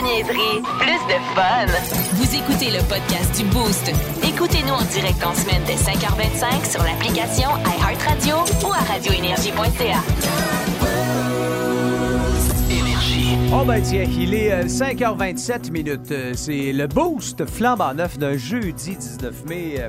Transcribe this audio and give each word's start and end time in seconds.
de 0.00 0.04
niaiserie, 0.06 0.62
plus 0.78 1.06
de 1.08 1.18
fun. 1.34 1.66
Vous 2.14 2.34
écoutez 2.34 2.70
le 2.70 2.82
podcast 2.88 3.36
du 3.38 3.44
Boost. 3.50 3.90
Écoutez-nous 4.26 4.72
en 4.72 4.82
direct 4.84 5.24
en 5.24 5.34
semaine 5.34 5.60
dès 5.66 5.74
5h25 5.74 6.70
sur 6.70 6.82
l'application 6.82 7.48
iHeartRadio 7.66 8.36
ou 8.66 8.72
à 8.72 8.78
radioénergie.ca. 8.92 10.00
Oh 13.52 13.64
ben 13.66 13.82
tiens, 13.82 14.04
il 14.18 14.34
est 14.34 14.52
euh, 14.52 14.62
5h27 14.64 15.70
minutes. 15.70 16.10
Euh, 16.12 16.32
C'est 16.34 16.72
le 16.72 16.86
boost 16.86 17.44
flambant 17.46 17.92
neuf 17.92 18.16
d'un 18.16 18.36
jeudi 18.36 18.96
19 18.96 19.44
mai. 19.48 19.74
Euh, 19.80 19.88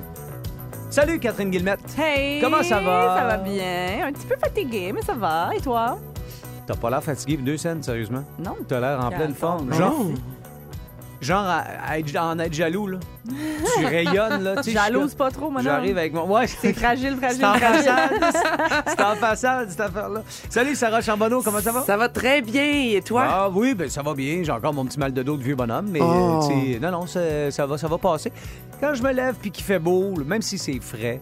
Salut 0.90 1.20
Catherine 1.20 1.52
Guillemette. 1.52 1.80
Hey! 1.98 2.42
Comment 2.42 2.64
ça 2.64 2.82
va? 2.82 3.18
Ça 3.18 3.24
va 3.28 3.38
bien. 3.38 4.08
Un 4.08 4.12
petit 4.12 4.26
peu 4.26 4.36
fatigué, 4.36 4.92
mais 4.94 5.02
ça 5.04 5.14
va. 5.14 5.52
Et 5.56 5.62
toi? 5.62 5.98
T'as 6.68 6.76
pas 6.76 6.90
l'air 6.90 7.04
fatigué 7.04 7.38
pour 7.38 7.46
deux 7.46 7.58
scènes, 7.58 7.82
sérieusement? 7.84 8.24
Non. 8.40 8.56
T'as 8.68 8.80
l'air 8.80 9.04
en 9.04 9.10
pleine 9.10 9.34
forme. 9.34 9.74
Genre, 9.74 10.06
genre 11.20 11.44
à, 11.46 11.64
à 11.88 12.00
être- 12.00 12.16
en 12.18 12.38
être 12.40 12.54
jaloux, 12.54 12.88
là. 12.88 12.98
tu 13.78 13.86
rayonnes, 13.86 14.44
là. 14.44 14.56
tu 14.58 14.64
sais, 14.64 14.72
je 14.72 14.78
suis 14.78 14.80
Jalouse 14.80 15.10
comme- 15.10 15.18
pas 15.18 15.32
trop, 15.32 15.50
moi, 15.52 15.62
non. 15.62 15.70
J'arrive 15.70 15.98
avec 15.98 16.14
mon... 16.14 16.28
Ouais, 16.32 16.48
C'est 16.48 16.74
fragile, 16.74 17.16
fragile, 17.22 17.40
C'est 17.40 17.46
en 17.46 17.54
fragile. 17.56 17.84
façade. 18.20 18.84
C'est 18.88 19.02
en 19.04 19.16
façade, 19.16 19.70
cette 19.70 19.80
affaire-là. 19.82 20.24
Salut 20.50 20.76
Sarah 20.76 21.02
Charbonneau, 21.02 21.42
comment 21.42 21.60
ça 21.60 21.72
va? 21.72 21.82
Ça 21.84 21.98
va 21.98 22.10
très 22.10 22.42
bien. 22.42 22.64
Et 22.96 23.02
toi? 23.02 23.24
Ah 23.28 23.50
oui, 23.54 23.74
ben 23.76 23.90
ça 23.90 24.02
va 24.02 24.14
bien. 24.14 24.42
J'ai 24.44 24.52
encore 24.52 24.74
mon 24.74 24.86
petit 24.86 25.00
mal 25.00 25.14
de 25.14 25.24
dos 25.24 25.38
de 25.38 25.44
vieux 25.44 25.56
bonhomme, 25.56 25.90
mais 25.92 26.00
Oh. 26.02 26.40
euh, 26.44 26.48
tu 26.48 26.74
sais, 26.74 26.80
non, 26.80 26.92
non, 26.92 27.06
ça, 27.08 27.52
ça 27.52 27.66
va, 27.66 27.78
ça 27.78 27.88
va 27.88 27.98
passer. 27.98 28.32
Quand 28.80 28.94
je 28.94 29.04
me 29.04 29.12
lève 29.12 29.36
puis 29.42 29.52
qu'il 29.52 29.64
fait 29.66 29.80
beau, 29.80 30.16
là, 30.18 30.24
même 30.26 30.42
si 30.42 30.58
c'est 30.58 30.80
frais, 30.80 31.22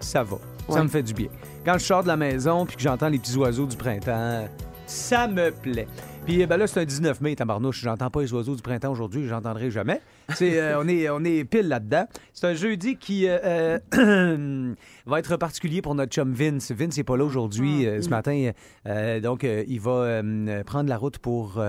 ça 0.00 0.22
va. 0.22 0.36
Ça 0.68 0.74
Ouais. 0.76 0.82
me 0.82 0.88
fait 0.88 1.02
du 1.02 1.12
bien. 1.14 1.28
Quand 1.66 1.78
je 1.78 1.84
sors 1.84 2.04
de 2.04 2.08
la 2.08 2.16
maison 2.16 2.64
puis 2.64 2.76
que 2.76 2.82
j'entends 2.82 3.08
les 3.08 3.18
petits 3.18 3.36
oiseaux 3.36 3.66
du 3.66 3.76
printemps, 3.76 4.46
ça 4.86 5.26
me 5.26 5.50
plaît. 5.50 5.88
Puis 6.24 6.40
eh 6.40 6.46
ben 6.46 6.58
là, 6.58 6.68
c'est 6.68 6.78
un 6.78 6.84
19 6.84 7.20
mai, 7.20 7.34
tabarnouche. 7.34 7.80
J'entends 7.80 8.08
pas 8.08 8.20
les 8.20 8.32
oiseaux 8.32 8.54
du 8.54 8.62
printemps 8.62 8.92
aujourd'hui, 8.92 9.26
j'entendrai 9.26 9.72
jamais. 9.72 10.00
C'est, 10.28 10.60
euh, 10.60 10.80
on, 10.80 10.86
est, 10.86 11.10
on 11.10 11.24
est 11.24 11.42
pile 11.42 11.66
là-dedans. 11.66 12.06
C'est 12.32 12.46
un 12.46 12.54
jeudi 12.54 12.96
qui 12.96 13.26
euh, 13.26 13.80
euh, 13.96 14.74
va 15.06 15.18
être 15.18 15.36
particulier 15.36 15.82
pour 15.82 15.96
notre 15.96 16.12
chum 16.12 16.32
Vince. 16.32 16.70
Vince 16.70 16.98
n'est 16.98 17.02
pas 17.02 17.16
là 17.16 17.24
aujourd'hui, 17.24 17.84
euh, 17.84 18.00
ce 18.00 18.10
matin. 18.10 18.52
Donc, 19.20 19.42
il 19.42 19.80
va 19.80 20.22
prendre 20.64 20.88
la 20.88 20.96
route 20.96 21.18
pour 21.18 21.60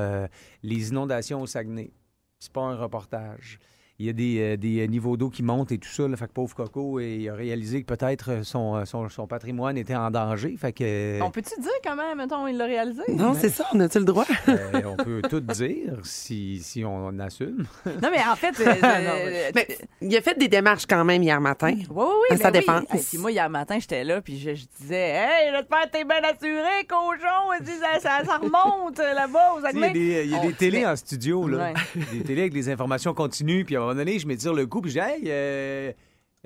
les 0.61 0.89
inondations 0.89 1.41
au 1.41 1.47
Saguenay. 1.47 1.89
C'est 2.37 2.53
pas 2.53 2.61
un 2.61 2.75
reportage. 2.75 3.57
Il 3.99 4.05
y 4.05 4.09
a 4.09 4.13
des, 4.13 4.39
euh, 4.39 4.57
des 4.57 4.87
niveaux 4.87 5.17
d'eau 5.17 5.29
qui 5.31 5.41
montent 5.41 5.71
et 5.71 5.79
tout 5.79 5.89
ça. 5.89 6.07
Là, 6.07 6.15
fait 6.15 6.27
que 6.27 6.31
pauvre 6.33 6.53
Coco, 6.53 6.99
et 6.99 7.15
il 7.15 7.29
a 7.29 7.33
réalisé 7.33 7.81
que 7.81 7.87
peut-être 7.87 8.31
euh, 8.31 8.43
son, 8.43 8.75
euh, 8.75 8.85
son, 8.85 9.09
son 9.09 9.25
patrimoine 9.25 9.75
était 9.75 9.95
en 9.95 10.11
danger. 10.11 10.55
Fait 10.55 10.71
que, 10.71 10.83
euh, 10.83 11.19
On 11.23 11.31
peut-tu 11.31 11.59
dire 11.59 11.71
comment, 11.83 12.15
mettons, 12.15 12.45
il 12.45 12.57
l'a 12.57 12.65
réalisé? 12.65 13.01
Non, 13.09 13.33
c'est 13.33 13.49
ça. 13.49 13.65
On 13.73 13.79
a-tu 13.79 13.97
le 13.97 14.05
droit? 14.05 14.25
euh, 14.49 14.81
on 14.85 15.03
peut 15.03 15.23
tout 15.27 15.39
dire 15.39 15.97
si, 16.03 16.59
si 16.61 16.85
on 16.85 17.17
assume. 17.19 17.65
Non, 18.01 18.09
mais 18.11 18.21
en 18.29 18.35
fait... 18.35 18.53
euh, 18.59 18.73
euh, 18.83 19.51
Mais 19.55 19.67
il 20.01 20.15
a 20.15 20.21
fait 20.21 20.37
des 20.37 20.47
démarches 20.47 20.85
quand 20.85 21.03
même 21.03 21.23
hier 21.23 21.41
matin. 21.41 21.73
Oui, 21.73 21.87
oui, 21.89 22.05
oui. 22.29 22.37
Ça 22.37 22.51
ben 22.51 22.59
dépend. 22.59 22.79
Oui. 22.81 22.85
Hey, 22.91 23.03
puis 23.03 23.17
moi, 23.17 23.31
hier 23.31 23.49
matin, 23.49 23.77
j'étais 23.79 24.03
là, 24.03 24.21
puis 24.21 24.37
je, 24.37 24.53
je 24.53 24.65
disais, 24.79 25.09
Hey, 25.15 25.51
j'espère 25.51 25.85
que 25.85 25.89
t'es 25.89 26.03
bien 26.03 26.21
assuré, 26.23 26.85
cochon. 26.87 27.65
Ça, 27.81 27.99
ça, 27.99 28.25
ça 28.25 28.37
remonte 28.37 28.99
euh, 28.99 29.13
là-bas 29.13 29.55
aux 29.55 29.67
Il 29.73 29.79
y 29.79 29.83
a 29.83 29.89
des, 29.89 30.27
y 30.27 30.35
a 30.35 30.39
des 30.39 30.53
télés 30.53 30.85
en 30.85 30.95
studio, 30.95 31.47
là. 31.47 31.73
Ouais. 31.73 32.03
des 32.11 32.23
télés 32.23 32.41
avec 32.41 32.53
des 32.53 32.69
informations 32.69 33.15
continues. 33.15 33.65
Puis 33.65 33.75
moment 33.87 33.99
donné, 33.99 34.19
je 34.19 34.27
le 34.53 34.67
je 34.89 34.93
dis, 34.93 34.99
hey, 34.99 35.23
euh, 35.27 35.91
euh, 35.91 35.93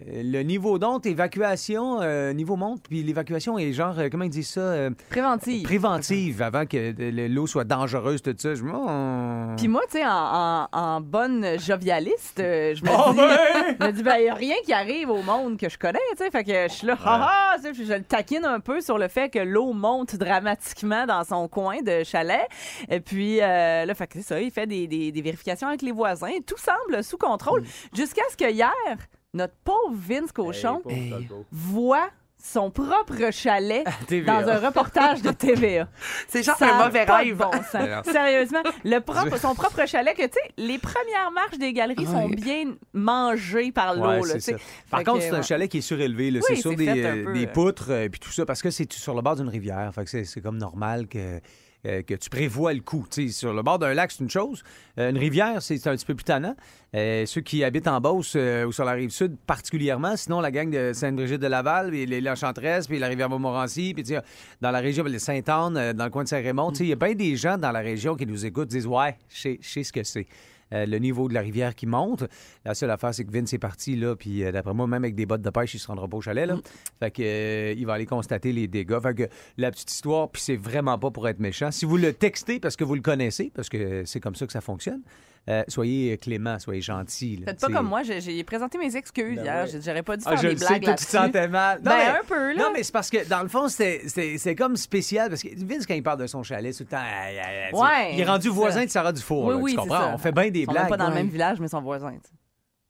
le 0.03 0.41
niveau 0.41 0.79
d'onde, 0.79 1.05
évacuation, 1.05 2.01
euh, 2.01 2.33
niveau 2.33 2.55
monte, 2.55 2.81
puis 2.89 3.03
l'évacuation 3.03 3.59
est 3.59 3.71
genre, 3.71 3.99
euh, 3.99 4.07
comment 4.09 4.23
ils 4.23 4.31
disent 4.31 4.49
ça, 4.49 4.61
euh, 4.61 4.89
Préventive. 5.09 5.61
préventive 5.63 6.41
avant 6.41 6.65
que 6.65 6.93
l'eau 7.27 7.45
soit 7.45 7.65
dangereuse, 7.65 8.21
tout 8.23 8.33
ça. 8.35 8.55
Je 8.55 8.63
oh. 8.63 9.55
Puis 9.57 9.67
moi, 9.67 9.81
tu 9.91 9.97
sais, 9.99 10.05
en, 10.05 10.09
en- 10.09 10.67
en 10.71 11.01
bonne 11.01 11.59
jovialiste, 11.59 12.39
euh, 12.39 12.73
je 12.73 12.83
me 12.83 12.89
Oh, 12.89 13.11
dis, 13.11 13.17
ben! 13.17 13.37
je 13.79 13.85
me 13.85 13.91
dis, 13.91 14.03
ben, 14.03 14.15
il 14.17 14.23
n'y 14.23 14.29
a 14.29 14.33
rien 14.33 14.55
qui 14.65 14.73
arrive 14.73 15.09
au 15.11 15.21
monde 15.21 15.57
que 15.57 15.69
je 15.69 15.77
connais, 15.77 15.99
tu 16.11 16.23
sais. 16.23 16.31
Fait 16.31 16.43
que 16.43 16.51
je 16.69 16.73
suis 16.73 16.87
là, 16.87 16.97
ah, 17.05 17.29
ah, 17.53 17.55
tu 17.57 17.63
sais, 17.63 17.71
puis 17.71 17.85
je 17.85 17.93
le 17.93 18.01
taquine 18.03 18.45
un 18.45 18.59
peu 18.59 18.81
sur 18.81 18.97
le 18.97 19.07
fait 19.07 19.29
que 19.29 19.39
l'eau 19.39 19.73
monte 19.73 20.15
dramatiquement 20.15 21.05
dans 21.05 21.23
son 21.23 21.47
coin 21.47 21.81
de 21.83 22.03
chalet. 22.03 22.47
Et 22.89 23.01
puis, 23.01 23.39
euh, 23.41 23.85
là, 23.85 23.93
fait 23.93 24.07
que 24.07 24.13
c'est 24.15 24.23
ça, 24.27 24.41
il 24.41 24.49
fait 24.51 24.65
des, 24.65 24.87
des- 24.87 25.11
des 25.11 25.21
vérifications 25.21 25.67
avec 25.67 25.83
les 25.83 25.91
voisins. 25.91 26.31
Tout 26.47 26.57
semble 26.57 27.03
sous 27.03 27.17
contrôle. 27.17 27.63
Jusqu'à 27.93 28.23
ce 28.31 28.37
que 28.37 28.49
hier, 28.51 28.71
notre 29.33 29.53
pauvre 29.63 29.93
Vince 29.95 30.31
Cochon 30.31 30.81
Hey, 30.89 31.09
pauvre 31.09 31.21
Coco. 31.27 31.45
voit 31.51 32.09
son 32.43 32.71
propre 32.71 33.31
chalet 33.31 33.85
dans 34.25 34.49
un 34.49 34.57
reportage 34.57 35.21
de 35.21 35.29
TVA. 35.29 35.87
C'est 36.27 36.41
genre 36.41 36.57
Ça 36.57 36.75
un 36.75 36.85
mauvais 36.85 37.03
rêve. 37.03 37.37
bon. 37.37 37.51
Sérieusement, 38.11 38.63
le 38.83 38.97
propre, 38.99 39.37
son 39.39 39.53
propre 39.53 39.85
chalet, 39.87 40.17
que 40.17 40.23
tu 40.23 40.29
sais, 40.33 40.51
les 40.57 40.79
premières 40.79 41.29
marches 41.35 41.59
des 41.59 41.71
galeries 41.71 42.05
sont 42.07 42.25
Ouais. 42.29 42.35
bien 42.35 42.63
mangées 42.93 43.71
par 43.71 43.93
l'eau. 43.95 44.23
Ouais. 44.23 44.39
Par 44.89 45.03
contre, 45.03 45.21
c'est 45.21 45.29
un 45.29 45.43
chalet 45.43 45.69
qui 45.69 45.77
est 45.77 45.81
surélevé. 45.81 46.31
Oui, 46.33 46.41
c'est 46.47 46.55
sur 46.55 46.75
des, 46.75 46.87
euh, 46.89 47.25
peu, 47.25 47.33
des 47.33 47.45
euh. 47.45 47.51
poutres 47.53 47.91
euh, 47.91 48.09
puis 48.09 48.19
tout 48.19 48.31
ça, 48.31 48.43
parce 48.45 48.63
que 48.63 48.71
c'est 48.71 48.91
sur 48.91 49.13
le 49.13 49.21
bord 49.21 49.35
d'une 49.35 49.47
rivière. 49.49 49.91
Fait 49.93 50.03
que 50.03 50.09
c'est, 50.09 50.25
c'est 50.25 50.41
comme 50.41 50.57
normal 50.57 51.07
que, 51.07 51.39
euh, 51.85 52.03
que 52.03 52.13
tu 52.13 52.29
prévois 52.29 52.73
le 52.73 52.81
coup. 52.81 53.05
Sur 53.09 53.53
le 53.53 53.63
bord 53.63 53.79
d'un 53.79 53.93
lac, 53.93 54.11
c'est 54.11 54.23
une 54.23 54.29
chose. 54.29 54.63
Euh, 54.99 55.09
une 55.09 55.17
rivière, 55.17 55.61
c'est 55.61 55.87
un 55.87 55.95
petit 55.95 56.05
peu 56.05 56.15
plus. 56.15 56.25
Euh, 56.93 57.25
ceux 57.25 57.41
qui 57.41 57.63
habitent 57.63 57.87
en 57.87 57.99
Beauce 57.99 58.35
ou 58.35 58.71
sur 58.71 58.85
la 58.85 58.91
rive 58.91 59.09
sud, 59.09 59.35
particulièrement. 59.47 60.15
Sinon, 60.15 60.41
la 60.41 60.51
gang 60.51 60.69
de 60.69 60.93
Sainte-Brigitte 60.93 61.41
de 61.41 61.47
Laval, 61.47 61.89
puis 61.89 62.05
les 62.05 62.21
l'Enchanteresse, 62.21 62.87
puis 62.87 62.99
la 62.99 63.07
rivière 63.07 63.29
Montmorency, 63.29 63.93
puis 63.95 64.03
dans 64.61 64.71
la 64.71 64.79
région, 64.79 65.03
les 65.05 65.19
Sainte-Anne, 65.19 65.93
dans 65.93 66.05
le 66.05 66.11
coin 66.11 66.23
de 66.23 66.29
Saint-Raymond. 66.29 66.71
Il 66.73 66.87
y 66.87 66.93
a 66.93 66.95
bien 66.95 67.15
des 67.15 67.35
gens 67.35 67.57
dans 67.57 67.71
la 67.71 67.79
région 67.79 68.15
qui 68.15 68.25
nous 68.25 68.45
écoutent, 68.45 68.69
disent 68.69 68.87
Ouais, 68.87 69.17
je 69.29 69.55
sais 69.61 69.83
ce 69.83 69.91
que 69.91 70.03
c'est. 70.03 70.27
Euh, 70.73 70.85
le 70.85 70.97
niveau 70.97 71.27
de 71.27 71.33
la 71.33 71.41
rivière 71.41 71.75
qui 71.75 71.85
monte. 71.85 72.23
La 72.65 72.73
seule 72.73 72.91
affaire, 72.91 73.13
c'est 73.13 73.25
que 73.25 73.31
Vince 73.31 73.53
est 73.53 73.59
parti, 73.59 73.95
là, 73.95 74.15
puis 74.15 74.43
euh, 74.43 74.51
d'après 74.51 74.73
moi, 74.73 74.87
même 74.87 75.03
avec 75.03 75.15
des 75.15 75.25
bottes 75.25 75.41
de 75.41 75.49
pêche, 75.49 75.73
il 75.73 75.79
se 75.79 75.87
rendra 75.87 76.07
pas 76.07 76.17
au 76.17 76.21
chalet, 76.21 76.45
là. 76.45 76.57
Fait 76.99 77.11
que, 77.11 77.21
euh, 77.23 77.73
il 77.77 77.85
va 77.85 77.93
aller 77.93 78.05
constater 78.05 78.51
les 78.51 78.67
dégâts. 78.67 78.99
Fait 79.01 79.15
que 79.15 79.29
la 79.57 79.71
petite 79.71 79.91
histoire, 79.91 80.29
puis 80.29 80.41
c'est 80.41 80.55
vraiment 80.55 80.97
pas 80.97 81.11
pour 81.11 81.27
être 81.27 81.39
méchant. 81.39 81.71
Si 81.71 81.85
vous 81.85 81.97
le 81.97 82.13
textez 82.13 82.59
parce 82.59 82.75
que 82.75 82.83
vous 82.83 82.95
le 82.95 83.01
connaissez, 83.01 83.51
parce 83.53 83.69
que 83.69 84.03
c'est 84.05 84.19
comme 84.19 84.35
ça 84.35 84.45
que 84.45 84.53
ça 84.53 84.61
fonctionne, 84.61 85.01
euh, 85.49 85.63
soyez 85.67 86.17
clément, 86.17 86.59
soyez 86.59 86.81
gentil. 86.81 87.37
là. 87.37 87.45
Faites 87.47 87.59
pas 87.59 87.69
comme 87.69 87.87
moi, 87.87 88.03
j'ai- 88.03 88.43
présenté 88.43 88.77
mes 88.77 88.95
excuses 88.95 89.37
Ben 89.37 89.43
hier. 89.43 89.65
ouais. 89.65 89.79
J'aurais 89.83 90.03
pas 90.03 90.15
dû 90.17 90.23
Ah, 90.25 90.31
faire 90.31 90.37
je 90.41 90.47
des 90.49 90.53
le 90.53 90.59
sais, 90.59 90.67
blagues 90.67 90.83
toi, 90.83 90.93
tu 90.95 91.05
te 91.05 91.09
sentais 91.11 91.47
mal. 91.47 91.79
Non, 91.79 91.91
Ben, 91.91 91.97
mais- 91.97 92.19
un 92.19 92.23
peu, 92.27 92.53
là. 92.53 92.63
Non, 92.63 92.69
mais 92.73 92.83
c'est 92.83 92.91
parce 92.91 93.09
que, 93.09 93.27
dans 93.27 93.41
le 93.41 93.47
fond, 93.49 93.67
c'est 93.67 94.55
comme 94.57 94.75
spécial, 94.77 95.29
parce 95.29 95.41
que 95.43 95.49
Vince, 95.57 95.85
quand 95.87 95.93
il 95.95 96.03
parle 96.03 96.19
de 96.19 96.27
son 96.27 96.43
chalet, 96.43 96.75
tout 96.75 96.83
le 96.83 96.89
temps, 96.89 97.77
Ouais, 97.81 98.13
il 98.13 98.19
est 98.19 98.25
rendu 98.25 98.49
voisin 98.49 98.81
ça. 98.81 98.85
de 98.85 98.91
Sarah 98.91 99.11
Dufour. 99.13 99.45
Oui, 99.45 99.53
là, 99.55 99.59
oui, 99.59 99.71
tu 99.71 99.77
comprends? 99.77 100.13
On 100.13 100.17
fait 100.17 100.31
bien 100.31 100.49
des 100.49 100.65
même 100.65 100.67
blagues. 100.75 100.89
pas 100.89 100.97
dans 100.97 101.09
le 101.09 101.15
même 101.15 101.29
village, 101.29 101.59
mais 101.59 101.67
ils 101.67 101.69
sont 101.69 101.81
voisins. 101.81 102.13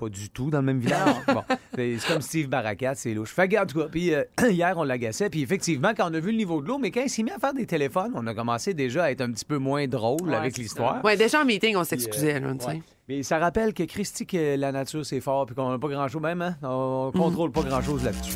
Pas 0.01 0.09
du 0.09 0.31
tout 0.31 0.49
dans 0.49 0.61
le 0.61 0.65
même 0.65 0.79
village. 0.79 1.15
bon, 1.27 1.43
c'est 1.75 1.95
comme 2.07 2.21
Steve 2.21 2.47
Barakat, 2.47 2.95
c'est 2.95 3.13
louche. 3.13 3.29
Fait 3.29 3.55
en 3.59 3.67
tout 3.67 3.77
cas, 3.81 3.85
puis 3.85 4.15
euh, 4.15 4.23
hier, 4.49 4.73
on 4.75 4.83
l'agaçait, 4.83 5.29
puis 5.29 5.43
effectivement, 5.43 5.91
quand 5.95 6.09
on 6.09 6.13
a 6.15 6.19
vu 6.19 6.31
le 6.31 6.37
niveau 6.37 6.59
de 6.59 6.67
l'eau, 6.67 6.79
mais 6.79 6.89
quand 6.89 7.03
il 7.03 7.09
s'est 7.09 7.21
mis 7.21 7.29
à 7.29 7.37
faire 7.37 7.53
des 7.53 7.67
téléphones, 7.67 8.11
on 8.15 8.25
a 8.25 8.33
commencé 8.33 8.73
déjà 8.73 9.03
à 9.03 9.11
être 9.11 9.21
un 9.21 9.31
petit 9.31 9.45
peu 9.45 9.59
moins 9.59 9.87
drôle 9.87 10.27
Ouais, 10.29 10.35
avec 10.35 10.57
l'histoire. 10.57 11.05
Ouais, 11.05 11.15
déjà 11.17 11.41
en 11.41 11.45
meeting, 11.45 11.75
on 11.75 11.81
euh, 11.81 11.83
s'excusait, 11.83 12.39
là, 12.39 12.51
tu 12.53 12.61
sais. 12.65 12.67
ouais. 12.71 12.81
Mais 13.09 13.21
ça 13.21 13.37
rappelle 13.37 13.75
que 13.75 13.83
Christy, 13.83 14.25
que 14.25 14.55
la 14.55 14.71
nature, 14.71 15.05
c'est 15.05 15.21
fort, 15.21 15.45
puis 15.45 15.53
qu'on 15.53 15.69
n'a 15.69 15.77
pas 15.77 15.87
grand-chose, 15.87 16.21
même, 16.21 16.41
hein? 16.41 16.55
On 16.63 17.11
contrôle 17.13 17.51
pas 17.51 17.61
grand-chose 17.61 18.03
là-dessus. 18.03 18.33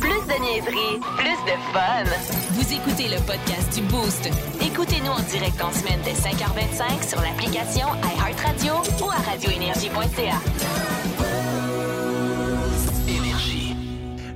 Plus 0.00 0.10
de 0.10 0.42
niaiserie, 0.42 1.00
plus 1.16 1.44
de 1.46 1.56
fun. 1.72 2.04
Vous 2.50 2.72
écoutez 2.72 3.08
le 3.08 3.20
podcast 3.26 3.74
du 3.74 3.82
Boost. 3.86 4.28
Écoutez-nous 4.60 5.10
en 5.10 5.22
direct 5.30 5.62
en 5.62 5.72
semaine 5.72 6.00
dès 6.04 6.12
5h25 6.12 7.08
sur 7.08 7.20
l'application 7.22 7.86
iHeartRadio 8.02 8.74
ou 9.04 9.10
à 9.10 9.16
radioénergie.ca. 9.30 10.97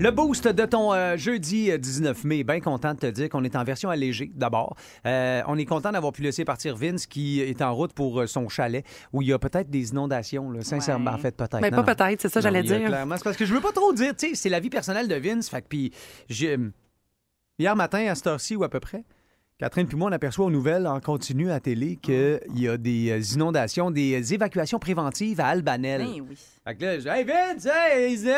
Le 0.02 0.10
boost 0.10 0.48
de 0.48 0.64
ton 0.66 0.92
euh, 0.92 1.16
jeudi 1.16 1.70
euh, 1.70 1.78
19 1.78 2.24
mai, 2.24 2.42
bien 2.42 2.58
content 2.58 2.92
de 2.92 2.98
te 2.98 3.06
dire 3.06 3.28
qu'on 3.28 3.44
est 3.44 3.54
en 3.54 3.62
version 3.62 3.88
allégée 3.88 4.32
d'abord. 4.34 4.74
Euh, 5.06 5.42
on 5.46 5.56
est 5.56 5.64
content 5.64 5.92
d'avoir 5.92 6.12
pu 6.12 6.22
laisser 6.22 6.44
partir 6.44 6.74
Vince 6.74 7.06
qui 7.06 7.40
est 7.40 7.62
en 7.62 7.72
route 7.72 7.92
pour 7.92 8.20
euh, 8.20 8.26
son 8.26 8.48
chalet 8.48 8.84
où 9.12 9.22
il 9.22 9.28
y 9.28 9.32
a 9.32 9.38
peut-être 9.38 9.70
des 9.70 9.90
inondations, 9.90 10.50
là, 10.50 10.62
sincèrement. 10.62 11.12
Ouais. 11.12 11.18
En 11.18 11.20
fait, 11.20 11.36
peut-être. 11.36 11.60
Mais 11.60 11.70
Non, 11.70 11.84
pas 11.84 11.94
peut-être, 11.94 12.20
c'est 12.20 12.30
ça, 12.30 12.40
Non, 12.40 12.42
j'allais 12.42 12.64
dire. 12.64 12.84
Clairement, 12.84 13.16
c'est 13.16 13.22
parce 13.22 13.36
que 13.36 13.46
je 13.46 13.54
veux 13.54 13.60
pas 13.60 13.70
trop 13.70 13.92
dire, 13.92 14.16
tu 14.16 14.30
sais, 14.30 14.34
c'est 14.34 14.48
la 14.48 14.58
vie 14.58 14.70
personnelle 14.70 15.06
de 15.06 15.14
Vince. 15.14 15.48
Fait 15.48 15.62
que 15.62 15.68
puis 15.68 15.92
hier 17.56 17.76
matin 17.76 18.04
à 18.08 18.16
cette 18.16 18.26
heure-ci 18.26 18.56
ou 18.56 18.64
à 18.64 18.68
peu 18.68 18.80
près, 18.80 19.04
Catherine 19.62 19.86
puis 19.86 19.96
moi, 19.96 20.08
on 20.10 20.12
aperçoit 20.12 20.44
aux 20.46 20.50
nouvelles 20.50 20.88
en 20.88 20.98
continu 20.98 21.52
à 21.52 21.60
télé 21.60 21.94
qu'il 21.94 22.40
y 22.56 22.66
a 22.68 22.76
des 22.76 23.10
euh, 23.12 23.34
inondations, 23.36 23.92
des 23.92 24.34
évacuations 24.34 24.80
préventives 24.80 25.40
à 25.40 25.46
Albanel. 25.46 26.00
Ben 26.02 26.20
oui. 26.28 26.36
Fait 26.66 26.74
que 26.74 26.84
là, 26.84 26.94
je 26.98 27.02
dis, 27.02 27.08
hey 27.08 27.22
Vince, 27.24 27.66
hey, 27.66 28.12
il 28.14 28.26
ouais. 28.26 28.32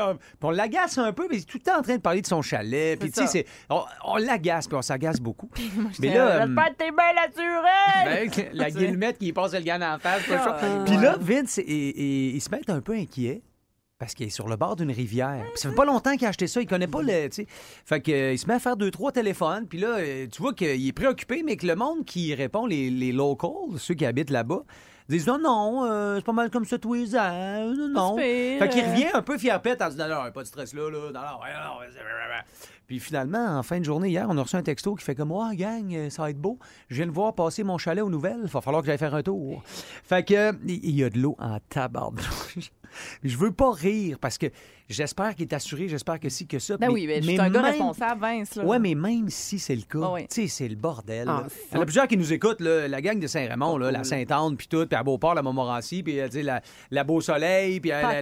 euh, 0.00 0.14
Puis 0.14 0.20
on 0.42 0.50
l'agace 0.50 0.98
un 0.98 1.12
peu, 1.12 1.28
mais 1.30 1.36
il 1.36 1.42
est 1.42 1.44
tout 1.48 1.58
le 1.58 1.62
temps 1.70 1.78
en 1.78 1.82
train 1.82 1.94
de 1.94 2.00
parler 2.00 2.22
de 2.22 2.26
son 2.26 2.42
chalet. 2.42 2.98
Puis 2.98 3.12
tu 3.12 3.24
sais, 3.24 3.46
on, 3.70 3.82
on 4.04 4.16
l'agace, 4.16 4.66
puis 4.66 4.76
on 4.76 4.82
s'agace 4.82 5.20
beaucoup. 5.20 5.48
mais 6.00 6.12
là, 6.12 6.26
euh, 6.42 6.46
J'espère 6.48 6.68
que 6.70 6.74
t'es 6.74 7.40
assuré! 7.40 8.30
ben, 8.50 8.50
la 8.54 8.70
guillemette 8.72 9.18
qui 9.18 9.32
passe 9.32 9.54
le 9.54 9.60
gars 9.60 9.94
en 9.94 9.98
face, 10.00 10.26
pas 10.26 10.58
Ah. 10.60 10.82
Puis 10.84 10.96
là, 10.96 11.16
Vince, 11.20 11.58
il, 11.64 11.72
il- 11.72 12.34
il 12.34 12.40
se 12.40 12.50
met 12.50 12.68
un 12.68 12.80
peu 12.80 12.94
inquiet. 12.94 13.42
Parce 14.04 14.14
qu'il 14.14 14.26
est 14.26 14.30
sur 14.30 14.48
le 14.48 14.56
bord 14.56 14.76
d'une 14.76 14.90
rivière. 14.90 15.46
Puis 15.52 15.62
ça 15.62 15.70
fait 15.70 15.74
pas 15.74 15.86
longtemps 15.86 16.14
qu'il 16.14 16.26
a 16.26 16.28
acheté 16.28 16.46
ça. 16.46 16.60
Il 16.60 16.66
connaît 16.66 16.86
pas 16.86 17.00
le. 17.00 17.28
tu 17.30 17.36
sais. 17.36 17.46
Fait 17.86 18.02
que, 18.02 18.12
euh, 18.12 18.36
se 18.36 18.46
met 18.46 18.52
à 18.52 18.58
faire 18.58 18.76
deux, 18.76 18.90
trois 18.90 19.12
téléphones. 19.12 19.66
Puis 19.66 19.78
là, 19.78 19.96
euh, 19.98 20.26
tu 20.30 20.42
vois 20.42 20.52
qu'il 20.52 20.86
est 20.86 20.92
préoccupé, 20.92 21.42
mais 21.42 21.56
que 21.56 21.66
le 21.66 21.74
monde 21.74 22.04
qui 22.04 22.34
répond, 22.34 22.66
les, 22.66 22.90
les 22.90 23.12
locals, 23.12 23.78
ceux 23.78 23.94
qui 23.94 24.04
habitent 24.04 24.28
là-bas, 24.28 24.62
disent 25.08 25.26
non, 25.26 25.38
non, 25.38 25.84
euh, 25.86 26.16
c'est 26.16 26.24
pas 26.26 26.32
mal 26.32 26.50
comme 26.50 26.66
ça 26.66 26.76
tous 26.76 26.92
les 26.92 27.16
ans. 27.16 27.72
Non. 27.94 28.18
Fait 28.18 28.68
qu'il 28.70 28.84
revient 28.84 29.08
un 29.14 29.22
peu 29.22 29.38
fier-pète 29.38 29.80
en 29.80 29.88
disant 29.88 30.06
non, 30.06 30.24
non, 30.24 30.32
pas 30.32 30.42
de 30.42 30.48
stress 30.48 30.74
là, 30.74 30.90
là. 30.90 30.98
Non, 30.98 31.20
non, 31.20 31.78
non, 31.78 31.80
puis 32.86 33.00
finalement, 33.00 33.58
en 33.58 33.62
fin 33.62 33.78
de 33.80 33.84
journée, 33.84 34.08
hier, 34.10 34.26
on 34.28 34.36
a 34.36 34.42
reçu 34.42 34.56
un 34.56 34.62
texto 34.62 34.94
qui 34.94 35.04
fait 35.04 35.14
comme 35.14 35.32
Ouais, 35.32 35.56
gang, 35.56 35.92
euh, 35.94 36.10
ça 36.10 36.22
va 36.22 36.30
être 36.30 36.40
beau. 36.40 36.58
Je 36.88 36.96
viens 36.96 37.06
de 37.06 37.12
voir 37.12 37.34
passer 37.34 37.64
mon 37.64 37.78
chalet 37.78 38.02
aux 38.04 38.10
nouvelles. 38.10 38.40
Il 38.42 38.48
va 38.50 38.60
falloir 38.60 38.82
que 38.82 38.86
j'aille 38.86 38.98
faire 38.98 39.14
un 39.14 39.22
tour. 39.22 39.62
Fait 39.64 40.26
que, 40.26 40.52
il 40.66 40.90
y 40.94 41.02
a 41.04 41.10
de 41.10 41.18
l'eau 41.18 41.36
en 41.38 41.58
tabarnouche. 41.68 42.58
Je 43.24 43.36
veux 43.36 43.50
pas 43.50 43.72
rire 43.72 44.18
parce 44.20 44.38
que 44.38 44.46
j'espère 44.88 45.34
qu'il 45.34 45.46
est 45.46 45.52
assuré, 45.52 45.88
j'espère 45.88 46.20
que 46.20 46.28
si, 46.28 46.46
que 46.46 46.60
ça. 46.60 46.76
Ben 46.76 46.90
oui, 46.90 47.06
mais 47.08 47.20
je 47.20 47.28
suis 47.28 47.40
un 47.40 47.50
gars 47.50 47.62
même- 47.62 47.72
responsable, 47.72 48.20
Vince. 48.20 48.54
Là. 48.54 48.64
Ouais, 48.64 48.78
mais 48.78 48.94
même 48.94 49.28
si 49.30 49.58
c'est 49.58 49.74
le 49.74 49.82
cas, 49.82 49.98
Ah 50.04 50.12
oui. 50.12 50.26
tu 50.28 50.42
sais, 50.42 50.46
c'est 50.46 50.68
le 50.68 50.76
bordel. 50.76 51.26
Ah, 51.28 51.42
Il 51.72 51.74
y 51.74 51.78
en 51.78 51.82
a 51.82 51.84
plusieurs 51.86 52.06
qui 52.06 52.16
nous 52.16 52.32
écoutent, 52.32 52.60
là, 52.60 52.86
la 52.86 53.00
gang 53.02 53.18
de 53.18 53.26
Saint-Raymond, 53.26 53.78
là, 53.78 53.90
la 53.90 54.04
Sainte-Anne, 54.04 54.56
puis 54.56 54.68
tout, 54.68 54.86
puis 54.86 54.96
à 54.96 55.02
Beauport, 55.02 55.34
la 55.34 55.42
Montmorency, 55.42 56.04
puis 56.04 56.20
euh, 56.20 56.28
la, 56.34 56.60
la 56.92 57.02
Beau-Soleil, 57.02 57.80
puis 57.80 57.90
euh, 57.92 58.20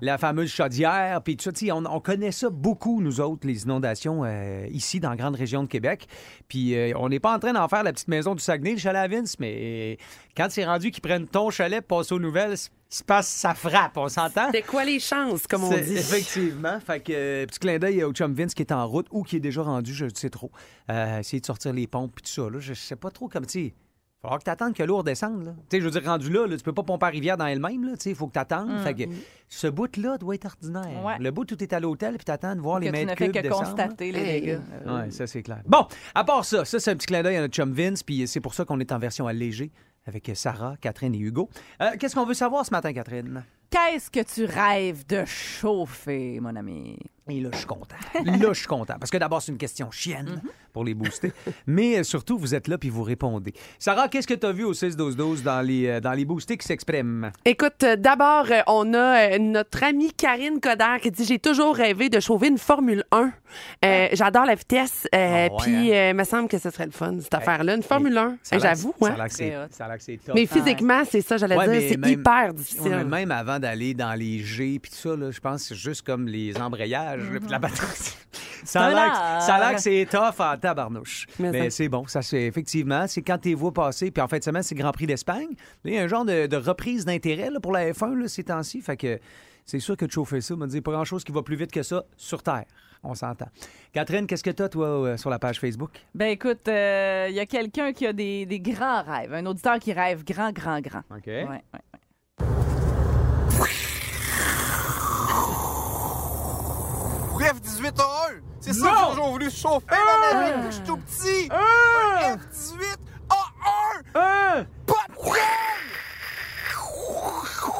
la, 0.00 0.18
fameuse 0.18 0.50
chaudière, 0.52 1.20
puis 1.22 1.36
tout 1.36 1.50
ça. 1.52 1.74
On, 1.74 1.84
on 1.86 1.98
connaît 1.98 2.30
ça 2.30 2.48
beaucoup, 2.48 3.00
nous 3.00 3.20
autres, 3.20 3.44
les 3.44 3.64
inondations 3.64 3.85
euh, 4.24 4.66
ici, 4.70 5.00
dans 5.00 5.10
la 5.10 5.16
grande 5.16 5.36
région 5.36 5.62
de 5.62 5.68
Québec. 5.68 6.06
Puis 6.48 6.74
euh, 6.74 6.92
on 6.96 7.08
n'est 7.08 7.20
pas 7.20 7.34
en 7.34 7.38
train 7.38 7.52
d'en 7.52 7.68
faire 7.68 7.82
la 7.82 7.92
petite 7.92 8.08
maison 8.08 8.34
du 8.34 8.42
Saguenay, 8.42 8.72
le 8.72 8.78
chalet 8.78 9.02
à 9.02 9.08
Vince, 9.08 9.38
mais 9.38 9.98
quand 10.36 10.48
c'est 10.50 10.64
rendu 10.64 10.90
qu'ils 10.90 11.02
prennent 11.02 11.26
ton 11.26 11.50
chalet, 11.50 11.84
passent 11.86 12.12
aux 12.12 12.18
nouvelles, 12.18 12.56
se 12.88 13.02
passe, 13.02 13.28
ça 13.28 13.54
frappe, 13.54 13.96
on 13.96 14.08
s'entend? 14.08 14.50
C'est 14.52 14.62
quoi 14.62 14.84
les 14.84 15.00
chances, 15.00 15.46
comme 15.46 15.64
on 15.64 15.70
dit? 15.70 15.96
Effectivement. 15.96 16.78
Fait 16.80 17.00
que, 17.00 17.12
euh, 17.12 17.46
petit 17.46 17.58
clin 17.58 17.78
d'œil 17.78 18.04
au 18.04 18.12
chum 18.12 18.32
Vince 18.32 18.54
qui 18.54 18.62
est 18.62 18.72
en 18.72 18.86
route 18.86 19.06
ou 19.10 19.22
qui 19.22 19.36
est 19.36 19.40
déjà 19.40 19.62
rendu, 19.62 19.92
je 19.92 20.04
ne 20.04 20.10
sais 20.14 20.30
trop. 20.30 20.50
Euh, 20.90 21.18
essayer 21.18 21.40
de 21.40 21.46
sortir 21.46 21.72
les 21.72 21.86
pompes 21.86 22.18
et 22.18 22.22
tout 22.22 22.30
ça. 22.30 22.48
Là, 22.48 22.58
je 22.60 22.74
sais 22.74 22.96
pas 22.96 23.10
trop 23.10 23.28
comme, 23.28 23.46
tu 23.46 23.72
falloir 24.22 24.38
que 24.38 24.44
tu 24.44 24.50
attendes 24.50 24.74
que 24.74 24.82
l'eau 24.82 24.98
redescende. 24.98 25.44
Là. 25.44 25.52
Tu 25.68 25.76
sais, 25.76 25.80
je 25.80 25.84
veux 25.88 25.90
dire, 25.90 26.04
rendu 26.04 26.30
là, 26.30 26.46
là, 26.46 26.56
tu 26.56 26.62
peux 26.62 26.72
pas 26.72 26.82
pomper 26.82 27.06
à 27.06 27.08
rivière 27.10 27.36
dans 27.36 27.46
elle-même. 27.46 27.96
Tu 27.98 28.08
il 28.10 28.14
faut 28.14 28.26
que 28.26 28.32
tu 28.32 28.38
attendes. 28.38 28.78
Fait 28.80 28.94
que 28.94 29.02
ce 29.48 29.66
bout-là 29.66 30.18
doit 30.18 30.34
être 30.34 30.46
ordinaire. 30.46 31.04
Ouais. 31.04 31.14
Le 31.20 31.30
bout 31.30 31.50
où 31.50 31.56
tu 31.56 31.62
es 31.64 31.74
à 31.74 31.80
l'hôtel 31.80 32.14
puis 32.16 32.24
tu 32.24 32.32
attends 32.32 32.54
de 32.56 32.60
voir 32.60 32.78
que 32.80 32.84
les 32.84 32.90
tu 32.92 32.98
ne 33.00 33.04
mètres 33.06 33.18
fais 33.18 33.26
cubes 33.26 33.34
que 33.34 33.40
descendre. 33.40 33.62
là. 33.62 33.68
constater 33.68 34.12
les 34.12 34.18
Hey. 34.20 34.40
dégâts. 34.40 34.60
Euh, 34.86 35.02
Oui, 35.04 35.12
ça, 35.12 35.26
c'est 35.26 35.42
clair. 35.42 35.62
Bon, 35.66 35.86
à 36.14 36.24
part 36.24 36.44
ça, 36.44 36.64
ça, 36.64 36.80
c'est 36.80 36.90
un 36.90 36.96
petit 36.96 37.06
clin 37.06 37.22
d'œil 37.22 37.36
à 37.36 37.40
notre 37.40 37.54
chum 37.54 37.72
Vince, 37.72 38.02
puis 38.02 38.26
c'est 38.26 38.40
pour 38.40 38.54
ça 38.54 38.64
qu'on 38.64 38.80
est 38.80 38.90
en 38.92 38.98
version 38.98 39.26
allégée 39.26 39.70
avec 40.06 40.30
Sarah, 40.34 40.76
Catherine 40.80 41.14
et 41.14 41.18
Hugo. 41.18 41.48
Euh, 41.82 41.90
Qu'est-ce 41.98 42.14
qu'on 42.14 42.24
veut 42.26 42.34
savoir 42.34 42.64
ce 42.64 42.70
matin, 42.70 42.92
Catherine? 42.92 43.44
Qu'est-ce 43.70 44.10
que 44.10 44.22
tu 44.22 44.44
rêves 44.44 45.04
de 45.06 45.24
chauffer, 45.24 46.38
mon 46.40 46.54
ami? 46.54 46.96
Et 47.28 47.40
là, 47.40 47.48
je 47.52 47.56
suis 47.58 47.66
content. 47.66 47.96
Là, 48.24 48.48
je 48.52 48.58
suis 48.58 48.66
content. 48.68 48.94
Parce 49.00 49.10
que 49.10 49.16
d'abord, 49.18 49.42
c'est 49.42 49.50
une 49.50 49.58
question 49.58 49.90
chienne 49.90 50.40
pour 50.72 50.84
les 50.84 50.94
booster. 50.94 51.32
Mais 51.66 51.98
euh, 51.98 52.02
surtout, 52.04 52.38
vous 52.38 52.54
êtes 52.54 52.68
là 52.68 52.78
puis 52.78 52.88
vous 52.88 53.02
répondez. 53.02 53.52
Sarah, 53.80 54.08
qu'est-ce 54.08 54.28
que 54.28 54.34
tu 54.34 54.46
as 54.46 54.52
vu 54.52 54.62
au 54.62 54.72
6-12-12 54.74 55.42
dans 55.42 55.60
les, 55.60 55.86
euh, 55.88 56.00
dans 56.00 56.12
les 56.12 56.24
boostés 56.24 56.56
qui 56.56 56.66
s'expriment? 56.66 57.32
Écoute, 57.44 57.82
euh, 57.82 57.96
d'abord, 57.96 58.46
on 58.68 58.94
a 58.94 59.38
notre 59.38 59.82
amie 59.82 60.12
Karine 60.12 60.60
Coder 60.60 60.98
qui 61.02 61.10
dit 61.10 61.24
J'ai 61.24 61.38
toujours 61.40 61.74
rêvé 61.74 62.08
de 62.08 62.20
chauffer 62.20 62.46
une 62.48 62.58
Formule 62.58 63.02
1. 63.10 63.32
Euh, 63.84 64.08
J'adore 64.12 64.44
la 64.44 64.54
vitesse. 64.54 65.08
euh, 65.14 65.48
Ah 65.50 65.52
ouais, 65.52 65.58
Puis, 65.62 65.92
euh, 65.94 66.10
il 66.10 66.14
me 66.16 66.24
semble 66.24 66.48
que 66.48 66.58
ce 66.58 66.70
serait 66.70 66.86
le 66.86 66.92
fun, 66.92 67.16
cette 67.20 67.34
affaire-là. 67.34 67.74
Une 67.74 67.82
Formule 67.82 68.16
1. 68.16 68.36
Ça 68.42 68.54
a 68.54 68.58
Euh, 68.58 68.62
l'air- 68.62 68.74
J'avoue. 68.76 68.94
Ça 69.00 69.06
hein. 69.08 69.16
a 69.18 69.28
que 69.98 70.04
c'est- 70.04 70.18
top. 70.24 70.34
Mais 70.36 70.46
physiquement, 70.46 71.02
c'est 71.10 71.22
ça, 71.22 71.38
j'allais 71.38 71.56
Ouais, 71.56 71.80
dire. 71.80 71.96
C'est 72.04 72.10
hyper 72.10 72.54
difficile. 72.54 73.04
même 73.04 73.30
avant 73.32 73.58
d'aller 73.58 73.94
dans 73.94 74.14
les 74.14 74.38
G 74.44 74.78
puis 74.80 74.90
tout 74.92 74.96
ça, 74.98 75.16
là, 75.16 75.30
je 75.32 75.40
pense 75.40 75.62
que 75.62 75.68
c'est 75.68 75.74
juste 75.74 76.02
comme 76.02 76.28
les 76.28 76.56
embrayages 76.58 77.15
là, 77.16 77.40
puis 77.40 77.50
la 77.50 77.58
batterie. 77.58 78.16
ça, 78.64 78.84
a 78.86 79.58
l'air 79.60 79.74
que- 79.76 79.80
c'est 79.80 80.06
tough 80.10 80.40
en 80.40 80.56
tabarnouche. 80.56 81.26
Mais 81.38 81.70
c'est 81.70 81.88
bon, 81.88 82.06
ça 82.06 82.22
c'est 82.22 82.42
effectivement, 82.42 83.06
c'est 83.06 83.22
quand 83.22 83.38
tes 83.38 83.54
vois 83.54 83.72
passer, 83.72 84.10
puis 84.10 84.22
en 84.22 84.28
fin 84.28 84.38
de 84.38 84.44
semaine, 84.44 84.62
c'est 84.62 84.74
Grand 84.74 84.92
Prix 84.92 85.06
d'Espagne. 85.06 85.48
Il 85.84 85.92
y 85.94 85.98
a 85.98 86.02
un 86.02 86.08
genre 86.08 86.24
de, 86.24 86.46
de 86.46 86.56
reprise 86.56 87.04
d'intérêt 87.04 87.50
pour 87.62 87.72
la 87.72 87.90
F1 87.92 88.14
là, 88.14 88.28
ces 88.28 88.44
temps-ci. 88.44 88.80
Fait 88.80 88.96
que 88.96 89.18
c'est 89.64 89.80
sûr 89.80 89.96
que 89.96 90.04
de 90.04 90.10
chauffer 90.12 90.40
ça, 90.40 90.54
me 90.56 90.66
dit 90.66 90.80
pas 90.80 90.92
grand-chose 90.92 91.24
qui 91.24 91.32
va 91.32 91.42
plus 91.42 91.56
vite 91.56 91.72
que 91.72 91.82
ça 91.82 92.04
sur 92.16 92.42
Terre. 92.42 92.64
On 93.02 93.14
s'entend. 93.14 93.46
Catherine, 93.92 94.26
qu'est-ce 94.26 94.42
que 94.42 94.50
tu 94.50 94.62
as, 94.62 94.68
toi, 94.68 94.86
euh, 94.86 95.16
sur 95.16 95.30
la 95.30 95.38
page 95.38 95.60
Facebook? 95.60 95.90
Ben 96.14 96.26
écoute, 96.28 96.62
il 96.66 97.34
y 97.34 97.40
a 97.40 97.46
quelqu'un 97.46 97.92
qui 97.92 98.06
a 98.06 98.12
des, 98.12 98.46
des 98.46 98.58
grands 98.58 99.02
rêves, 99.02 99.32
un 99.32 99.46
auditeur 99.46 99.78
qui 99.78 99.92
rêve 99.92 100.24
grand, 100.24 100.50
grand, 100.50 100.80
grand. 100.80 101.02
OK. 101.10 101.26
Ouais, 101.26 101.44
ouais, 101.46 101.60
ouais. 107.56 107.60
Bref, 107.60 107.62
18 107.62 107.88
A1! 107.96 108.40
C'est 108.60 108.72
ça 108.72 108.90
que 108.90 108.96
j'ai 108.98 109.10
toujours 109.10 109.30
voulu 109.30 109.50
chauffer 109.50 109.86
dans 109.90 110.36
ma 110.38 110.44
vie 110.44 110.50
depuis 110.52 110.66
que 110.66 110.70
je 110.70 110.76
suis 110.76 110.84
tout 110.84 110.96
petit! 110.98 111.48
Un 111.50 112.36
F18 112.36 112.96
A1! 113.30 114.66
Pas 114.86 114.94
de 115.08 115.14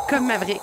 Comme 0.09 0.27
Maverick. 0.27 0.61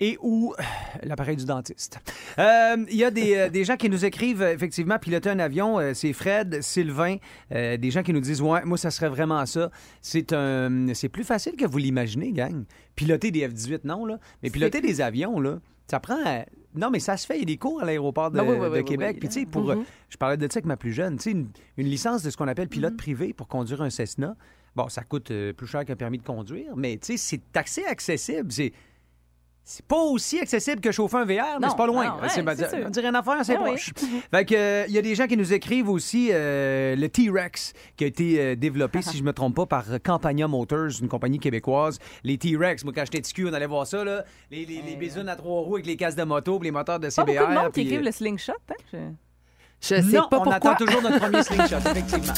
et 0.00 0.16
ou 0.20 0.54
euh, 0.58 0.62
l'appareil 1.02 1.36
du 1.36 1.44
dentiste. 1.46 1.98
Euh, 2.38 2.76
Il 2.88 2.96
y 2.96 3.04
a 3.04 3.10
des, 3.10 3.34
euh, 3.36 3.48
des 3.48 3.64
gens 3.64 3.76
qui 3.76 3.88
nous 3.90 4.04
écrivent, 4.04 4.42
effectivement, 4.42 4.98
piloter 4.98 5.30
un 5.30 5.38
avion, 5.38 5.78
euh, 5.78 5.92
c'est 5.94 6.12
Fred, 6.12 6.62
Sylvain, 6.62 7.16
euh, 7.52 7.76
des 7.78 7.90
gens 7.90 8.02
qui 8.02 8.12
nous 8.12 8.20
disent, 8.20 8.40
ouais, 8.42 8.62
moi, 8.64 8.76
ça 8.78 8.90
serait 8.90 9.08
vraiment 9.08 9.44
ça. 9.46 9.70
C'est 10.02 10.32
un, 10.34 10.92
c'est 10.94 11.08
plus 11.08 11.24
facile 11.24 11.56
que 11.56 11.66
vous 11.66 11.78
l'imaginez, 11.78 12.32
gang. 12.32 12.64
Piloter 12.94 13.30
des 13.30 13.46
F-18, 13.48 13.80
non, 13.84 14.04
là, 14.04 14.18
mais 14.42 14.50
piloter 14.50 14.80
des 14.82 15.00
avions, 15.00 15.40
là, 15.40 15.58
ça 15.90 15.98
prend... 16.00 16.44
non, 16.76 16.90
mais 16.90 17.00
ça 17.00 17.16
se 17.16 17.26
fait. 17.26 17.36
Il 17.36 17.40
y 17.40 17.42
a 17.42 17.46
des 17.46 17.56
cours 17.56 17.80
à 17.82 17.84
l'aéroport 17.84 18.30
de, 18.30 18.36
Ben 18.38 18.44
oui, 18.48 18.56
oui, 18.60 18.66
de 18.70 18.74
oui, 18.74 18.84
Québec. 18.84 19.18
Puis, 19.18 19.28
tu 19.28 19.40
sais, 19.40 19.46
pour... 19.46 19.70
euh, 19.70 19.76
Je 20.08 20.16
parlais 20.16 20.36
de 20.36 20.42
ça 20.44 20.58
avec 20.58 20.66
ma 20.66 20.76
plus 20.76 20.92
jeune. 20.92 21.16
Tu 21.16 21.22
sais, 21.22 21.30
une, 21.32 21.48
une 21.76 21.86
licence 21.86 22.22
de 22.22 22.30
ce 22.30 22.36
qu'on 22.36 22.48
appelle 22.48 22.68
pilote 22.68 22.96
privé 22.96 23.32
pour 23.32 23.48
conduire 23.48 23.82
un 23.82 23.90
Cessna, 23.90 24.36
bon, 24.74 24.88
ça 24.88 25.02
coûte 25.02 25.30
euh, 25.30 25.52
plus 25.52 25.66
cher 25.66 25.84
qu'un 25.84 25.96
permis 25.96 26.18
de 26.18 26.24
conduire, 26.24 26.76
mais, 26.76 26.96
tu 26.98 27.16
sais, 27.16 27.16
c'est 27.16 27.56
assez 27.56 27.84
accessible. 27.84 28.52
C'est... 28.52 28.72
C'est 29.68 29.84
pas 29.84 29.96
aussi 29.98 30.38
accessible 30.38 30.80
que 30.80 30.92
chauffer 30.92 31.16
un 31.16 31.24
VR, 31.24 31.58
mais 31.60 31.68
c'est 31.68 31.76
pas 31.76 31.88
loin. 31.88 32.04
non, 32.04 32.22
ouais, 32.22 32.28
c'est, 32.28 32.44
c'est 32.56 32.68
sûr. 32.70 32.86
on 32.86 32.90
dirait 32.90 33.08
une 33.08 33.16
affaire 33.16 33.32
assez 33.40 33.54
Ah 33.54 33.62
oui. 33.64 33.70
proche. 33.70 33.90
Fait 34.30 34.44
que, 34.44 34.54
euh, 34.54 34.84
il 34.86 34.94
y 34.94 34.98
a 34.98 35.02
des 35.02 35.16
gens 35.16 35.26
qui 35.26 35.36
nous 35.36 35.52
écrivent 35.52 35.88
aussi 35.88 36.28
euh, 36.30 36.94
le 36.94 37.08
T-Rex 37.08 37.72
qui 37.96 38.04
a 38.04 38.06
été 38.06 38.40
euh, 38.40 38.54
développé, 38.54 39.02
si 39.02 39.16
je 39.18 39.24
me 39.24 39.32
trompe 39.32 39.56
pas, 39.56 39.66
par 39.66 39.84
Campagna 40.04 40.46
Motors, 40.46 40.90
une 41.02 41.08
compagnie 41.08 41.40
québécoise. 41.40 41.98
Les 42.22 42.38
T-Rex, 42.38 42.84
moi 42.84 42.92
quand 42.94 43.04
j'étais 43.06 43.20
petit 43.20 43.32
cul, 43.32 43.48
on 43.48 43.52
allait 43.52 43.66
voir 43.66 43.88
ça 43.88 44.04
là, 44.04 44.22
les, 44.52 44.64
les, 44.66 44.82
les 44.82 44.94
bisounes 44.94 45.28
à 45.28 45.34
trois 45.34 45.62
roues 45.62 45.74
avec 45.74 45.86
les 45.86 45.96
casques 45.96 46.18
de 46.18 46.22
moto, 46.22 46.60
puis 46.60 46.68
les 46.68 46.72
moteurs 46.72 47.00
de 47.00 47.06
Pas 47.06 47.10
CBR. 47.10 47.32
beaucoup 47.40 47.50
de 47.50 47.54
monde 47.56 47.64
qui 47.66 47.70
puis, 47.72 47.82
écrivent 47.82 48.00
euh, 48.02 48.04
le 48.04 48.12
slingshot, 48.12 48.52
hein? 48.70 48.74
Je- 48.92 48.98
Je 49.96 50.00
sais 50.00 50.16
non, 50.16 50.28
pas 50.28 50.38
on 50.38 50.42
pourquoi. 50.44 50.54
attend 50.54 50.74
toujours 50.86 51.02
notre 51.02 51.18
premier 51.18 51.42
slingshot, 51.42 51.78
effectivement. 51.78 52.34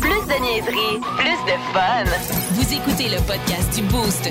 Plus 0.00 0.10
de 0.10 0.42
niaiserie, 0.42 1.00
plus 1.16 1.52
de 1.52 1.58
fun. 1.72 2.04
Vous 2.52 2.72
écoutez 2.72 3.08
le 3.08 3.20
podcast 3.26 3.74
du 3.74 3.82
Boost. 3.88 4.30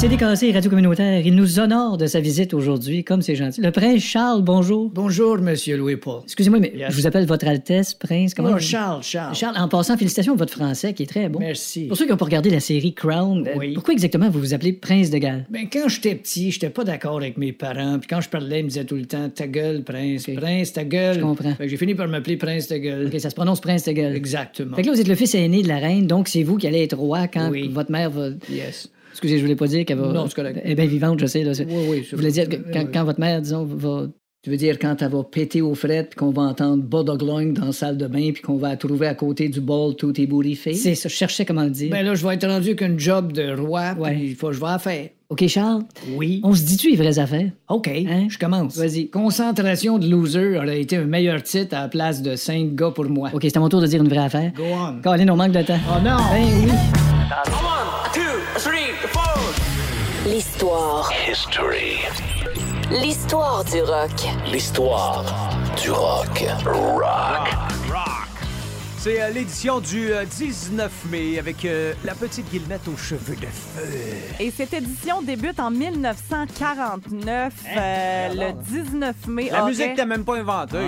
CDKC 0.00 0.52
Radio 0.52 0.68
Communautaire, 0.68 1.22
il 1.26 1.34
nous 1.34 1.58
honore 1.58 1.96
de 1.96 2.06
sa 2.06 2.20
visite 2.20 2.52
aujourd'hui, 2.52 3.02
comme 3.02 3.22
c'est 3.22 3.34
gentil. 3.34 3.62
Le 3.62 3.70
prince 3.70 4.02
Charles, 4.02 4.42
bonjour. 4.42 4.90
Bonjour, 4.92 5.38
Monsieur 5.38 5.78
Louis-Paul. 5.78 6.20
Excusez-moi, 6.24 6.60
mais 6.60 6.70
Yes. 6.76 6.90
je 6.90 6.96
vous 6.96 7.06
appelle 7.06 7.24
Votre 7.24 7.48
Altesse, 7.48 7.94
prince. 7.94 8.34
Comment 8.34 8.50
Non, 8.50 8.54
vous- 8.56 8.60
Charles, 8.60 9.02
Charles. 9.02 9.34
Charles, 9.34 9.56
en 9.56 9.68
passant, 9.68 9.96
félicitations 9.96 10.32
pour 10.34 10.40
votre 10.40 10.52
français 10.52 10.92
qui 10.92 11.04
est 11.04 11.06
très 11.06 11.30
bon. 11.30 11.38
Merci. 11.40 11.84
Pour 11.86 11.96
ceux 11.96 12.04
qui 12.04 12.10
n'ont 12.10 12.18
pas 12.18 12.26
regardé 12.26 12.50
la 12.50 12.60
série 12.60 12.92
Crown, 12.92 13.46
euh, 13.48 13.52
Oui. 13.56 13.72
pourquoi 13.72 13.94
exactement 13.94 14.28
vous 14.28 14.38
vous 14.38 14.52
appelez 14.52 14.74
Prince 14.74 15.08
de 15.08 15.16
Galles? 15.16 15.46
Ben, 15.48 15.66
quand 15.72 15.88
j'étais 15.88 16.14
petit, 16.14 16.50
j'étais 16.50 16.68
pas 16.70 16.84
d'accord 16.84 17.16
avec 17.16 17.38
mes 17.38 17.52
parents. 17.52 17.98
Puis 17.98 18.08
quand 18.08 18.20
je 18.20 18.28
parlais, 18.28 18.60
ils 18.60 18.64
me 18.64 18.68
disaient 18.68 18.84
tout 18.84 18.96
le 18.96 19.06
temps 19.06 19.30
Ta 19.34 19.46
gueule, 19.46 19.82
Prince. 19.82 20.26
Prince, 20.36 20.74
ta 20.74 20.84
gueule. 20.84 21.16
Je 21.16 21.20
comprends. 21.22 21.54
J'ai 21.58 21.76
fini 21.78 21.94
par 21.94 22.06
m'appeler 22.06 22.36
Prince 22.36 22.66
ta 22.68 22.78
gueule. 22.78 23.06
Ok, 23.06 23.18
ça 23.18 23.30
se 23.30 23.34
prononce 23.34 23.62
Prince 23.62 23.84
de 23.86 23.92
Galles. 23.92 24.14
Exactement. 24.14 24.76
Fait 24.76 24.82
que 24.82 24.88
là, 24.88 24.92
vous 24.92 25.00
êtes 25.00 25.08
le 25.08 25.14
fils 25.14 25.34
aîné 25.34 25.62
de 25.62 25.68
la 25.68 25.78
reine, 25.78 26.06
donc 26.06 26.28
c'est 26.28 26.42
vous 26.42 26.58
qui 26.58 26.66
allez 26.66 26.82
être 26.82 26.96
roi 26.98 27.28
quand 27.28 27.48
Oui. 27.50 27.70
votre 27.72 27.90
mère 27.90 28.10
va. 28.10 28.28
Yes. 28.50 28.90
Excusez, 29.16 29.38
je 29.38 29.42
voulais 29.42 29.56
pas 29.56 29.66
dire 29.66 29.84
qu'elle 29.86 29.96
va. 29.98 30.12
Non, 30.12 30.26
c'est 30.28 30.34
correct. 30.36 30.60
Elle 30.62 30.72
est 30.72 30.74
bien 30.74 30.84
vivante, 30.84 31.18
je 31.20 31.24
sais. 31.26 31.42
Là. 31.42 31.52
Oui, 31.66 31.74
oui. 31.88 32.06
Je 32.08 32.14
voulais 32.16 32.30
dire 32.30 32.46
que 32.48 32.56
quand, 32.70 32.84
quand 32.92 33.04
votre 33.04 33.18
mère, 33.18 33.40
disons, 33.40 33.64
va. 33.64 34.08
Tu 34.42 34.50
veux 34.50 34.58
dire 34.58 34.78
quand 34.78 35.00
elle 35.02 35.10
va 35.10 35.24
péter 35.24 35.60
aux 35.62 35.74
frettes, 35.74 36.10
puis 36.10 36.18
qu'on 36.18 36.30
va 36.30 36.42
entendre 36.42 36.80
Bodogloing 36.84 37.46
dans 37.46 37.64
la 37.64 37.72
salle 37.72 37.96
de 37.96 38.06
bain, 38.06 38.30
puis 38.32 38.42
qu'on 38.42 38.58
va 38.58 38.68
la 38.68 38.76
trouver 38.76 39.08
à 39.08 39.14
côté 39.14 39.48
du 39.48 39.60
bol 39.60 39.96
tout 39.96 40.20
ébouriffé? 40.20 40.74
C'est 40.74 40.94
ça, 40.94 41.08
je 41.08 41.14
cherchais 41.14 41.44
comment 41.44 41.64
le 41.64 41.70
dire. 41.70 41.90
Ben 41.90 42.04
là, 42.06 42.14
je 42.14 42.24
vais 42.24 42.34
être 42.34 42.46
rendu 42.46 42.76
qu'un 42.76 42.96
job 42.96 43.32
de 43.32 43.56
roi. 43.58 43.94
Ouais. 43.98 44.12
Puis 44.14 44.26
il 44.28 44.34
faut 44.36 44.48
que 44.48 44.52
je 44.52 44.60
vais 44.60 44.66
la 44.66 44.78
faire. 44.78 45.08
OK, 45.30 45.44
Charles, 45.48 45.82
Oui. 46.14 46.40
on 46.44 46.52
se 46.54 46.62
dit-tu 46.62 46.90
les 46.90 46.96
vraies 46.96 47.18
affaires? 47.18 47.50
OK. 47.68 47.88
Hein? 47.88 48.26
Je 48.28 48.38
commence. 48.38 48.76
Vas-y. 48.76 49.08
Concentration 49.08 49.98
de 49.98 50.06
loser 50.08 50.58
aurait 50.58 50.80
été 50.80 50.96
un 50.96 51.06
meilleur 51.06 51.42
titre 51.42 51.74
à 51.74 51.80
la 51.82 51.88
place 51.88 52.22
de 52.22 52.36
5 52.36 52.74
gars 52.76 52.92
pour 52.92 53.06
moi. 53.06 53.30
OK, 53.32 53.40
c'est 53.42 53.56
à 53.56 53.60
mon 53.60 53.68
tour 53.70 53.80
de 53.80 53.86
dire 53.88 54.00
une 54.02 54.08
vraie 54.08 54.18
affaire. 54.26 54.52
Go 54.54 54.62
on. 54.62 55.00
Colin, 55.02 55.28
on 55.30 55.36
manque 55.36 55.52
de 55.52 55.62
temps. 55.62 55.78
Oh 55.88 55.98
non! 56.04 56.18
Ben 56.30 56.66
oui. 56.66 57.75
L'histoire 60.36 61.10
L'histoire 62.90 63.64
du 63.64 63.80
rock. 63.80 64.10
L'histoire 64.52 65.24
du 65.82 65.90
rock. 65.90 66.44
Rock. 66.66 67.48
C'est 68.98 69.22
euh, 69.22 69.30
l'édition 69.30 69.80
du 69.80 70.12
euh, 70.12 70.26
19 70.26 70.92
mai 71.10 71.38
avec 71.38 71.64
euh, 71.64 71.94
la 72.04 72.14
petite 72.14 72.50
guillemette 72.50 72.86
aux 72.86 72.98
cheveux 72.98 73.36
de 73.36 73.46
feu. 73.46 73.88
Et 74.38 74.50
cette 74.50 74.74
édition 74.74 75.22
débute 75.22 75.58
en 75.58 75.70
1949, 75.70 77.52
euh, 77.74 78.28
le 78.34 78.52
19 78.62 79.16
mai. 79.28 79.48
Hein? 79.48 79.52
La 79.52 79.62
aurait- 79.62 79.70
musique 79.70 79.94
t'as 79.96 80.04
même 80.04 80.24
pas 80.26 80.36
inventée. 80.36 80.76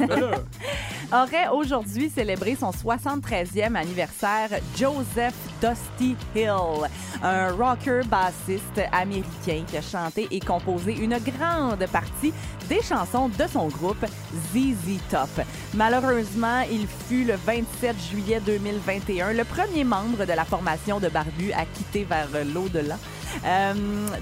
aurait 1.12 1.48
aujourd'hui 1.48 2.08
célébré 2.08 2.56
son 2.58 2.70
73e 2.70 3.74
anniversaire 3.74 4.48
Joseph 4.76 5.34
Dusty 5.60 6.16
Hill, 6.34 6.88
un 7.22 7.52
rocker 7.52 8.00
bassiste 8.06 8.80
américain 8.90 9.62
qui 9.66 9.76
a 9.76 9.82
chanté 9.82 10.26
et 10.30 10.40
composé 10.40 10.96
une 10.96 11.18
grande 11.18 11.86
partie 11.92 12.32
des 12.68 12.80
chansons 12.82 13.28
de 13.28 13.46
son 13.46 13.68
groupe 13.68 14.04
ZZ 14.52 14.98
Top. 15.10 15.44
Malheureusement, 15.74 16.62
il 16.70 16.86
fut 16.86 17.24
le 17.24 17.34
27 17.34 17.96
juillet 18.10 18.40
2021 18.44 19.34
le 19.34 19.44
premier 19.44 19.84
membre 19.84 20.24
de 20.24 20.32
la 20.32 20.44
formation 20.44 20.98
de 20.98 21.08
Barbu 21.08 21.52
à 21.52 21.64
quitter 21.66 22.04
vers 22.04 22.28
l'au-delà. 22.54 22.96
Euh, 23.44 23.74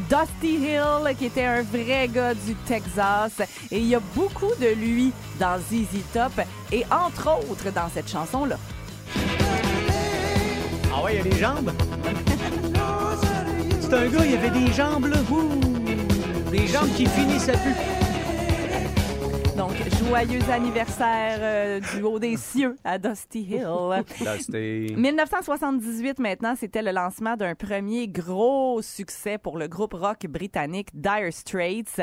Dusty 0.08 0.56
Hill, 0.56 1.16
qui 1.18 1.26
était 1.26 1.44
un 1.44 1.62
vrai 1.62 2.08
gars 2.08 2.34
du 2.34 2.54
Texas, 2.66 3.32
et 3.70 3.78
il 3.78 3.86
y 3.86 3.94
a 3.94 4.00
beaucoup 4.14 4.52
de 4.60 4.68
lui 4.74 5.12
dans 5.38 5.58
ZZ 5.58 6.02
Top, 6.12 6.32
et 6.72 6.84
entre 6.90 7.38
autres 7.50 7.70
dans 7.72 7.88
cette 7.92 8.10
chanson-là. 8.10 8.56
Ah 10.94 11.02
ouais, 11.02 11.14
il 11.14 11.18
y 11.18 11.20
a 11.20 11.24
des 11.24 11.38
jambes? 11.38 11.72
C'est 13.80 13.94
un 13.94 14.06
gars, 14.06 14.24
il 14.24 14.30
y 14.32 14.36
avait 14.36 14.50
des 14.50 14.72
jambes, 14.72 15.06
là. 15.06 15.18
Des 16.50 16.66
jambes 16.66 16.92
qui 16.96 17.06
finissent 17.06 17.48
à 17.48 17.52
plus. 17.52 17.99
Donc, 19.60 19.76
joyeux 20.06 20.40
anniversaire 20.50 21.36
euh, 21.42 21.80
du 21.80 22.00
haut 22.00 22.18
des 22.18 22.34
cieux 22.38 22.76
à 22.82 22.96
Dusty 22.96 23.42
Hill. 23.42 23.66
Là, 24.24 24.38
c'était... 24.38 24.86
1978 24.96 26.18
maintenant, 26.18 26.54
c'était 26.56 26.80
le 26.80 26.92
lancement 26.92 27.36
d'un 27.36 27.54
premier 27.54 28.08
gros 28.08 28.80
succès 28.80 29.36
pour 29.36 29.58
le 29.58 29.68
groupe 29.68 29.92
rock 29.92 30.26
britannique 30.26 30.88
Dire 30.94 31.30
Straits. 31.30 32.00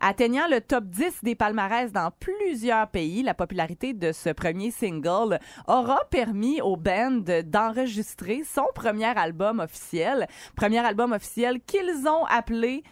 Atteignant 0.00 0.48
le 0.50 0.60
top 0.60 0.86
10 0.86 1.22
des 1.22 1.36
palmarès 1.36 1.92
dans 1.92 2.10
plusieurs 2.10 2.88
pays, 2.88 3.22
la 3.22 3.34
popularité 3.34 3.92
de 3.92 4.10
ce 4.10 4.30
premier 4.30 4.72
single 4.72 5.38
aura 5.68 6.00
permis 6.10 6.60
au 6.60 6.76
band 6.76 7.22
d'enregistrer 7.44 8.42
son 8.42 8.66
premier 8.74 9.16
album 9.16 9.60
officiel. 9.60 10.26
Premier 10.56 10.84
album 10.84 11.12
officiel 11.12 11.60
qu'ils 11.60 12.08
ont 12.08 12.24
appelé 12.24 12.82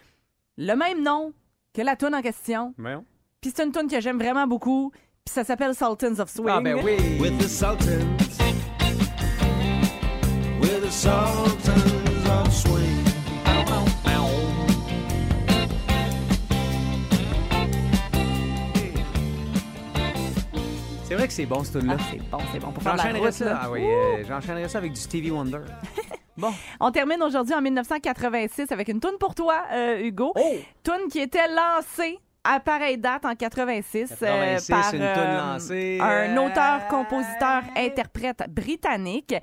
le 0.57 0.77
même 0.77 1.03
nom 1.03 1.33
que 1.73 1.83
la 1.83 1.97
tune 1.97 2.15
en 2.15 2.23
question. 2.23 2.75
Puis 3.45 3.53
c'est 3.55 3.63
une 3.63 3.73
tune 3.73 3.89
que 3.89 4.01
j'aime 4.01 4.17
vraiment 4.19 4.47
beaucoup. 4.47 4.91
Puis 4.91 5.35
ça 5.35 5.45
s'appelle 5.45 5.75
Sultans 5.75 6.19
of 6.19 6.31
Swing. 6.31 6.49
Ah 6.49 6.63
ben 6.63 6.81
oui. 6.83 6.97
With 7.21 7.37
the 7.37 7.47
Sultans. 7.47 8.09
With 10.63 10.81
the 10.81 10.91
Sultans 10.91 12.25
of 12.27 12.51
Swing. 12.51 13.05
C'est 21.05 21.15
vrai 21.15 21.27
que 21.27 21.33
c'est 21.35 21.45
bon, 21.45 21.63
ce 21.63 21.79
tune-là. 21.79 21.97
Ah, 21.99 22.03
c'est 22.11 22.31
bon, 22.31 22.39
c'est 22.51 22.59
bon. 22.61 22.73
Pour 22.73 22.83
faire 22.83 22.97
la 22.97 23.03
J'enchaînerais 23.03 23.27
route, 23.27 23.33
ça. 23.33 23.45
là. 23.45 23.61
Ah 23.65 23.71
oui, 23.71 23.85
euh, 23.85 24.25
j'enchaînerais 24.27 24.69
ça 24.71 24.79
avec 24.79 24.95
du 24.95 25.01
Stevie 25.01 25.31
Wonder. 25.31 25.61
Bon. 26.37 26.53
On 26.81 26.91
termine 26.91 27.23
aujourd'hui 27.23 27.55
en 27.55 27.61
1986 27.63 28.73
avec 28.73 28.89
une 28.89 28.99
toune 28.99 29.19
pour 29.21 29.37
toi, 29.37 29.67
euh, 29.73 30.01
Hugo. 30.03 30.33
Oh! 30.35 30.57
Toune 30.83 31.09
qui 31.09 31.21
était 31.21 31.47
lancée 31.47 32.19
à 32.45 32.61
pareille 32.61 32.99
date 32.99 33.25
en 33.25 33.35
86, 33.35 34.15
euh, 34.23 34.59
86, 34.59 34.69
par 34.69 34.93
lancée, 34.95 35.99
un 36.01 36.37
euh, 36.37 36.47
auteur, 36.47 36.87
compositeur, 36.89 37.63
interprète 37.75 38.45
britannique. 38.49 39.35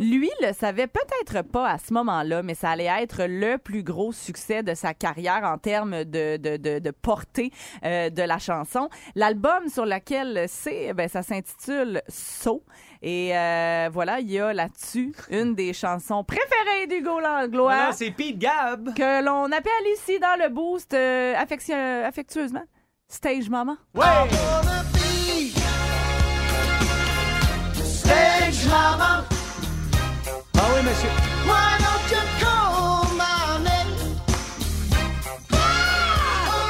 Lui 0.00 0.30
le 0.40 0.52
savait 0.52 0.86
peut-être 0.86 1.42
pas 1.42 1.68
à 1.68 1.78
ce 1.78 1.92
moment-là, 1.92 2.42
mais 2.42 2.54
ça 2.54 2.70
allait 2.70 2.90
être 3.02 3.24
le 3.28 3.58
plus 3.58 3.82
gros 3.82 4.12
succès 4.12 4.62
de 4.62 4.74
sa 4.74 4.94
carrière 4.94 5.42
en 5.44 5.58
termes 5.58 6.04
de, 6.04 6.38
de, 6.38 6.56
de, 6.56 6.78
de 6.78 6.90
portée 6.90 7.50
euh, 7.84 8.08
de 8.10 8.22
la 8.22 8.38
chanson. 8.38 8.88
L'album 9.14 9.68
sur 9.68 9.84
lequel 9.84 10.46
c'est, 10.48 10.94
ben, 10.94 11.08
ça 11.08 11.22
s'intitule 11.22 12.00
So. 12.08 12.62
Et 13.08 13.30
euh, 13.36 13.88
voilà, 13.92 14.18
il 14.18 14.28
y 14.32 14.40
a 14.40 14.52
là-dessus 14.52 15.14
une 15.30 15.54
des 15.54 15.72
chansons 15.72 16.24
préférées 16.24 16.88
d'Hugo 16.88 17.20
Langlois 17.20 17.72
Voilà, 17.76 17.92
c'est 17.92 18.10
Pete 18.10 18.36
Gab. 18.36 18.94
que 18.94 19.24
l'on 19.24 19.44
appelle 19.52 19.86
ici 19.94 20.18
dans 20.18 20.36
le 20.42 20.48
boost 20.48 20.92
euh, 20.92 21.34
affection- 21.36 22.04
affectueusement 22.04 22.64
Stage 23.08 23.48
Mama. 23.48 23.76
Ouais! 23.94 24.02
Stage 27.74 28.66
Mama. 28.68 29.24
Ah 30.58 30.60
oui, 30.74 30.82
monsieur. 30.84 31.08
Why 31.46 31.78
don't 31.78 32.10
you 32.10 32.22
call 32.40 33.04
my 33.16 33.62
name? 33.62 33.92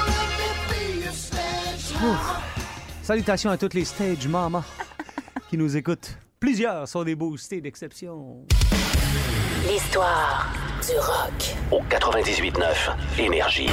Let 0.07 0.29
me 0.39 0.49
be 0.69 1.05
your 1.05 1.13
stage 1.15 1.95
mama. 2.03 2.41
Salutations 3.03 3.51
à 3.51 3.57
toutes 3.57 3.73
les 3.73 3.87
stage 3.87 4.29
mamas 4.29 4.65
qui 5.49 5.57
nous 5.57 5.75
écoutent. 5.79 6.19
Plusieurs 6.39 6.87
sont 6.87 7.03
des 7.03 7.15
boostés 7.15 7.63
d'exception. 7.63 8.45
L'histoire 9.67 10.53
du 10.87 10.95
rock. 10.99 11.57
Au 11.71 11.81
98.9 11.83 13.19
Énergie. 13.19 13.71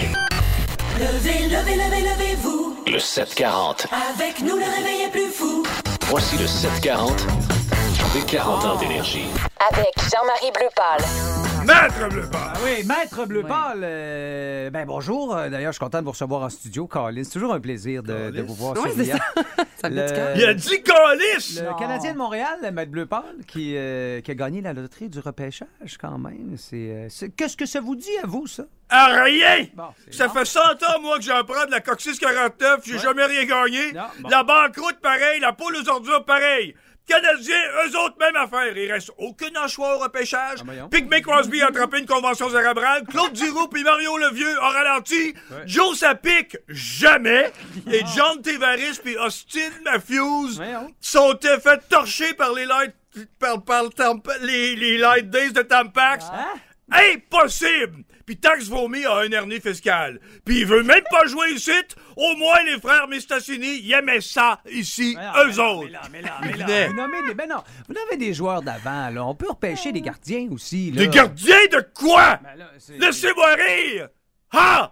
Levez, 0.98 1.50
levez, 1.50 1.76
levez, 1.76 2.02
levez-vous. 2.02 2.78
Le 2.88 3.00
740. 3.00 3.88
Avec 4.18 4.40
nous, 4.40 4.56
le 4.56 4.64
réveil 4.64 5.02
est 5.08 5.12
plus 5.12 5.30
fou. 5.30 5.64
Voici 6.08 6.38
le 6.38 6.48
740 6.48 7.28
des 8.14 8.22
40 8.22 8.66
ans 8.66 8.76
d'énergie. 8.78 9.26
Avec 9.70 9.92
Jean-Marie 9.98 10.52
Bleu-Pâle. 10.54 11.43
Maître 11.66 12.10
Bleu 12.10 12.24
Ah 12.34 12.54
oui, 12.64 12.84
Maître 12.86 13.26
Bleu 13.26 13.44
Pâle, 13.44 13.82
euh, 13.84 14.70
ben 14.70 14.86
bonjour. 14.86 15.36
Euh, 15.36 15.50
D'ailleurs, 15.50 15.72
je 15.72 15.78
suis 15.78 15.84
content 15.84 16.00
de 16.00 16.04
vous 16.06 16.12
recevoir 16.12 16.42
en 16.42 16.50
studio, 16.50 16.88
Colin. 16.88 17.24
C'est 17.24 17.32
toujours 17.32 17.54
un 17.54 17.60
plaisir 17.60 18.04
de, 18.04 18.32
de 18.32 18.42
vous 18.42 18.54
voir 18.54 18.76
Oui, 18.84 19.06
sur. 19.06 19.16
Ça 19.78 19.90
Le-. 19.90 20.34
Il 20.38 20.44
a 20.46 20.54
dit 20.54 20.82
calice! 20.82 21.62
Le 21.62 21.78
Canadien 21.80 22.14
de 22.14 22.18
Montréal, 22.18 22.58
Maître 22.74 22.92
Bleu 22.92 23.06
Pâle, 23.06 23.24
qui, 23.48 23.74
euh, 23.78 24.22
qui 24.22 24.32
a 24.32 24.36
gagné 24.36 24.62
la 24.62 24.74
loterie 24.74 25.10
du 25.10 25.20
repêchage 25.20 25.98
quand 26.00 26.18
même. 26.18 26.56
Euh, 26.74 27.08
Qu'est-ce 27.38 27.58
que 27.58 27.66
ça 27.66 27.80
vous 27.82 27.96
dit 27.96 28.18
à 28.24 28.28
vous, 28.28 28.48
ça? 28.48 28.64
À 28.90 29.24
rien! 29.24 29.66
Bon, 29.74 29.86
Ça 30.12 30.28
bon. 30.28 30.34
fait 30.34 30.46
100 30.46 30.60
ans, 30.60 31.02
moi, 31.02 31.18
que 31.18 31.24
j'en 31.24 31.44
prends 31.44 31.66
de 31.66 31.72
la 31.72 31.80
Coccyx 31.82 32.20
49, 32.20 32.82
j'ai 32.86 33.00
jamais 33.00 33.26
rien 33.26 33.46
gagné. 33.46 33.92
Non, 33.94 34.02
bon. 34.20 34.30
La 34.30 34.44
banqueroute, 34.44 35.00
pareil, 35.02 35.40
la 35.40 35.54
poule 35.54 35.76
aux 35.76 35.90
ordures, 35.90 36.24
pareil. 36.26 36.76
Canadiens, 37.08 37.56
eux 37.86 37.98
autres, 37.98 38.16
même 38.20 38.36
affaire. 38.36 38.78
Il 38.78 38.92
reste 38.92 39.12
aucun 39.18 39.50
anchois 39.62 39.98
au 39.98 40.00
repêchage. 40.00 40.60
Ah. 40.68 40.88
Pygmée 40.90 41.22
Crosby 41.22 41.62
a 41.62 41.68
attrapé 41.68 42.00
une 42.00 42.06
convention 42.06 42.50
cérébrale. 42.50 43.04
Claude 43.06 43.36
Giroux 43.36 43.68
puis 43.68 43.84
Mario 43.84 44.18
Levieux 44.18 44.58
ont 44.60 44.70
ralenti. 44.70 45.34
Joe 45.66 46.04
pique 46.22 46.58
jamais. 46.68 47.52
Et 47.92 48.04
John 48.16 48.42
Tavares 48.42 49.02
puis 49.04 49.18
Austin 49.18 49.70
Matthews 49.84 50.62
sont 51.02 51.38
fait 51.42 51.90
torcher 51.90 52.34
par 52.34 52.54
les 52.54 52.66
light, 52.66 52.96
par, 53.40 53.64
par 53.64 53.84
le 53.84 54.46
les, 54.46 54.76
les 54.76 54.98
light 54.98 55.30
days 55.30 55.52
de 55.52 55.62
Tampax. 55.62 56.26
Impossible! 56.92 58.04
Puis 58.26 58.38
Tax 58.38 58.68
Vomi 58.68 59.06
a 59.06 59.18
un 59.18 59.32
hernie 59.32 59.60
fiscal. 59.60 60.20
Puis 60.46 60.60
il 60.60 60.66
veut 60.66 60.84
même 60.84 61.04
pas 61.12 61.26
jouer 61.28 61.52
ici. 61.52 61.72
Au 62.16 62.36
moins, 62.38 62.64
les 62.64 62.80
frères 62.80 63.08
Mistassini, 63.08 63.80
ils 63.84 63.92
aimaient 63.94 64.22
ça 64.22 64.60
ici, 64.72 65.18
Mais 65.18 65.44
eux 65.46 65.60
autres. 65.60 65.88
Mais 65.88 65.92
là, 65.92 66.02
mais 66.12 66.22
là, 66.22 66.38
mais 66.42 66.54
là, 66.58 66.88
vous 66.88 66.94
nommez 66.96 67.28
des, 67.28 67.34
ben 67.34 67.50
non, 67.50 67.64
vous 67.88 67.94
nommez 67.94 68.18
des 68.18 68.34
joueurs 68.34 68.62
d'avant, 68.62 69.10
là. 69.10 69.26
On 69.26 69.36
peut 69.36 69.50
repêcher 69.50 69.92
des 69.92 70.02
gardiens 70.02 70.48
aussi, 70.52 70.92
là. 70.92 70.98
Des 71.02 71.08
gardiens 71.10 71.66
de 71.72 71.86
quoi? 71.94 72.40
Là, 72.58 72.72
c'est- 72.80 72.98
Laissez-moi 72.98 73.56
rire! 73.56 74.08
Ah! 74.52 74.92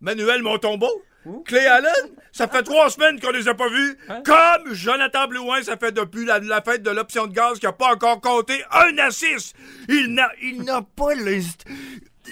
Manuel 0.00 0.42
Montombeau? 0.42 1.02
Clay 1.46 1.66
Allen? 1.66 1.90
Ça 2.32 2.46
fait 2.48 2.62
trois 2.62 2.90
semaines 2.90 3.18
qu'on 3.18 3.30
les 3.30 3.48
a 3.48 3.54
pas 3.54 3.68
vus. 3.68 3.96
Comme 4.26 4.74
Jonathan 4.74 5.26
Blouin, 5.26 5.62
ça 5.62 5.78
fait 5.78 5.92
depuis 5.92 6.26
la, 6.26 6.38
la 6.40 6.60
fête 6.60 6.82
de 6.82 6.90
l'option 6.90 7.26
de 7.26 7.32
gaz 7.32 7.58
qu'il 7.58 7.68
a 7.68 7.72
pas 7.72 7.92
encore 7.94 8.20
compté 8.20 8.62
un 8.70 8.98
assist. 8.98 9.56
Il 9.88 10.08
n'a, 10.08 10.30
il 10.42 10.62
n'a 10.64 10.82
pas 10.82 11.14
l'inst- 11.14 11.64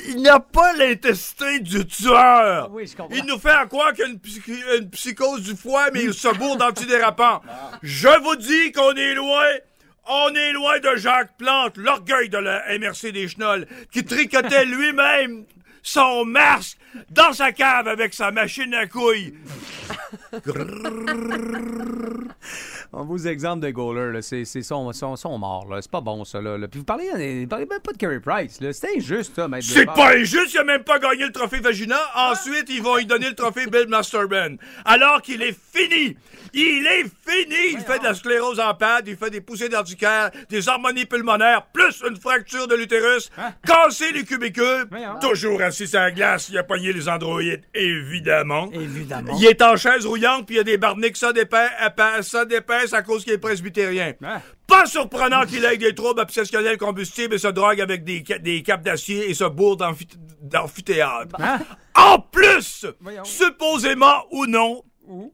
il 0.09 0.23
n'a 0.23 0.41
pas 0.41 0.73
l'intestin 0.75 1.59
du 1.59 1.87
tueur. 1.87 2.71
Oui, 2.73 2.87
je 2.87 2.97
comprends. 2.97 3.15
Il 3.17 3.25
nous 3.27 3.39
fait 3.39 3.51
à 3.51 3.67
croire 3.67 3.93
qu'il 3.93 4.05
y 4.05 4.09
a 4.09 4.11
une, 4.11 4.19
psy- 4.21 4.43
une 4.79 4.91
psychose 4.91 5.43
du 5.43 5.55
foie, 5.57 5.91
mais 5.93 6.05
il 6.05 6.15
se 6.15 6.29
bourre 6.37 6.57
d'antidérapant. 6.57 7.43
Je 7.83 8.09
vous 8.23 8.37
dis 8.37 8.73
qu'on 8.73 8.95
est 8.95 9.15
loin. 9.15 9.45
On 10.09 10.35
est 10.35 10.53
loin 10.53 10.81
de 10.81 10.97
Jacques 10.97 11.37
Plante, 11.39 11.77
l'orgueil 11.77 12.29
de 12.29 12.39
la 12.39 12.77
MRC 12.79 13.13
des 13.13 13.29
Chenolles, 13.29 13.69
qui 13.93 14.05
tricotait 14.05 14.65
lui-même 14.67 15.45
son 15.83 16.25
masque 16.25 16.79
dans 17.11 17.33
sa 17.33 17.53
cave 17.53 17.89
avec 17.89 18.15
sa 18.15 18.31
machine 18.31 18.75
à 18.75 18.87
couilles. 18.87 19.35
On 22.95 23.05
vos 23.05 23.17
exemples 23.17 23.65
de 23.65 23.71
goalers, 23.71 24.13
là, 24.13 24.21
c'est, 24.21 24.45
sont, 24.45 24.93
sont 24.93 25.39
morts. 25.39 25.67
Là. 25.71 25.81
C'est 25.81 25.91
pas 25.91 26.03
bon, 26.03 26.27
ça. 26.27 26.43
Là, 26.43 26.59
là. 26.59 26.69
Puis 26.69 26.79
vous 26.79 26.85
parlez, 26.85 27.41
vous 27.43 27.49
parlez 27.49 27.65
même 27.65 27.81
pas 27.81 27.93
de 27.93 27.97
Carey 27.97 28.21
Price. 28.21 28.61
C'est 28.61 28.97
injuste, 28.97 29.35
ça, 29.35 29.49
maître. 29.49 29.67
C'est 29.67 29.87
pas 29.87 30.15
injuste, 30.15 30.53
il 30.53 30.59
a 30.59 30.65
même 30.65 30.85
pas 30.85 30.99
gagné 30.99 31.25
le 31.25 31.33
trophée 31.33 31.61
Vagina. 31.61 31.99
Ensuite, 32.15 32.67
ils 32.69 32.83
vont 32.83 32.97
lui 32.97 33.07
donner 33.07 33.31
le 33.31 33.35
trophée 33.35 33.67
Bill 33.67 33.87
Masterman. 33.89 34.59
Alors 34.85 35.23
qu'il 35.23 35.41
est 35.41 35.57
fini. 35.73 36.19
Il 36.53 36.87
est 36.87 37.05
fini. 37.27 37.73
Il 37.73 37.81
fait 37.81 37.99
de 37.99 38.05
la 38.05 38.15
sclérose 38.15 38.61
en 38.61 38.75
pad, 38.75 39.09
il 39.09 39.17
fait 39.17 39.31
des 39.31 39.41
poussées 39.41 39.71
d'urticaire, 39.71 40.31
des 40.51 40.69
harmonies 40.69 41.07
pulmonaires, 41.07 41.65
plus 41.73 42.03
une 42.07 42.17
fracture 42.17 42.69
de 42.69 42.75
l'utérus, 42.75 43.31
cassé 43.67 44.13
les 44.13 44.25
cubicules, 44.25 44.87
toujours 45.23 45.63
assis 45.73 45.89
sur 45.89 45.99
la 46.01 46.11
glace, 46.11 46.49
il 46.51 46.59
a 46.59 46.63
pogné 46.65 46.93
les 46.93 47.09
androïdes, 47.09 47.63
évidemment. 47.75 48.71
Évidemment. 48.73 49.37
Il 49.39 49.47
est 49.47 49.61
en 49.63 49.77
chaise 49.77 50.07
rouillante, 50.07 50.47
puis 50.47 50.55
il 50.57 50.59
y 50.59 50.61
a 50.61 50.65
des 50.65 50.79
barniques 50.79 51.17
ça 51.17 51.33
d'épaisse 51.33 52.93
à 52.93 53.03
cause 53.03 53.25
qu'il 53.25 53.33
est 53.33 53.39
presbytérien. 53.39 54.13
Pas 54.67 54.87
surprenant 54.87 55.45
qu'il 55.45 55.65
ait 55.65 55.77
des 55.77 55.95
troubles 55.95 56.21
obsessionnels 56.21 56.79
combustibles 56.79 57.35
et 57.35 57.39
se 57.39 57.49
drogue 57.49 57.81
avec 57.81 58.05
des, 58.05 58.23
des 58.41 58.63
capes 58.63 58.83
d'acier 58.83 59.29
et 59.31 59.35
se 59.35 59.45
bourre 59.45 59.77
d'amphi- 59.77 60.09
d'amphithéâtre. 60.41 61.37
En 61.95 62.19
plus, 62.21 62.87
supposément 63.25 64.25
ou 64.31 64.47
non, 64.47 64.83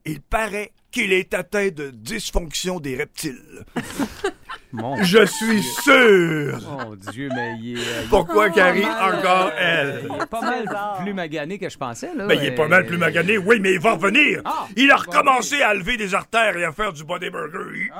il 0.04 0.20
paraît 0.20 0.72
qu'il 0.90 1.12
est 1.12 1.34
atteint 1.34 1.68
de 1.68 1.90
dysfonction 1.90 2.80
des 2.80 2.96
reptiles. 2.96 3.64
Mon 4.72 5.02
Je 5.02 5.24
suis 5.24 5.62
sûr. 5.62 6.58
Mon 6.70 6.94
Dieu, 7.10 7.30
mais 7.34 7.56
il 7.62 7.78
est. 7.78 8.08
Pourquoi 8.10 8.48
est 8.48 8.52
Carrie 8.52 8.84
encore 8.84 9.50
elle? 9.58 10.02
Il 10.10 10.22
est 10.22 10.26
pas 10.26 10.40
mal 10.40 10.64
plus 11.02 11.14
magané 11.14 11.58
que 11.58 11.68
je 11.68 11.78
pensais, 11.78 12.10
là. 12.14 12.26
Ben, 12.26 12.38
il 12.40 12.46
est 12.46 12.54
pas 12.54 12.68
mal 12.68 12.84
plus 12.86 12.98
magané, 12.98 13.38
oui, 13.38 13.58
mais 13.60 13.72
il 13.72 13.80
va 13.80 13.92
revenir. 13.92 14.42
Ah, 14.44 14.66
il 14.76 14.90
a 14.90 14.96
recommencé 14.96 15.62
à 15.62 15.74
lever 15.74 15.96
des 15.96 16.14
artères 16.14 16.56
et 16.56 16.64
à 16.64 16.72
faire 16.72 16.92
du 16.92 17.04
bodyburger. 17.04 17.90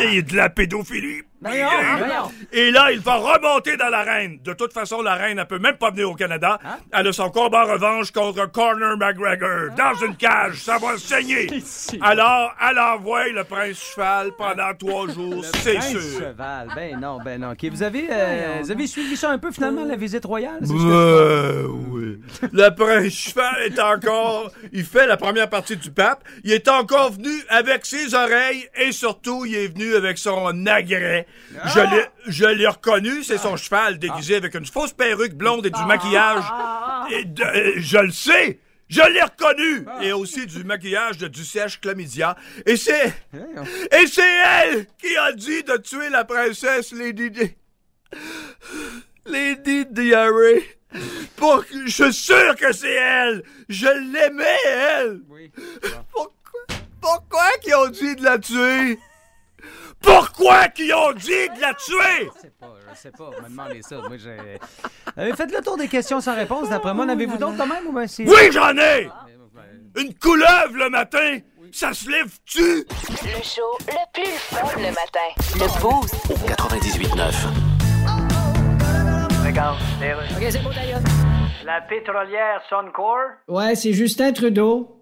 Et 0.00 0.22
de 0.22 0.36
la 0.36 0.50
pédophilie. 0.50 1.22
Voyons, 1.40 1.68
voyons. 1.98 2.32
Et 2.52 2.70
là, 2.70 2.92
il 2.92 3.00
va 3.00 3.16
remonter 3.16 3.76
dans 3.76 3.88
l'arène. 3.88 4.38
De 4.44 4.52
toute 4.52 4.72
façon, 4.74 5.00
la 5.00 5.14
reine, 5.14 5.38
elle 5.38 5.46
peut 5.46 5.58
même 5.58 5.76
pas 5.76 5.90
venir 5.90 6.10
au 6.10 6.14
Canada. 6.14 6.58
Elle 6.92 7.06
a 7.06 7.12
son 7.12 7.30
combat 7.30 7.64
en 7.64 7.72
revanche 7.72 8.10
contre 8.10 8.50
Conor 8.50 8.96
McGregor. 8.98 9.74
Dans 9.76 9.94
une 10.06 10.16
cage, 10.16 10.56
ça 10.62 10.76
va 10.78 10.98
saigner. 10.98 11.48
Alors, 12.02 12.54
elle 12.68 12.78
envoie 12.78 13.28
le 13.28 13.44
prince 13.44 13.78
cheval 13.94 14.32
pendant 14.36 14.74
trois 14.78 15.08
jours, 15.08 15.44
c'est 15.62 15.74
Prince 15.74 15.88
sûr. 15.90 16.00
Cheval. 16.20 16.68
Ben 16.74 17.00
non, 17.00 17.18
ben 17.24 17.40
non. 17.40 17.54
Vous 17.70 17.82
avez, 17.82 18.06
euh, 18.10 18.58
vous 18.62 18.70
avez 18.70 18.86
suivi 18.86 19.16
ça 19.16 19.30
un 19.30 19.38
peu, 19.38 19.50
finalement, 19.50 19.84
la 19.84 19.96
visite 19.96 20.24
royale? 20.24 20.60
Euh, 20.70 21.66
oui. 21.68 22.18
Le 22.52 22.68
prince 22.74 23.12
cheval 23.12 23.62
est 23.64 23.78
encore. 23.80 24.50
Il 24.72 24.84
fait 24.84 25.06
la 25.06 25.16
première 25.16 25.48
partie 25.48 25.76
du 25.76 25.90
pape. 25.90 26.22
Il 26.44 26.52
est 26.52 26.68
encore 26.68 27.12
venu 27.12 27.30
avec 27.48 27.86
ses 27.86 28.14
oreilles 28.14 28.66
et 28.76 28.92
surtout, 28.92 29.44
il 29.46 29.54
est 29.54 29.68
venu 29.68 29.94
avec 29.94 30.18
son 30.18 30.66
agrès. 30.66 31.26
Je 31.66 31.80
l'ai, 31.80 32.06
je 32.28 32.44
l'ai 32.44 32.66
reconnu, 32.66 33.22
c'est 33.24 33.38
son 33.38 33.56
cheval 33.56 33.98
déguisé 33.98 34.36
avec 34.36 34.54
une 34.54 34.66
fausse 34.66 34.92
perruque 34.92 35.34
blonde 35.34 35.66
et 35.66 35.70
du 35.70 35.84
maquillage. 35.84 36.44
Et 37.10 37.24
de- 37.24 37.42
euh, 37.42 37.72
je 37.78 37.98
le 37.98 38.10
sais! 38.12 38.58
Je 38.88 39.00
l'ai 39.12 39.22
reconnu! 39.22 39.84
Et 40.00 40.12
aussi 40.12 40.46
du 40.46 40.64
maquillage 40.64 41.18
de 41.18 41.28
du 41.28 41.44
sèche 41.44 41.80
chlamydia. 41.80 42.36
Et 42.66 42.76
c'est. 42.76 43.12
Et 43.92 44.06
c'est 44.06 44.22
elle 44.62 44.86
qui 44.98 45.16
a 45.16 45.32
dit 45.32 45.62
de 45.62 45.76
tuer 45.76 46.08
la 46.08 46.24
princesse 46.24 46.92
Lady 46.92 47.30
Di. 47.30 47.54
Lady 49.26 49.86
Diarrhea. 49.86 50.60
Pour 51.36 51.64
que- 51.66 51.86
je 51.86 52.10
suis 52.10 52.12
sûr 52.12 52.56
que 52.56 52.72
c'est 52.72 52.94
elle. 52.94 53.42
Je 53.68 53.86
l'aimais, 53.86 54.58
elle. 54.66 55.20
Pourquoi, 56.12 56.32
pourquoi 57.00 57.48
qu'ils 57.62 57.74
ont 57.76 57.88
dit 57.88 58.16
de 58.16 58.24
la 58.24 58.38
tuer? 58.38 58.98
Pourquoi 60.02 60.68
qu'ils 60.68 60.94
ont 60.94 61.12
dit 61.12 61.48
de 61.54 61.60
la 61.60 61.74
tuer? 61.74 62.30
Je 62.36 62.40
sais 62.40 62.52
pas, 62.58 62.74
je 62.90 62.94
sais 62.98 63.10
pas. 63.10 63.30
On 63.38 63.42
m'a 63.42 63.48
demandé 63.48 63.82
ça. 63.82 63.96
Moi, 63.96 64.16
j'ai. 64.16 64.58
Euh, 65.18 65.34
faites 65.34 65.52
le 65.52 65.60
tour 65.62 65.76
des 65.76 65.88
questions 65.88 66.20
sans 66.20 66.34
réponse. 66.34 66.68
D'après 66.70 66.94
moi, 66.94 67.04
en 67.04 67.08
avez-vous 67.08 67.36
d'autres 67.36 67.56
quand 67.58 67.66
même? 67.66 67.86
Ou 67.86 67.92
ben 67.92 68.06
c'est... 68.06 68.24
Oui, 68.26 68.50
j'en 68.52 68.74
ai! 68.76 69.10
Une 69.96 70.14
couleuvre 70.14 70.76
le 70.76 70.88
matin, 70.88 71.38
ça 71.72 71.92
se 71.92 72.08
lève-tu? 72.08 72.62
Le 72.62 73.42
show 73.42 73.76
le 73.88 73.94
plus 74.12 74.30
fun 74.32 74.62
le 74.76 74.90
matin. 74.90 75.28
Le 75.54 75.66
Boost. 75.80 76.14
98.9. 76.46 79.46
Regarde, 79.46 79.78
OK, 80.36 80.46
c'est 80.48 80.62
beau 80.62 80.70
d'ailleurs. 80.72 81.00
La 81.64 81.80
pétrolière 81.82 82.62
Suncor, 82.70 83.18
Ouais, 83.48 83.74
c'est 83.74 83.92
Justin 83.92 84.32
Trudeau. 84.32 84.99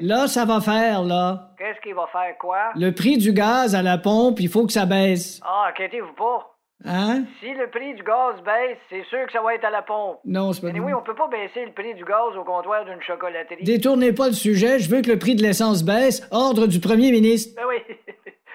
Là, 0.00 0.26
ça 0.26 0.44
va 0.44 0.60
faire, 0.60 1.02
là. 1.02 1.50
Qu'est-ce 1.58 1.80
qu'il 1.80 1.94
va 1.94 2.06
faire 2.12 2.36
quoi? 2.38 2.70
Le 2.74 2.90
prix 2.92 3.16
du 3.18 3.32
gaz 3.32 3.74
à 3.74 3.82
la 3.82 3.98
pompe, 3.98 4.40
il 4.40 4.48
faut 4.48 4.66
que 4.66 4.72
ça 4.72 4.86
baisse. 4.86 5.40
Ah, 5.44 5.66
inquiétez-vous 5.70 6.12
pas. 6.14 6.48
Hein? 6.84 7.22
Si 7.40 7.52
le 7.54 7.70
prix 7.70 7.94
du 7.94 8.02
gaz 8.02 8.34
baisse, 8.44 8.76
c'est 8.90 9.04
sûr 9.04 9.24
que 9.26 9.32
ça 9.32 9.40
va 9.40 9.54
être 9.54 9.64
à 9.64 9.70
la 9.70 9.82
pompe. 9.82 10.18
Non, 10.24 10.52
c'est 10.52 10.62
pas 10.62 10.72
Mais 10.72 10.80
oui, 10.80 10.92
on 10.92 11.02
peut 11.02 11.14
pas 11.14 11.28
baisser 11.28 11.64
le 11.64 11.72
prix 11.72 11.94
du 11.94 12.04
gaz 12.04 12.36
au 12.36 12.42
comptoir 12.42 12.84
d'une 12.84 13.00
chocolaterie. 13.02 13.62
Détournez 13.62 14.12
pas 14.12 14.26
le 14.26 14.32
sujet, 14.32 14.80
je 14.80 14.90
veux 14.90 15.00
que 15.00 15.10
le 15.10 15.18
prix 15.18 15.36
de 15.36 15.42
l'essence 15.42 15.84
baisse. 15.84 16.26
Ordre 16.32 16.66
du 16.66 16.80
premier 16.80 17.12
ministre. 17.12 17.54
Ben 17.56 17.68
oui. 17.68 17.96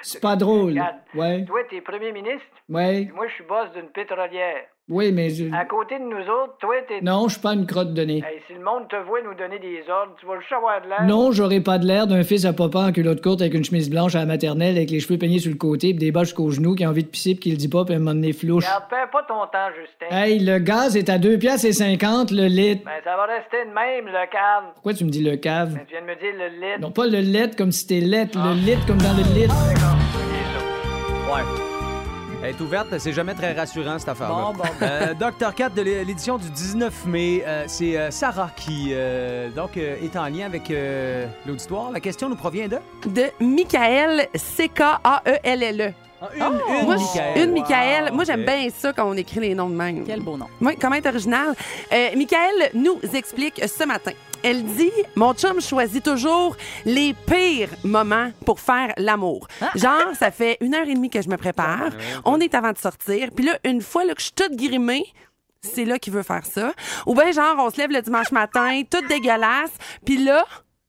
C'est 0.02 0.21
pas 0.21 0.36
drôle. 0.36 0.71
Regarde, 0.71 0.95
Ouais. 1.15 1.45
Toi, 1.45 1.60
t'es 1.69 1.82
premier 1.82 2.12
ministre. 2.12 2.45
Ouais. 2.69 3.10
Moi, 3.15 3.28
je 3.30 3.34
suis 3.34 3.43
boss 3.45 3.71
d'une 3.73 3.88
pétrolière. 3.89 4.65
Oui, 4.89 5.12
mais. 5.12 5.30
je- 5.32 5.54
À 5.54 5.65
côté 5.65 6.00
de 6.00 6.04
nous 6.06 6.15
autres, 6.21 6.56
toi, 6.62 6.76
t'es. 6.88 7.02
Non, 7.02 7.28
je 7.28 7.34
suis 7.34 7.41
pas 7.41 7.54
une 7.54 7.65
crotte 7.65 7.93
de 7.93 8.02
nez. 8.04 8.19
Hey, 8.19 8.39
si 8.47 8.54
le 8.54 8.63
monde 8.63 8.88
te 8.88 8.95
voit 9.06 9.19
nous 9.21 9.34
donner 9.36 9.60
des 9.60 9.82
ordres, 9.91 10.13
tu 10.17 10.26
vas 10.26 10.39
juste 10.39 10.54
avoir 10.54 10.82
de 10.82 10.88
l'air. 10.88 11.04
Non, 11.04 11.34
j'aurais 11.34 11.60
pas 11.60 11.78
de 11.78 11.86
l'air 11.86 12.08
d'un 12.08 12.23
fils 12.23 12.45
à 12.45 12.54
papa 12.54 12.80
en 12.80 12.91
culotte 12.93 13.21
courte 13.21 13.41
avec 13.41 13.54
une 13.54 13.65
chemise 13.65 13.89
blanche 13.89 14.15
à 14.15 14.19
la 14.19 14.26
maternelle 14.26 14.78
avec 14.78 14.89
les 14.89 15.02
cheveux 15.02 15.17
peignés 15.17 15.39
sur 15.39 15.52
le 15.52 15.58
côté 15.58 15.89
pis 15.93 16.00
des 16.00 16.12
bas 16.13 16.23
jusqu'aux 16.23 16.50
genoux 16.52 16.73
qui 16.76 16.86
a 16.86 16.89
envie 16.89 17.04
de 17.04 17.10
pisser 17.10 17.34
pis 17.36 17.39
qui 17.41 17.52
le 17.52 17.58
dit 17.58 17.67
pas 17.67 17.84
pis 17.84 17.91
à 17.91 17.95
un 17.97 18.00
moment 18.00 18.13
donné 18.13 18.32
flouche. 18.32 18.63
Regarde, 18.65 18.84
perds 18.89 19.10
pas 19.12 19.23
ton 19.23 19.41
temps, 19.52 19.67
Justin. 19.78 20.15
Hey, 20.15 20.39
le 20.39 20.58
gaz 20.60 20.95
est 20.95 21.10
à 21.10 21.17
2 21.17 21.38
piastres 21.38 21.65
et 21.67 21.73
50 21.73 22.32
le 22.32 22.45
litre. 22.45 22.84
Ben, 22.86 22.91
ça 23.04 23.17
va 23.17 23.26
rester 23.26 23.65
de 23.65 23.73
même, 23.73 24.06
le 24.06 24.32
cave. 24.32 24.71
Pourquoi 24.76 24.93
tu 24.93 25.04
me 25.04 25.10
dis 25.10 25.21
le 25.21 25.36
cave? 25.36 25.73
Ben, 25.73 25.82
tu 25.86 25.95
viens 25.95 26.02
de 26.02 26.08
me 26.08 26.15
dire 26.15 26.34
le 26.34 26.47
litre. 26.65 26.80
Non, 26.80 26.91
pas 26.91 27.08
le 27.08 27.19
litre 27.19 27.58
comme 27.58 27.73
si 27.73 27.82
c'était 27.86 28.00
lettre, 28.06 28.39
Ah. 28.41 28.54
le 28.54 28.62
litre 28.71 28.86
comme 28.88 29.00
dans 29.00 29.13
le 29.17 29.23
litre. 29.38 29.54
Ouais. 31.30 31.41
Elle 32.47 32.55
est 32.55 32.62
ouverte, 32.62 32.88
c'est 32.97 33.12
jamais 33.12 33.33
très 33.33 33.51
rassurant, 33.51 33.99
cette 33.99 34.07
affaire-là. 34.07 34.33
Bon, 34.36 34.53
bon, 34.53 34.63
bon. 34.63 34.69
Euh, 34.81 35.13
Dr. 35.13 35.53
4 35.53 35.73
de 35.75 35.81
l'é- 35.81 36.05
l'édition 36.05 36.38
du 36.38 36.49
19 36.49 37.05
mai, 37.05 37.43
euh, 37.45 37.65
c'est 37.67 37.97
euh, 37.97 38.10
Sarah 38.10 38.51
qui 38.55 38.93
donc 39.53 39.75
est 39.75 40.15
en 40.15 40.27
lien 40.27 40.45
avec 40.45 40.71
l'auditoire. 41.45 41.91
La 41.91 41.99
question 41.99 42.29
nous 42.29 42.36
provient 42.38 42.67
de... 42.69 42.77
De 43.05 43.23
Michael, 43.41 44.27
C-K-A-E-L-L-E. 46.19 46.80
une, 46.80 46.86
Moi, 46.86 46.95
une 46.95 47.01
Michael. 47.01 47.43
Une 47.43 47.51
Michael. 47.51 48.03
Wow, 48.10 48.15
Moi, 48.15 48.23
j'aime 48.23 48.45
bien 48.45 48.67
ça 48.75 48.93
quand 48.93 49.10
on 49.10 49.13
écrit 49.13 49.39
les 49.39 49.56
noms 49.56 49.69
de 49.69 49.75
même. 49.75 50.03
Quel 50.06 50.21
beau 50.21 50.38
nom. 50.38 50.47
Oui, 50.62 50.75
comment 50.80 50.95
être 50.95 51.08
original? 51.08 51.53
Euh, 51.91 52.10
Michael 52.15 52.71
nous 52.73 52.99
explique 53.13 53.62
ce 53.67 53.84
matin. 53.86 54.12
Elle 54.43 54.63
dit 54.63 54.91
Mon 55.15 55.34
chum 55.34 55.60
choisit 55.62 56.03
toujours 56.03 56.56
les 56.86 57.13
pires 57.13 57.69
moments 57.84 58.32
pour 58.45 58.60
faire 58.60 58.93
l'amour. 58.97 59.47
Genre, 59.75 60.15
ça 60.17 60.32
fait 60.32 60.58
une 60.62 60.75
heure 60.75 60.88
et 60.88 60.93
demie 60.93 61.10
que 61.10 61.21
je 61.21 61.30
me 61.30 61.38
prépare. 61.38 61.89
On 62.23 62.39
est 62.39 62.53
avant 62.56 62.71
de 62.71 62.77
sortir. 62.77 63.30
Puis 63.36 63.45
là, 63.45 63.58
une 63.63 63.82
fois 63.82 64.06
là, 64.06 64.13
que 64.13 64.19
je 64.21 64.25
suis 64.25 64.34
toute 64.36 64.56
grimée, 64.56 65.06
c'est 65.62 65.86
là 65.86 65.97
qu'il 65.99 66.13
veut 66.13 66.23
faire 66.23 66.45
ça. 66.45 66.71
Ou 67.06 67.15
bien, 67.15 67.32
genre, 67.32 67.56
on 67.60 67.69
se 67.69 67.77
lève 67.77 67.91
le 67.91 68.01
dimanche 68.01 68.32
matin, 68.32 68.82
toute 68.89 69.08
dégueulasse. 69.08 69.71
Puis 70.06 70.23
là, 70.23 70.45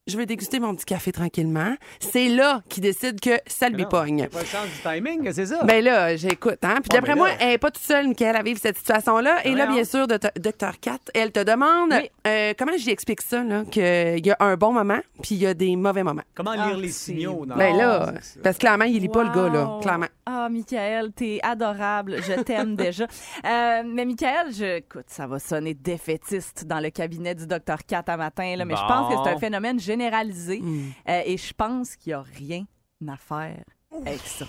je 0.09 0.17
vais 0.17 0.27
déguster 0.27 0.59
mon 0.59 0.75
petit 0.75 0.85
café 0.87 1.13
tranquillement. 1.13 1.75
C'est 2.01 2.29
là 2.29 2.63
qu'il 2.69 2.83
décide 2.83 3.21
que 3.21 3.39
ça 3.47 3.69
lui 3.69 3.85
pogne. 3.87 4.27
Pas 4.29 4.41
le 4.41 4.47
sens 4.47 4.65
du 4.67 4.83
timing, 4.83 5.31
c'est 5.33 5.47
ça? 5.47 5.63
Ben 5.65 5.85
là, 5.85 6.17
j'écoute, 6.17 6.59
hein. 6.63 6.77
Puis 6.83 6.91
Ah, 6.93 6.95
d'après 6.97 7.13
ben 7.13 7.19
moi, 7.19 7.29
là. 7.29 7.35
elle 7.41 7.53
est 7.53 7.59
pas 7.59 7.71
toute 7.71 7.83
seule, 7.85 8.09
Michael, 8.09 8.35
à 8.37 8.43
vivre 8.43 8.59
cette 8.61 8.77
situation-là. 8.79 9.45
Et 9.47 9.55
là, 9.55 9.67
bien 9.67 9.85
sûr, 9.85 10.07
Docteur 10.09 10.81
Kat, 10.81 10.99
elle 11.15 11.31
te 11.33 11.41
demande 11.45 11.91
Oui. 11.93 12.11
euh, 12.27 12.55
comment 12.59 12.73
j'y 12.77 12.91
explique 12.91 13.21
ça, 13.23 13.43
là, 13.45 13.65
qu'il 13.71 14.27
y 14.27 14.31
a 14.31 14.37
un 14.41 14.57
bon 14.57 14.73
moment, 14.73 14.99
puis 15.23 15.35
il 15.35 15.39
y 15.43 15.47
a 15.47 15.55
des 15.55 15.77
mauvais 15.77 16.03
moments? 16.03 16.23
Comment 16.35 16.53
Ah, 16.59 16.69
lire 16.69 16.79
les 16.79 16.89
c'est 16.89 17.13
signaux? 17.13 17.45
Dans 17.47 17.57
Ben 17.57 17.77
là, 17.77 18.13
ça. 18.21 18.41
parce 18.43 18.57
que 18.57 18.61
clairement, 18.61 18.85
il 18.87 19.01
lit 19.01 19.09
pas 19.09 19.25
le 19.25 19.31
gars, 19.31 19.49
là, 19.49 19.79
clairement. 19.83 20.07
Ah, 20.27 20.49
Michael, 20.51 21.13
t'es 21.13 21.39
adorable. 21.43 22.17
Je 22.23 22.41
t'aime 22.43 22.75
déjà. 22.77 23.05
Euh, 23.05 23.83
mais 23.85 24.05
Michael, 24.05 24.53
je, 24.53 24.77
écoute, 24.79 25.05
ça 25.09 25.27
va 25.27 25.39
sonner 25.39 25.75
défaitiste 25.75 26.65
dans 26.67 26.81
le 26.81 26.91
cabinet 26.91 27.35
du 27.35 27.47
docteur 27.47 27.79
Kat 27.87 28.05
à 28.07 28.17
matin, 28.17 28.55
là, 28.57 28.65
mais 28.65 28.77
je 28.77 28.81
pense 28.87 29.13
que 29.15 29.21
c'est 29.25 29.31
un 29.35 29.39
phénomène 29.39 29.79
généralisé 29.99 30.61
Mm. 30.61 30.93
euh, 31.09 31.23
et 31.27 31.37
je 31.37 31.53
pense 31.55 31.97
qu'il 31.97 32.11
n'y 32.11 32.15
a 32.15 32.23
rien 32.23 32.65
à 33.07 33.17
faire 33.17 33.65
avec 33.93 34.21
ça. 34.21 34.47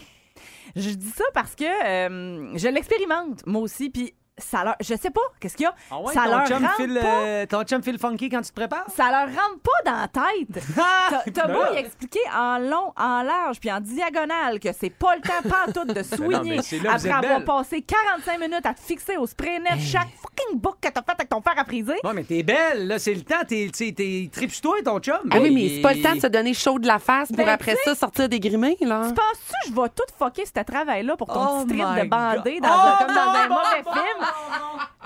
Je 0.75 0.89
dis 0.91 1.09
ça 1.09 1.23
parce 1.33 1.55
que 1.55 1.63
euh, 1.65 2.57
je 2.57 2.67
l'expérimente, 2.67 3.45
moi 3.45 3.61
aussi, 3.61 3.89
puis 3.89 4.13
ça 4.39 4.63
leur... 4.63 4.75
Je 4.79 4.95
sais 4.95 5.09
pas, 5.09 5.21
qu'est-ce 5.39 5.55
qu'il 5.57 5.65
y 5.65 5.67
a? 5.67 5.75
Ah 5.91 5.99
ouais, 5.99 6.13
ça 6.13 6.23
ton, 6.23 6.29
leur 6.31 6.47
chum 6.47 6.63
rentre 6.63 6.75
file, 6.75 6.99
pas. 7.01 7.07
euh, 7.07 7.45
ton 7.45 7.63
chum 7.63 7.83
file 7.83 7.99
funky 7.99 8.29
quand 8.29 8.41
tu 8.41 8.49
te 8.49 8.55
prépares? 8.55 8.85
Ça 8.95 9.05
leur 9.11 9.27
rentre 9.27 9.59
pas 9.63 9.91
dans 9.91 9.97
la 10.01 10.07
tête. 10.07 10.63
T'as- 10.75 11.31
T'as 11.31 11.47
Ben 11.47 11.53
beau 11.53 11.73
y 11.73 11.77
expliquer 11.77 12.19
en 12.35 12.57
long, 12.59 12.93
en 12.97 13.21
large, 13.23 13.59
puis 13.59 13.71
en 13.71 13.79
diagonale 13.79 14.59
que 14.59 14.69
c'est 14.77 14.89
pas 14.89 15.15
le 15.15 15.21
temps 15.21 15.49
pantoute 15.49 15.87
de 15.87 15.93
non, 16.55 16.61
c'est 16.61 16.79
là 16.79 16.95
que 16.95 16.99
vous 16.99 17.07
après 17.07 17.09
êtes 17.09 17.15
avoir 17.15 17.37
belle. 17.37 17.45
passé 17.45 17.81
45 17.81 18.39
minutes 18.39 18.65
à 18.65 18.73
te 18.73 18.79
fixer 18.81 19.17
au 19.17 19.25
spray 19.27 19.59
net 19.59 19.79
chaque 19.79 20.07
fucking 20.21 20.59
book 20.59 20.77
que 20.81 20.89
t'as 20.89 21.01
fait 21.01 21.11
avec 21.11 21.29
ton 21.29 21.41
fer 21.41 21.53
à 21.57 21.63
friser. 21.65 21.95
Non, 22.03 22.13
mais 22.13 22.23
t'es 22.23 22.43
belle, 22.43 22.87
là, 22.87 22.99
c'est 22.99 23.13
le 23.13 23.21
temps. 23.21 23.35
T'es, 23.47 23.69
t'sais, 23.71 23.91
t'es 23.95 24.29
tripe-toi, 24.31 24.77
ton 24.83 24.99
chum. 24.99 25.17
Ah 25.31 25.37
oui, 25.39 25.51
mais 25.53 25.75
c'est 25.75 25.81
pas 25.81 25.93
le 25.93 26.01
temps 26.01 26.15
de 26.15 26.19
se 26.21 26.27
donner 26.27 26.53
chaud 26.53 26.79
de 26.79 26.87
la 26.87 26.99
face 26.99 27.27
pour 27.29 27.37
Ben, 27.37 27.49
après 27.49 27.75
tu 27.75 27.81
ça 27.89 27.95
sortir 27.95 28.29
des 28.29 28.39
grimés, 28.39 28.77
là. 28.81 29.03
Tu 29.07 29.13
penses-tu 29.13 29.69
que 29.69 29.75
je 29.75 29.81
vais 29.81 29.89
tout 29.89 30.03
fucker 30.17 30.45
ce 30.45 30.61
travail-là 30.63 31.15
pour 31.17 31.27
ton 31.27 31.61
Oh 31.61 31.65
petit 31.65 31.77
trip 31.77 31.85
my 31.95 32.01
de 32.03 32.07
bandé 32.09 32.59
dans, 32.59 32.67
Oh 32.69 32.71
un, 32.71 33.05
comme 33.05 33.15
dans 33.15 33.21
un 33.21 33.47
non, 33.47 33.55
mauvais 33.55 33.83
non, 33.85 33.91
film? 33.93 34.25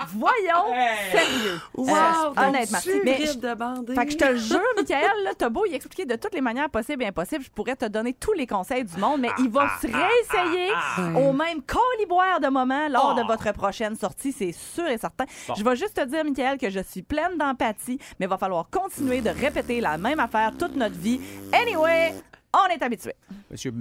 Voyons, 0.08 0.74
sérieux. 1.12 1.60
Wow, 1.74 1.88
Euh, 1.96 2.48
honnêtement. 2.48 2.78
Mais 3.04 3.26
je- 3.26 3.38
de. 3.38 3.94
Fait 3.94 4.06
que 4.06 4.12
je 4.12 4.16
te 4.16 4.24
le 4.24 4.36
jure, 4.36 4.60
Michael, 4.76 5.10
là, 5.24 5.30
t'as 5.36 5.48
beau 5.48 5.64
y 5.66 5.74
expliquer 5.74 6.04
de 6.04 6.16
toutes 6.16 6.34
les 6.34 6.40
manières 6.40 6.68
possibles 6.70 7.02
et 7.02 7.06
impossibles, 7.06 7.44
je 7.44 7.50
pourrais 7.50 7.76
te 7.76 7.86
donner 7.86 8.12
tous 8.12 8.32
les 8.32 8.46
conseils 8.46 8.84
du 8.84 8.96
monde, 8.98 9.20
mais 9.20 9.30
il 9.38 9.50
va 9.50 9.68
se 9.80 9.86
réessayer 9.86 10.72
au 11.16 11.32
même 11.32 11.62
coliboire 11.62 12.38
de 12.40 12.48
moment 12.48 12.88
lors 12.88 13.14
de 13.14 13.22
votre 13.22 13.50
prochaine 13.52 13.96
sortie, 13.96 14.32
c'est 14.32 14.52
sûr 14.52 14.86
et 14.86 14.98
certain. 14.98 15.24
Je 15.56 15.64
vais 15.64 15.76
juste 15.76 15.94
te 15.94 16.04
dire, 16.04 16.24
Michael, 16.24 16.58
que 16.58 16.70
je 16.70 16.80
suis 16.80 17.02
pleine 17.02 17.36
d'empathie, 17.38 17.98
mais 18.20 18.26
il 18.26 18.28
va 18.28 18.38
falloir 18.38 18.68
continuer 18.70 19.20
de 19.20 19.30
répéter 19.30 19.80
la 19.80 19.96
même 19.98 20.20
affaire 20.20 20.52
toute 20.58 20.76
notre 20.76 20.96
vie. 20.98 21.20
Anyway, 21.52 22.14
on 22.52 22.66
est 22.72 22.82
habitué. 22.82 23.14
Monsieur, 23.50 23.72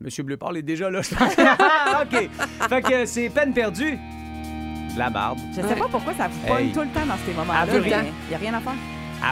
Monsieur 0.00 0.22
Bleu 0.24 0.36
parle 0.36 0.56
est 0.56 0.62
déjà 0.62 0.90
là, 0.90 1.02
je 1.02 1.14
pense. 1.14 1.34
Ah, 1.38 2.02
OK. 2.12 2.28
Fait 2.68 2.82
que 2.82 3.04
c'est 3.06 3.28
peine 3.30 3.52
perdue. 3.52 3.98
La 4.96 5.10
barbe. 5.10 5.38
Je 5.54 5.60
sais 5.62 5.74
pas 5.76 5.88
pourquoi 5.90 6.14
ça 6.14 6.28
vous 6.28 6.46
pogne 6.46 6.66
Hey. 6.66 6.72
tout 6.72 6.80
le 6.80 6.88
temps 6.88 7.06
dans 7.06 7.18
ces 7.26 7.32
moments-là. 7.34 7.64
Elle 7.64 7.70
veut 7.74 7.80
mais 7.82 7.88
rien. 8.00 8.04
Il 8.28 8.32
y 8.32 8.34
a 8.34 8.38
rien 8.38 8.54
à 8.54 8.60
faire. 8.60 8.72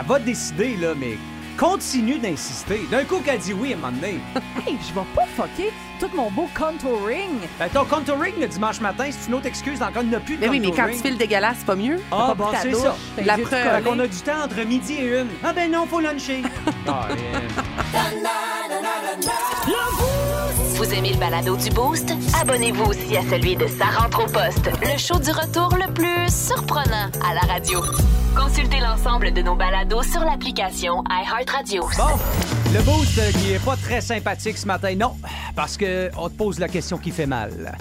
Elle 0.01 0.07
va 0.07 0.19
décider, 0.19 0.77
là, 0.77 0.93
mais 0.97 1.17
continue 1.59 2.19
d'insister. 2.19 2.81
D'un 2.91 3.05
coup 3.05 3.21
qu'elle 3.25 3.39
dit 3.39 3.53
oui 3.55 3.73
à 3.73 3.77
un 3.77 3.81
moment 3.81 3.93
donné. 3.93 4.19
Hey, 4.67 4.79
je 4.81 4.95
vais 4.95 5.07
pas 5.15 5.27
fucker 5.37 5.73
tout 6.01 6.09
mon 6.17 6.31
beau 6.31 6.49
contouring. 6.59 7.29
Ben, 7.59 7.69
ton 7.69 7.85
contouring 7.85 8.35
le 8.41 8.47
dimanche 8.47 8.81
matin, 8.81 9.05
c'est 9.11 9.29
une 9.29 9.35
autre 9.35 9.47
excuse. 9.47 9.81
Encore, 9.83 10.03
il 10.03 10.09
n'y 10.09 10.15
en 10.15 10.19
a 10.19 10.21
plus 10.23 10.37
de 10.37 10.41
Mais 10.41 10.49
oui, 10.49 10.59
mais 10.61 10.69
quand 10.69 10.77
contouring. 10.85 10.97
tu 10.97 11.03
files 11.09 11.17
dégueulasse, 11.19 11.57
c'est 11.59 11.67
pas 11.67 11.77
mieux. 11.77 12.01
Ah, 12.11 12.27
T'as 12.29 12.35
bon, 12.35 12.45
pas 12.45 12.51
pris 12.51 12.57
ta 12.57 12.63
c'est 12.63 12.71
douche, 12.71 12.81
ça. 12.83 12.97
t'as 13.17 13.23
La 13.25 13.39
preuve. 13.39 13.49
Fait 13.77 13.83
qu'on 13.83 13.99
a 13.99 14.07
du 14.07 14.17
temps 14.21 14.43
entre 14.45 14.61
midi 14.65 14.95
et 14.95 15.21
une. 15.21 15.29
Ah 15.45 15.53
ben 15.53 15.71
non, 15.71 15.87
faut 15.87 16.01
luncher. 16.01 16.43
Ah, 16.87 17.09
euh, 17.11 17.15
Vous 20.75 20.93
aimez 20.93 21.13
le 21.13 21.19
balado 21.19 21.57
du 21.57 21.71
Boost? 21.71 22.13
Abonnez-vous 22.41 22.85
aussi 22.85 23.17
à 23.17 23.23
celui 23.23 23.55
de 23.55 23.67
Sa 23.69 23.85
rentre 23.87 24.25
au 24.25 24.27
poste, 24.27 24.69
le 24.83 24.99
show 24.99 25.19
du 25.21 25.31
retour 25.31 25.71
le 25.77 25.93
plus 25.93 26.29
surprenant 26.29 27.11
à 27.25 27.35
la 27.35 27.41
radio. 27.53 27.81
Consultez 28.37 28.81
l'ensemble 28.81 29.33
de 29.33 29.41
nos 29.41 29.55
balados 29.55 30.03
sur 30.03 30.21
l'application 30.21 31.05
iHeartRadio. 31.09 31.83
Bon, 31.97 32.19
le 32.73 32.83
boost 32.83 33.19
euh, 33.19 33.31
qui 33.31 33.53
est 33.53 33.65
pas 33.65 33.77
très 33.77 34.01
sympathique 34.01 34.59
ce 34.59 34.67
matin, 34.67 34.97
non, 34.97 35.15
parce 35.55 35.77
que 35.77 36.11
on 36.19 36.29
te 36.29 36.35
pose 36.35 36.59
la 36.59 36.67
question 36.69 36.99
qui 36.99 37.13
fait 37.13 37.27
mal. 37.27 37.79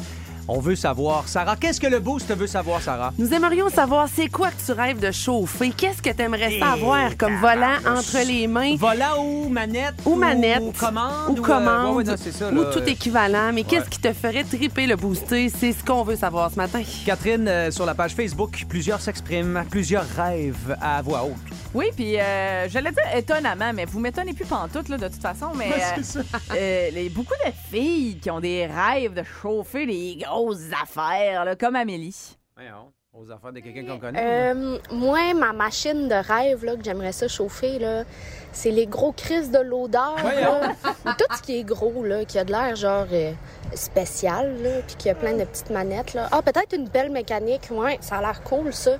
On 0.49 0.59
veut 0.59 0.75
savoir, 0.75 1.29
Sarah, 1.29 1.55
qu'est-ce 1.55 1.79
que 1.79 1.87
le 1.87 2.01
boost 2.01 2.35
veut 2.35 2.47
savoir, 2.47 2.81
Sarah? 2.81 3.13
Nous 3.17 3.33
aimerions 3.33 3.69
savoir 3.69 4.09
c'est 4.13 4.27
quoi 4.27 4.49
que 4.51 4.61
tu 4.65 4.73
rêves 4.73 4.99
de 4.99 5.09
chauffer? 5.09 5.69
Qu'est-ce 5.69 6.01
que 6.01 6.09
t'aimerais 6.09 6.55
Eh, 6.55 6.59
savoir 6.59 7.15
comme 7.17 7.37
volant 7.39 7.77
entre 7.87 8.27
les 8.27 8.45
mains? 8.47 8.75
Volant 8.75 9.23
ou 9.23 9.47
manette? 9.47 9.93
ou 10.05 10.15
manette 10.15 10.61
Ou 10.61 10.73
commande? 10.73 11.29
ou 11.39 11.41
euh, 11.41 11.45
commande 11.45 11.89
ouais, 11.91 11.95
ouais, 11.95 12.03
non, 12.03 12.15
c'est 12.17 12.33
ça, 12.33 12.49
ou 12.51 12.63
tout 12.73 12.83
équivalent. 12.85 13.51
Mais 13.53 13.63
qu'est-ce 13.63 13.89
qui 13.89 13.99
te 13.99 14.11
ferait 14.11 14.43
triper 14.43 14.85
le 14.85 14.97
booster? 14.97 15.47
C'est 15.47 15.71
ce 15.71 15.81
qu'on 15.81 16.03
veut 16.03 16.17
savoir 16.17 16.51
ce 16.51 16.57
matin. 16.57 16.81
Catherine, 17.05 17.47
euh, 17.47 17.71
sur 17.71 17.85
la 17.85 17.95
page 17.95 18.13
Facebook, 18.13 18.65
plusieurs 18.67 18.99
s'expriment, 18.99 19.63
plusieurs 19.69 20.05
rêvent 20.17 20.75
à 20.81 21.01
voix 21.01 21.23
haute. 21.23 21.37
Oui, 21.73 21.85
puis 21.95 22.19
euh, 22.19 22.67
je 22.69 22.77
l'ai 22.77 22.91
dit 22.91 23.17
étonnamment, 23.17 23.71
mais 23.73 23.85
vous 23.85 23.99
m'étonnez 23.99 24.33
plus 24.33 24.45
pantoute, 24.45 24.89
là, 24.89 24.97
de 24.97 25.07
toute 25.07 25.21
façon, 25.21 25.47
mais 25.55 25.71
euh, 26.17 26.21
euh, 26.53 26.89
les- 26.93 27.09
beaucoup 27.09 27.33
de 27.45 27.51
filles 27.71 28.19
qui 28.21 28.29
ont 28.29 28.39
des 28.41 28.67
rêves 28.67 29.13
de 29.15 29.23
chauffer 29.41 29.87
des 29.87 30.19
grosses 30.33 30.71
affaires, 30.81 31.45
là, 31.45 31.55
comme 31.55 31.75
Amélie. 31.75 32.37
Voyons, 32.55 32.91
aux 33.13 33.29
affaires 33.31 33.53
de 33.53 33.59
quelqu'un 33.59 33.85
qu'on 33.85 33.99
connaît. 33.99 34.51
Euh, 34.53 34.77
moi, 34.91 35.33
ma 35.33 35.53
machine 35.53 36.07
de 36.07 36.15
rêve 36.15 36.65
là, 36.65 36.75
que 36.75 36.83
j'aimerais 36.83 37.11
ça 37.11 37.27
chauffer, 37.27 37.79
là, 37.79 38.03
c'est 38.51 38.71
les 38.71 38.87
gros 38.87 39.11
crises 39.11 39.51
de 39.51 39.59
l'odeur. 39.59 40.15
là. 40.23 40.73
Tout 41.17 41.35
ce 41.35 41.41
qui 41.41 41.59
est 41.59 41.63
gros, 41.63 42.03
là, 42.03 42.25
qui 42.25 42.39
a 42.39 42.43
de 42.43 42.51
l'air 42.51 42.75
genre 42.75 43.07
euh, 43.11 43.31
spécial, 43.75 44.61
là, 44.61 44.81
puis 44.87 44.95
qui 44.95 45.09
a 45.09 45.15
plein 45.15 45.33
de 45.33 45.43
petites 45.43 45.69
manettes. 45.69 46.13
Là. 46.13 46.29
Ah, 46.31 46.41
peut-être 46.41 46.75
une 46.75 46.87
belle 46.87 47.11
mécanique. 47.11 47.69
Ouais, 47.71 47.97
ça 48.01 48.17
a 48.17 48.21
l'air 48.21 48.41
cool, 48.43 48.73
ça. 48.73 48.97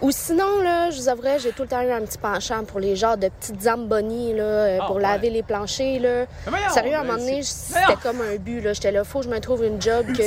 Ou 0.00 0.12
sinon, 0.12 0.62
là, 0.62 0.90
je 0.90 0.96
vous 1.00 1.08
avouerais, 1.08 1.40
j'ai 1.40 1.50
tout 1.50 1.62
le 1.62 1.68
temps 1.68 1.80
eu 1.82 1.90
un 1.90 2.02
petit 2.02 2.18
penchant 2.18 2.62
pour 2.64 2.78
les 2.78 2.94
genres 2.94 3.16
de 3.16 3.28
petites 3.28 3.62
zambonies, 3.62 4.32
là, 4.32 4.42
euh, 4.44 4.78
Ah, 4.80 4.86
pour 4.86 4.96
ouais. 4.96 5.02
laver 5.02 5.28
les 5.28 5.42
planchers, 5.42 5.98
là. 6.00 6.20
Mais 6.20 6.50
voyons, 6.50 6.68
Sérieux, 6.72 6.94
à 6.94 7.00
un 7.00 7.04
moment 7.04 7.18
donné, 7.18 7.42
c'est- 7.42 7.74
c'était 7.74 7.96
comme 8.00 8.20
un 8.20 8.36
but, 8.36 8.60
là. 8.60 8.72
J'étais 8.74 8.92
là, 8.92 9.02
faut 9.02 9.18
que 9.18 9.24
je 9.24 9.30
me 9.30 9.40
trouve 9.40 9.64
une 9.64 9.82
job 9.82 10.06
que 10.16 10.22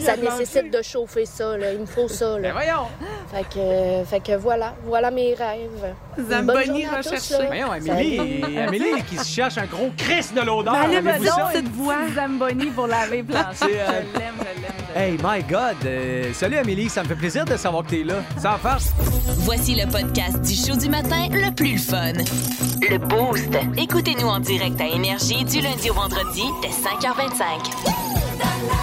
ça 0.00 0.16
nécessite 0.16 0.72
de 0.72 0.82
chauffer 0.82 1.26
ça, 1.26 1.56
là. 1.56 1.72
Il 1.72 1.78
me 1.80 1.86
faut 1.86 2.08
ça, 2.08 2.38
là. 2.40 2.50
voyons! 2.52 2.88
Fait 3.32 3.44
que, 3.44 4.04
fait 4.10 4.20
que 4.20 4.36
voilà, 4.36 4.74
voilà 4.84 5.12
mes 5.12 5.34
rêves. 5.34 5.94
Zamboni 6.28 6.84
recherché. 6.86 7.46
Voyons, 7.46 7.70
Amélie, 7.70 8.58
Amélie 8.58 9.02
qui 9.08 9.16
se 9.16 9.28
cherche 9.28 9.58
un 9.58 9.66
gros 9.66 9.90
Chris 9.96 10.26
de 10.34 10.40
l'odeur. 10.40 10.74
Ben, 10.74 11.06
allez, 11.06 11.26
ça? 11.26 11.50
cette 11.52 11.68
voix. 11.68 11.94
Zamboni 12.16 12.66
pour 12.66 12.88
laver 12.88 13.22
plancher. 13.22 13.80
Euh, 13.80 13.86
Je 13.86 13.92
l'aime, 13.92 14.06
je 14.12 14.18
l'aime, 14.18 14.34
je 14.56 14.62
l'aime. 14.62 14.70
Hey, 14.96 15.18
my 15.22 15.42
God! 15.42 15.74
euh, 15.86 16.32
salut 16.34 16.56
Amélie, 16.56 16.88
ça 16.88 17.02
me 17.02 17.08
fait 17.08 17.16
plaisir 17.16 17.44
de 17.44 17.56
savoir 17.56 17.82
que 17.84 17.90
t'es 17.90 18.04
là. 18.04 18.16
Sans 18.40 18.56
farce. 18.58 18.92
Voici 19.38 19.74
le 19.74 19.86
podcast 19.90 20.40
du 20.42 20.54
show 20.54 20.76
du 20.76 20.88
matin 20.88 21.28
le 21.30 21.54
plus 21.54 21.78
fun. 21.78 22.12
Le 22.88 22.98
Boost. 22.98 23.48
Écoutez-nous 23.76 24.26
en 24.26 24.40
direct 24.40 24.80
à 24.80 24.86
Énergie 24.86 25.44
du 25.44 25.60
lundi 25.60 25.90
au 25.90 25.94
vendredi 25.94 26.42
dès 26.62 26.68
5h25. 26.68 28.74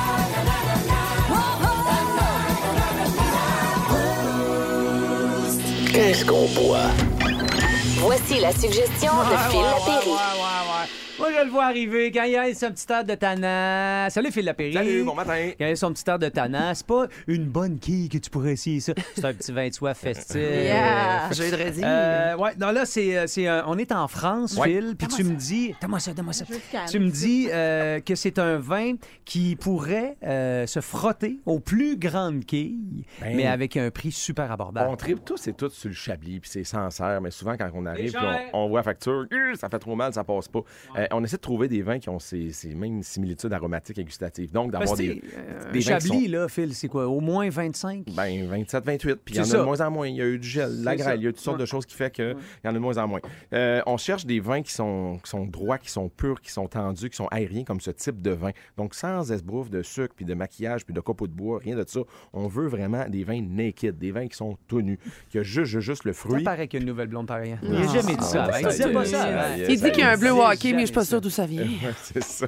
Qu'est-ce 5.93 6.25
qu'on 6.25 6.47
boit? 6.49 6.89
Voici 7.99 8.39
la 8.39 8.51
suggestion 8.51 9.11
de 9.29 9.37
Phil 9.49 9.59
Ouais, 9.59 9.65
ouais, 9.65 9.71
Lapéry. 9.85 10.11
Moi, 11.21 11.29
je 11.37 11.45
le 11.45 11.51
vois 11.51 11.65
arriver 11.65 12.11
quand 12.11 12.23
il 12.23 12.35
a 12.35 12.51
son 12.55 12.71
petit 12.71 12.91
air 12.91 13.03
de 13.05 13.13
tannant. 13.13 14.09
Salut, 14.09 14.31
Phil 14.31 14.43
Lapéry. 14.43 14.73
Salut, 14.73 15.03
bon 15.03 15.13
matin. 15.13 15.51
Quand 15.59 15.65
il 15.67 15.71
a 15.71 15.75
son 15.75 15.93
petit 15.93 16.03
air 16.09 16.17
de 16.17 16.29
tannant, 16.29 16.73
c'est 16.73 16.85
pas 16.87 17.05
une 17.27 17.45
bonne 17.45 17.77
quille 17.77 18.09
que 18.09 18.17
tu 18.17 18.29
pourrais 18.31 18.53
essayer 18.53 18.79
ça. 18.79 18.93
C'est 19.15 19.25
un 19.25 19.33
petit 19.33 19.51
vin 19.51 19.67
de 19.67 19.73
soie 19.73 19.93
festif. 19.93 20.35
Yeah. 20.35 21.31
Jeudi. 21.31 21.81
Euh, 21.83 22.35
ouais, 22.37 22.51
non, 22.59 22.71
là, 22.71 22.85
c'est, 22.87 23.15
euh, 23.17 23.27
c'est 23.27 23.47
un- 23.47 23.63
on 23.67 23.77
est 23.77 23.91
en 23.91 24.07
France, 24.07 24.57
Ouais. 24.57 24.69
Phil, 24.69 24.95
puis 24.97 25.07
tu 25.09 25.23
me 25.23 25.35
dis, 25.35 25.75
donne-moi 25.79 25.99
ça, 25.99 26.11
donne-moi 26.13 26.33
ça. 26.33 26.45
Tu 26.89 26.99
me 26.99 27.09
dis 27.11 27.49
euh, 27.51 27.99
que 27.99 28.15
c'est 28.15 28.39
un 28.39 28.57
vin 28.57 28.93
qui 29.23 29.55
pourrait 29.55 30.17
euh, 30.23 30.65
se 30.65 30.79
frotter 30.81 31.37
aux 31.45 31.59
plus 31.59 31.97
grandes 31.97 32.45
quilles, 32.45 33.05
Ben. 33.21 33.35
mais 33.35 33.45
avec 33.45 33.77
un 33.77 33.91
prix 33.91 34.11
super 34.11 34.51
abordable. 34.51 34.89
On 34.89 34.95
tripe 34.95 35.23
tous 35.23 35.47
et 35.47 35.53
toutes 35.53 35.73
sur 35.73 35.89
le 35.89 35.95
chablis, 35.95 36.39
puis 36.39 36.49
c'est 36.51 36.63
sincère, 36.63 37.21
mais 37.21 37.29
souvent 37.29 37.55
quand 37.57 37.69
on 37.75 37.85
arrive, 37.85 38.11
cher. 38.11 38.39
on, 38.53 38.61
on 38.65 38.69
voit 38.69 38.79
la 38.79 38.83
facture, 38.83 39.25
euh, 39.31 39.53
ça 39.53 39.69
fait 39.69 39.79
trop 39.79 39.95
mal, 39.95 40.13
ça 40.13 40.23
passe 40.23 40.47
pas. 40.47 40.61
Euh, 40.97 41.05
on 41.13 41.23
essaie 41.23 41.37
de 41.37 41.41
trouver 41.41 41.67
des 41.67 41.81
vins 41.81 41.99
qui 41.99 42.09
ont 42.09 42.19
ces, 42.19 42.51
ces 42.51 42.73
mêmes 42.75 43.03
similitudes 43.03 43.51
aromatiques 43.53 43.97
et 43.99 44.03
gustatives. 44.03 44.51
Donc, 44.51 44.71
d'avoir 44.71 44.95
des, 44.97 45.21
euh, 45.37 45.71
des 45.71 45.81
Chablis, 45.81 46.27
là, 46.27 46.47
Phil, 46.47 46.73
c'est 46.73 46.87
quoi? 46.87 47.07
Au 47.07 47.19
moins 47.19 47.49
25? 47.49 48.05
Ben, 48.15 48.47
27, 48.47 48.83
28. 48.85 49.15
Puis 49.23 49.35
il 49.35 49.37
y 49.37 49.39
en 49.39 49.43
a 49.43 49.45
ça. 49.47 49.57
de 49.59 49.63
moins 49.63 49.81
en 49.81 49.91
moins. 49.91 50.07
Il 50.07 50.15
y 50.15 50.21
a 50.21 50.25
eu 50.25 50.39
du 50.39 50.47
gel, 50.47 50.79
de 50.79 50.85
la 50.85 50.95
grêle, 50.95 51.07
ça. 51.07 51.15
il 51.15 51.23
y 51.23 51.25
a 51.25 51.29
eu 51.29 51.33
toutes 51.33 51.41
sortes 51.43 51.57
Ouais. 51.57 51.61
de 51.61 51.65
choses 51.65 51.85
qui 51.85 51.95
fait 51.95 52.11
qu'il 52.11 52.35
y 52.63 52.67
en 52.67 52.71
a 52.71 52.73
de 52.73 52.79
moins 52.79 52.97
en 52.97 53.07
moins. 53.07 53.19
Euh, 53.53 53.81
on 53.85 53.97
cherche 53.97 54.25
des 54.25 54.39
vins 54.39 54.61
qui 54.61 54.71
sont, 54.73 55.19
qui 55.23 55.29
sont 55.29 55.45
droits, 55.45 55.77
qui 55.77 55.89
sont 55.91 56.09
purs, 56.09 56.41
qui 56.41 56.51
sont 56.51 56.67
tendus, 56.67 57.09
qui 57.09 57.15
sont 57.17 57.27
aériens, 57.27 57.63
comme 57.63 57.81
ce 57.81 57.91
type 57.91 58.21
de 58.21 58.31
vin. 58.31 58.51
Donc, 58.77 58.95
sans 58.95 59.31
esbrouf 59.31 59.69
de 59.69 59.81
sucre, 59.81 60.13
puis 60.15 60.25
de 60.25 60.33
maquillage, 60.33 60.85
puis 60.85 60.93
de 60.93 60.99
copeaux 61.01 61.27
de 61.27 61.33
bois, 61.33 61.59
rien 61.59 61.75
de 61.75 61.83
ça. 61.87 61.99
On 62.33 62.47
veut 62.47 62.67
vraiment 62.67 63.07
des 63.09 63.23
vins 63.23 63.41
naked, 63.41 63.97
des 63.97 64.11
vins 64.11 64.27
qui 64.27 64.37
sont 64.37 64.57
tout 64.67 64.81
nus, 64.81 64.99
qui 65.29 65.39
a 65.39 65.43
juste, 65.43 65.79
juste, 65.79 66.05
le 66.05 66.13
Ça 66.13 66.19
fruit. 66.19 66.43
paraît 66.43 66.67
qu'il 66.67 66.79
y 66.79 66.81
a 66.81 66.83
une 66.83 66.89
nouvelle 66.89 67.07
blonde 67.07 67.27
pareille. 67.27 67.57
Il 67.63 67.69
Non. 67.71 67.79
n'a 67.79 67.87
jamais 67.87 68.15
dit 68.15 68.23
ça. 68.25 68.49
Ah, 68.51 68.59
Il 68.61 68.67
disait 68.67 68.83
ça 68.83 68.89
pas 68.89 69.05
ça. 69.05 69.17
ça 69.21 69.57
Il 69.57 69.77
ça 69.79 69.85
dit 69.87 69.91
qu'il 69.91 69.99
y 70.03 70.07
a 70.07 70.11
un 70.11 70.17
bleu 70.17 70.31
hockey, 70.31 70.73
mais 70.73 70.85
je 70.85 70.93
pas 71.01 71.05
sûre 71.05 71.21
d'où 71.21 71.29
ça 71.29 71.45
vient. 71.45 71.61
Ouais, 71.83 71.93
c'est 72.03 72.23
ça. 72.23 72.47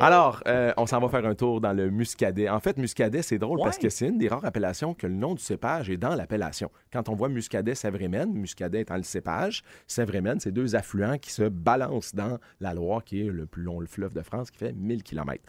Alors, 0.00 0.42
euh, 0.46 0.72
on 0.76 0.86
s'en 0.86 1.00
va 1.00 1.08
faire 1.08 1.24
un 1.28 1.34
tour 1.34 1.60
dans 1.60 1.72
le 1.72 1.90
muscadet. 1.90 2.48
En 2.48 2.60
fait, 2.60 2.76
muscadet, 2.78 3.22
c'est 3.22 3.38
drôle 3.38 3.58
parce 3.62 3.78
que 3.78 3.88
c'est 3.88 4.08
une 4.08 4.18
des 4.18 4.28
rares 4.28 4.44
appellations 4.44 4.94
que 4.94 5.06
le 5.06 5.14
nom 5.14 5.34
du 5.34 5.42
cépage 5.42 5.88
est 5.90 5.96
dans 5.96 6.14
l'appellation. 6.14 6.70
Quand 6.92 7.08
on 7.08 7.14
voit 7.14 7.28
muscadet, 7.28 7.74
Sévrémène, 7.74 8.32
muscadet 8.32 8.80
étant 8.82 8.96
le 8.96 9.02
cépage, 9.02 9.62
Sévrémène, 9.86 10.40
c'est 10.40 10.52
deux 10.52 10.76
affluents 10.76 11.18
qui 11.18 11.30
se 11.32 11.44
balancent 11.44 12.14
dans 12.14 12.38
la 12.60 12.74
Loire, 12.74 13.02
qui 13.04 13.20
est 13.26 13.30
le 13.30 13.46
plus 13.46 13.62
long 13.62 13.80
le 13.80 13.86
fleuve 13.86 14.12
de 14.12 14.22
France, 14.22 14.50
qui 14.50 14.58
fait 14.58 14.72
1000 14.72 15.02
km. 15.02 15.42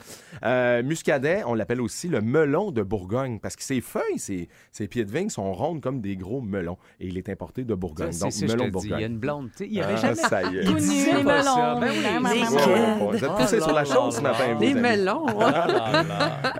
muscadet, 0.84 1.44
on 1.46 1.54
l'appelle 1.54 1.82
aussi 1.82 2.08
le 2.08 2.22
melon 2.22 2.72
de 2.72 2.82
Bourgogne 2.84 3.40
parce 3.40 3.56
que 3.56 3.64
ses 3.64 3.82
feuilles, 3.82 4.18
ses, 4.20 4.50
ses 4.72 4.88
pieds 4.88 5.06
de 5.06 5.12
vigne 5.12 5.30
sont 5.30 5.52
rondes 5.54 5.82
comme 5.82 6.02
des 6.02 6.16
gros 6.16 6.42
melons 6.42 6.78
et 7.00 7.08
il 7.08 7.18
est 7.18 7.30
importé 7.30 7.64
de 7.64 7.74
Bourgogne. 7.76 8.12
Ça, 8.12 8.26
Donc, 8.26 8.34
je 8.34 8.46
melon 8.46 8.70
te 8.70 8.76
de 8.76 8.80
dis. 8.80 8.88
Il 8.88 8.90
y 8.90 8.94
a 8.94 8.96
Bourgogne. 8.98 9.12
une 9.12 9.18
blonde. 9.20 9.50
Il 9.60 9.72
n'y 9.72 9.80
aurait 9.82 9.94
Ah, 9.94 9.98
jamais. 9.98 10.16
ça 10.16 10.44
y 10.44 10.58
est. 10.58 10.64
Il 10.64 10.76
disait 10.76 11.18
les 11.18 11.24
pas 11.24 11.44
ça. 11.44 11.56
melons. 11.56 11.80
Ben 11.82 11.92
oui. 11.92 12.21
Vous 12.22 13.16
êtes 13.18 13.24
Oh 13.30 13.38
poussés 13.38 13.60
sur 13.60 13.74
la 13.74 13.86
chose 13.86 14.16
ce 14.16 14.22
matin, 14.22 14.52
amis. 14.52 14.74
melons. 14.74 15.26
ouais. 15.26 15.46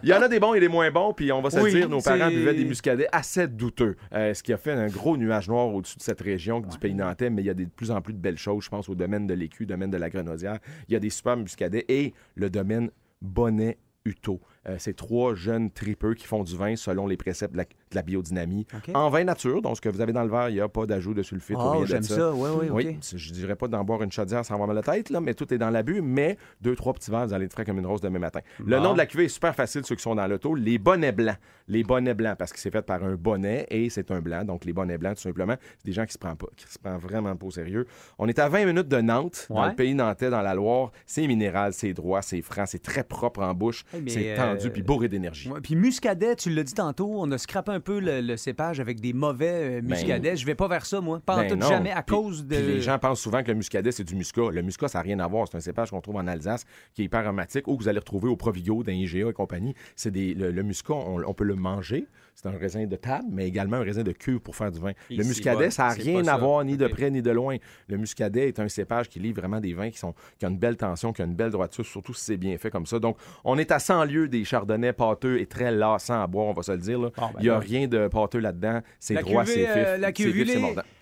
Il 0.04 0.10
y 0.10 0.14
en 0.14 0.22
a 0.22 0.28
des 0.28 0.40
bons 0.40 0.54
et 0.54 0.60
des 0.60 0.68
moins 0.68 0.90
bons, 0.92 1.14
puis 1.14 1.32
on 1.32 1.42
va 1.42 1.50
se 1.50 1.60
le 1.64 1.70
dire, 1.72 1.90
nos 1.90 2.02
parents 2.02 2.30
buvaient 2.30 2.54
des 2.54 2.66
muscadets 2.66 3.08
assez 3.12 3.48
douteux, 3.48 3.96
euh, 4.14 4.34
ce 4.34 4.44
qui 4.44 4.54
a 4.54 4.58
fait 4.58 4.72
un 4.72 4.88
gros 4.88 5.18
nuage 5.18 5.48
noir 5.48 5.68
au-dessus 5.74 5.98
de 5.98 6.02
cette 6.04 6.22
région 6.22 6.60
du 6.60 6.78
pays 6.78 6.94
nantais, 6.94 7.30
mais 7.30 7.42
il 7.42 7.46
y 7.46 7.50
a 7.50 7.54
des- 7.54 7.66
de 7.66 7.70
plus 7.72 7.92
en 7.92 8.02
plus 8.02 8.14
de 8.14 8.20
belles 8.20 8.38
choses, 8.38 8.64
je 8.66 8.70
pense 8.70 8.90
au 8.90 8.96
domaine 8.96 9.28
de 9.28 9.34
l'écu, 9.34 9.66
domaine 9.66 9.92
de 9.92 9.98
la 9.98 10.10
grenadière, 10.10 10.58
il 10.88 10.94
y 10.94 10.96
a 10.96 11.00
des 11.00 11.10
super 11.10 11.38
muscadets 11.38 11.86
et 11.90 12.14
le 12.36 12.50
domaine 12.50 12.90
Bonnet 13.22 13.78
Uto. 14.06 14.40
Euh, 14.70 14.76
c'est 14.78 14.96
trois 14.96 15.34
jeunes 15.34 15.72
tripeux 15.72 16.14
qui 16.14 16.28
font 16.28 16.44
du 16.44 16.56
vin 16.56 16.76
selon 16.76 17.08
les 17.08 17.18
préceptes 17.18 17.54
de 17.54 17.58
la, 17.58 17.64
de 17.64 17.70
la 17.96 18.04
biodynamie. 18.04 18.68
En 18.94 19.10
vin 19.10 19.24
nature, 19.24 19.60
donc 19.62 19.76
ce 19.78 19.82
que 19.82 19.90
vous 19.90 20.02
avez 20.02 20.14
dans 20.14 20.24
le 20.24 20.30
verre, 20.30 20.50
il 20.50 20.54
n'y 20.54 20.62
a 20.62 20.70
pas 20.70 20.86
d'ajout 20.86 21.16
de 21.16 21.24
sulfite 21.24 21.56
ou 21.58 21.60
Oh, 21.60 21.72
rien 21.72 21.82
de 21.82 21.86
j'aime 21.88 22.04
ça. 22.04 22.32
Ouais, 22.32 22.70
ouais, 22.70 22.70
OK. 22.92 22.98
c'est- 23.02 23.18
Je 23.18 23.34
dirais 23.34 23.56
pas 23.56 23.68
d'en 23.68 23.84
boire 23.84 24.04
une 24.04 24.12
chaudière 24.12 24.46
sans 24.46 24.54
avoir 24.54 24.68
mal 24.68 24.78
à 24.78 24.82
la 24.86 24.94
tête, 24.94 25.10
là, 25.10 25.20
mais 25.20 25.34
tout 25.34 25.52
est 25.52 25.58
dans 25.58 25.72
l'abus. 25.72 26.02
Mais 26.04 26.38
deux, 26.62 26.76
trois 26.76 26.94
petits 26.94 27.10
verres, 27.10 27.26
vous 27.26 27.34
allez 27.34 27.46
être 27.46 27.54
frais 27.54 27.66
comme 27.66 27.80
une 27.80 27.88
rose 27.88 28.02
demain 28.02 28.20
matin. 28.20 28.42
Le 28.64 28.78
nom 28.80 28.94
de 28.94 28.98
la 29.00 29.08
cuvée 29.08 29.26
est 29.26 29.30
super 29.30 29.56
facile, 29.56 29.84
ceux 29.84 29.96
qui 29.96 30.04
sont 30.04 30.14
dans 30.14 30.28
l'auto. 30.28 30.54
Les 30.54 30.78
bonnets 30.78 31.12
blancs. 31.12 31.38
Les 31.68 31.84
bonnets 31.84 32.14
blancs, 32.14 32.38
parce 32.38 32.52
que 32.54 32.60
c'est 32.60 32.70
fait 32.72 32.82
par 32.82 33.04
un 33.04 33.16
bonnet 33.16 33.66
et 33.72 33.90
c'est 33.90 34.12
un 34.12 34.20
blanc. 34.20 34.44
Donc, 34.44 34.66
les 34.66 34.74
bonnets 34.74 34.98
blancs, 34.98 35.16
tout 35.16 35.22
simplement, 35.22 35.56
c'est 35.80 35.86
des 35.86 35.94
gens 35.94 36.06
qui 36.06 36.14
se 36.14 36.18
prennent 36.20 36.36
pas, 36.36 36.48
qui 36.56 36.68
se 36.72 36.78
prennent 36.78 36.98
vraiment 36.98 37.36
pas 37.36 37.46
au 37.48 37.52
sérieux. 37.52 37.88
On 38.20 38.28
est 38.28 38.38
à 38.40 38.48
20 38.50 38.66
minutes 38.66 38.90
de 38.90 38.98
Nantes, 39.02 39.48
dans 39.50 39.56
le 39.70 39.76
pays 39.76 39.96
nantais, 39.96 40.30
dans 40.30 40.42
la 40.42 40.54
Loire. 40.54 40.92
C'est 41.08 41.26
minéral, 41.26 41.74
c'est 41.74 41.94
droit, 41.94 42.22
c'est 42.22 42.42
franc, 42.42 42.66
c'est 42.68 42.82
très 42.84 43.04
propre 43.04 43.42
en 43.42 43.54
bouche. 43.56 43.86
C'est 44.08 44.36
tendu 44.36 44.51
puis 44.72 44.82
bourré 44.84 45.08
d'énergie. 45.08 45.50
Ouais, 45.50 45.62
puis 45.62 45.76
muscadet, 45.76 46.36
tu 46.36 46.50
l'as 46.50 46.64
dit 46.64 46.74
tantôt, 46.74 47.12
on 47.18 47.32
a 47.32 47.38
scrappé 47.38 47.72
un 47.72 47.80
peu 47.80 48.00
le, 48.00 48.22
le 48.22 48.38
cépage 48.38 48.80
avec 48.80 49.00
des 49.00 49.14
mauvais 49.14 49.80
euh, 49.80 49.82
muscadets. 49.82 50.36
Je 50.36 50.46
vais 50.46 50.56
pas 50.56 50.68
vers 50.68 50.86
ça, 50.86 51.02
moi. 51.02 51.20
Pas 51.26 51.36
en 51.36 51.42
Ben 51.42 51.50
tout 51.50 51.56
non. 51.56 51.68
jamais 51.68 51.92
à 51.92 52.02
Puis- 52.04 52.16
cause 52.16 52.46
de. 52.46 52.56
puis 52.56 52.66
les 52.66 52.82
gens 52.82 52.98
pensent 53.00 53.22
souvent 53.22 53.42
que 53.44 53.48
le 53.50 53.56
muscadet, 53.56 53.92
c'est 53.92 54.04
du 54.04 54.16
muscat. 54.16 54.50
Le 54.52 54.62
muscat, 54.62 54.88
ça 54.88 55.00
n'a 55.00 55.04
rien 55.04 55.20
à 55.20 55.28
voir. 55.28 55.48
C'est 55.50 55.58
un 55.58 55.62
cépage 55.62 55.92
qu'on 55.92 56.02
trouve 56.02 56.16
en 56.18 56.28
Alsace 56.28 56.66
qui 56.94 57.02
est 57.02 57.06
hyper 57.06 57.22
aromatique 57.22 57.68
ou 57.68 57.78
que 57.78 57.84
vous 57.84 57.90
allez 57.90 58.00
retrouver 58.00 58.30
au 58.30 58.36
Provigo, 58.36 58.84
dans 58.84 58.92
IGA 58.92 59.30
et 59.30 59.34
compagnie. 59.34 59.74
C'est 59.96 60.12
des, 60.12 60.34
le, 60.34 60.52
le 60.52 60.64
muscat, 60.64 60.94
on, 60.94 61.22
on 61.26 61.34
peut 61.34 61.44
le 61.44 61.56
manger. 61.56 62.06
C'est 62.42 62.50
un 62.50 62.58
raisin 62.58 62.86
de 62.88 62.96
table, 62.96 63.28
mais 63.30 63.48
également 63.48 63.78
un 63.78 63.84
raisin 63.84 64.02
de 64.02 64.12
cuve 64.14 64.40
pour 64.40 64.56
faire 64.56 64.72
du 64.72 64.80
vin. 64.80 64.94
Et 65.12 65.16
le 65.16 65.24
muscadet, 65.24 65.66
bon. 65.66 65.72
ça 65.72 65.90
n'a 65.90 65.94
rien 65.94 66.26
à 66.28 66.38
voir 66.38 66.64
ni 66.64 66.76
de 66.76 66.88
près 66.88 67.12
ni 67.12 67.22
de 67.22 67.30
loin. 67.30 67.58
Le 67.88 67.98
muscadet 67.98 68.48
est 68.48 68.60
un 68.60 68.68
cépage 68.68 69.10
qui 69.10 69.20
livre 69.20 69.42
vraiment 69.42 69.60
des 69.60 69.74
vins 69.74 69.92
qui, 69.92 70.00
sont, 70.00 70.16
qui 70.40 70.46
ont 70.48 70.50
une 70.50 70.58
belle 70.58 70.76
tension, 70.76 71.14
qui 71.14 71.22
ont 71.22 71.26
une 71.26 71.36
belle 71.36 71.52
droiture, 71.52 71.86
surtout 71.86 72.16
si 72.16 72.26
c'est 72.26 72.38
bien 72.38 72.58
fait 72.58 72.72
comme 72.72 72.88
ça. 72.88 72.98
Donc, 72.98 73.18
on 73.44 73.60
est 73.60 73.72
à 73.72 73.78
100 73.78 74.06
lieues 74.06 74.28
des 74.28 74.44
chardonnays 74.44 74.94
pâteux 74.94 75.40
et 75.40 75.46
très 75.46 75.72
lassants 75.72 76.22
à 76.22 76.26
boire, 76.26 76.48
on 76.48 76.54
va 76.54 76.64
se 76.64 76.72
le 76.72 76.80
dire. 76.80 77.00
là. 77.00 77.10
ben 77.16 77.30
Il 77.38 77.44
n'y 77.44 77.50
a 77.50 77.54
non. 77.54 77.60
rien 77.60 77.88
de 77.88 78.08
pâteux 78.08 78.40
là-dedans. 78.40 78.82
C'est 79.00 79.16
droit, 79.16 79.44
cuvée, 79.44 79.54
c'est 79.54 79.70
euh, 79.70 79.94
vif. 79.94 80.02
la 80.02 80.12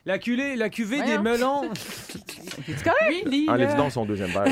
la 0.05 0.17
cuvée, 0.17 0.55
la 0.55 0.69
cuvée 0.69 0.97
des 1.01 1.17
Voyons. 1.17 1.21
melons. 1.21 1.61
C'est 2.65 2.83
correct? 2.83 3.27
Enlève 3.47 3.75
donc 3.75 3.91
son 3.91 4.05
deuxième 4.05 4.29
verre. 4.29 4.45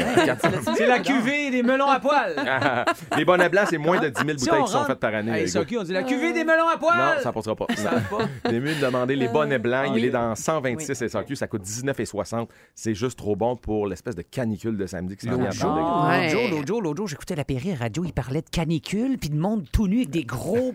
C'est 0.76 0.88
la 0.88 1.00
cuvée 1.00 1.50
des 1.52 1.62
melons 1.64 1.88
à 1.90 2.00
poil. 2.00 2.36
les 3.18 3.26
bonnets 3.26 3.50
blancs, 3.50 3.68
c'est 3.70 3.78
moins 3.78 4.00
de 4.00 4.08
10 4.10 4.14
000 4.26 4.38
Si 4.38 4.46
bouteilles 4.46 4.64
qui 4.64 4.72
sont 4.72 4.78
rentre- 4.80 4.88
faites 4.88 5.00
par 5.00 5.14
année. 5.14 5.32
Hey, 5.32 5.46
les 5.46 5.52
gars. 5.52 5.80
on 5.80 5.84
dit 5.84 5.94
la 5.94 6.04
cuvée 6.04 6.34
des 6.34 6.44
melons 6.44 6.68
à 6.68 6.78
poil. 6.78 6.98
Non, 6.98 7.22
ça 7.22 7.32
passera 7.32 7.56
pas. 7.56 7.66
Non. 7.70 8.18
C'est 8.46 8.60
mieux 8.60 8.76
de 8.76 8.82
demander 8.82 9.16
les 9.16 9.28
bonnets 9.28 9.60
blancs. 9.60 9.90
Oui. 9.94 10.00
Il 10.00 10.06
est 10.06 10.10
dans 10.10 10.34
126 10.36 11.08
SAQ. 11.08 11.36
Ça 11.36 11.48
coûte 11.48 11.64
19,60. 11.64 12.48
C'est 12.76 12.96
juste 12.96 13.18
trop 13.18 13.36
bon 13.36 13.56
pour 13.56 13.88
l'espèce 13.88 14.16
de 14.16 14.22
canicule 14.24 14.78
de 14.78 14.86
samedi 14.86 15.16
qui 15.18 15.26
s'en 15.28 15.36
vient 15.36 15.46
à 15.46 15.48
L'autre 15.48 15.56
jour, 15.60 15.70
prendre. 15.76 16.08
Ouais. 16.10 16.34
l'autre 16.34 16.40
jour, 16.40 16.50
l'autre 16.58 16.68
jour, 16.68 16.82
l'autre 16.82 16.98
jour, 16.98 17.08
j'écoutais 17.08 17.36
la 17.36 17.44
Péri 17.46 17.74
radio, 17.76 18.04
il 18.06 18.14
parlait 18.14 18.42
de 18.42 18.50
canicule, 18.50 19.18
puis 19.18 19.30
de 19.30 19.38
monde 19.38 19.66
tout 19.72 19.88
nu 19.88 19.98
avec 19.98 20.10
des 20.10 20.24
gros. 20.24 20.74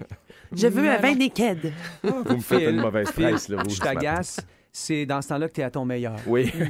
Je 0.54 0.66
veux 0.66 0.88
un 0.88 0.98
vin 0.98 1.14
naked. 1.14 1.72
Vous 2.02 2.36
me 2.36 2.40
faites 2.40 2.70
une 2.70 2.80
mauvaise 2.80 3.10
presse. 3.10 3.48
Là, 3.48 3.62
vous, 3.62 3.70
Je 3.70 3.80
t'agace. 3.80 4.40
C'est 4.74 5.04
dans 5.04 5.20
ce 5.20 5.28
temps-là 5.28 5.48
que 5.48 5.52
tu 5.52 5.60
es 5.60 5.64
à 5.64 5.70
ton 5.70 5.84
meilleur. 5.84 6.16
Oui. 6.26 6.50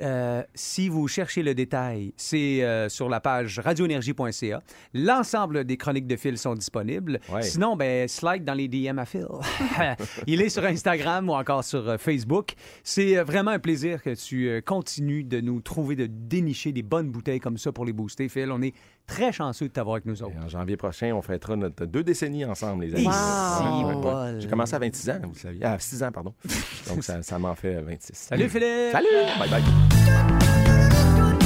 Euh, 0.00 0.42
si 0.54 0.88
vous 0.88 1.06
cherchez 1.06 1.42
le 1.42 1.54
détail, 1.54 2.12
c'est 2.16 2.64
euh, 2.64 2.88
sur 2.88 3.08
la 3.08 3.20
page 3.20 3.60
radioénergie.ca. 3.60 4.62
L'ensemble 4.94 5.64
des 5.64 5.76
chroniques 5.76 6.06
de 6.06 6.16
Phil 6.16 6.36
sont 6.38 6.54
disponibles. 6.54 7.20
Ouais. 7.32 7.42
Sinon, 7.42 7.76
ben, 7.76 8.08
slide 8.08 8.44
dans 8.44 8.54
les 8.54 8.68
DM 8.68 8.98
à 8.98 9.04
Phil. 9.04 9.26
Il 10.26 10.40
est 10.40 10.48
sur 10.48 10.64
Instagram 10.64 11.28
ou 11.28 11.34
encore 11.34 11.62
sur 11.62 11.88
euh, 11.88 11.98
Facebook. 11.98 12.54
C'est 12.82 13.14
vraiment 13.22 13.52
un 13.52 13.58
plaisir 13.58 14.02
que 14.02 14.14
tu 14.14 14.60
continues 14.62 15.24
de 15.24 15.40
nous 15.40 15.60
trouver, 15.60 15.94
de 15.94 16.06
dénicher 16.06 16.72
des 16.72 16.82
bonnes 16.82 17.10
bouteilles 17.10 17.40
comme 17.40 17.58
ça 17.58 17.70
pour 17.70 17.84
les 17.84 17.92
booster, 17.92 18.28
Phil. 18.28 18.50
On 18.50 18.62
est 18.62 18.74
très 19.06 19.32
chanceux 19.32 19.68
de 19.68 19.72
t'avoir 19.72 19.94
avec 19.96 20.06
nous 20.06 20.22
autres. 20.22 20.32
Et 20.40 20.44
en 20.44 20.48
janvier 20.48 20.76
prochain, 20.76 21.12
on 21.14 21.22
fêtera 21.22 21.56
notre 21.56 21.84
deux 21.86 22.02
décennies 22.04 22.44
ensemble, 22.44 22.84
les 22.84 22.94
amis. 22.94 23.06
Wow. 23.06 23.12
si, 23.12 23.84
Ouais, 23.84 23.94
ouais. 23.94 24.40
J'ai 24.40 24.48
commencé 24.48 24.74
à 24.74 24.78
26 24.78 25.10
ans, 25.10 25.20
vous 25.24 25.34
saviez. 25.34 25.60
Ah, 25.64 25.76
6 25.78 26.02
ans, 26.02 26.12
pardon. 26.12 26.34
Donc, 26.88 27.04
ça, 27.04 27.22
ça 27.22 27.38
m'en 27.38 27.54
fait 27.54 27.80
26. 27.80 28.12
Salut, 28.14 28.48
Philippe! 28.48 28.92
Salut! 28.92 29.06
Bye 29.38 29.50
bye. 29.50 29.62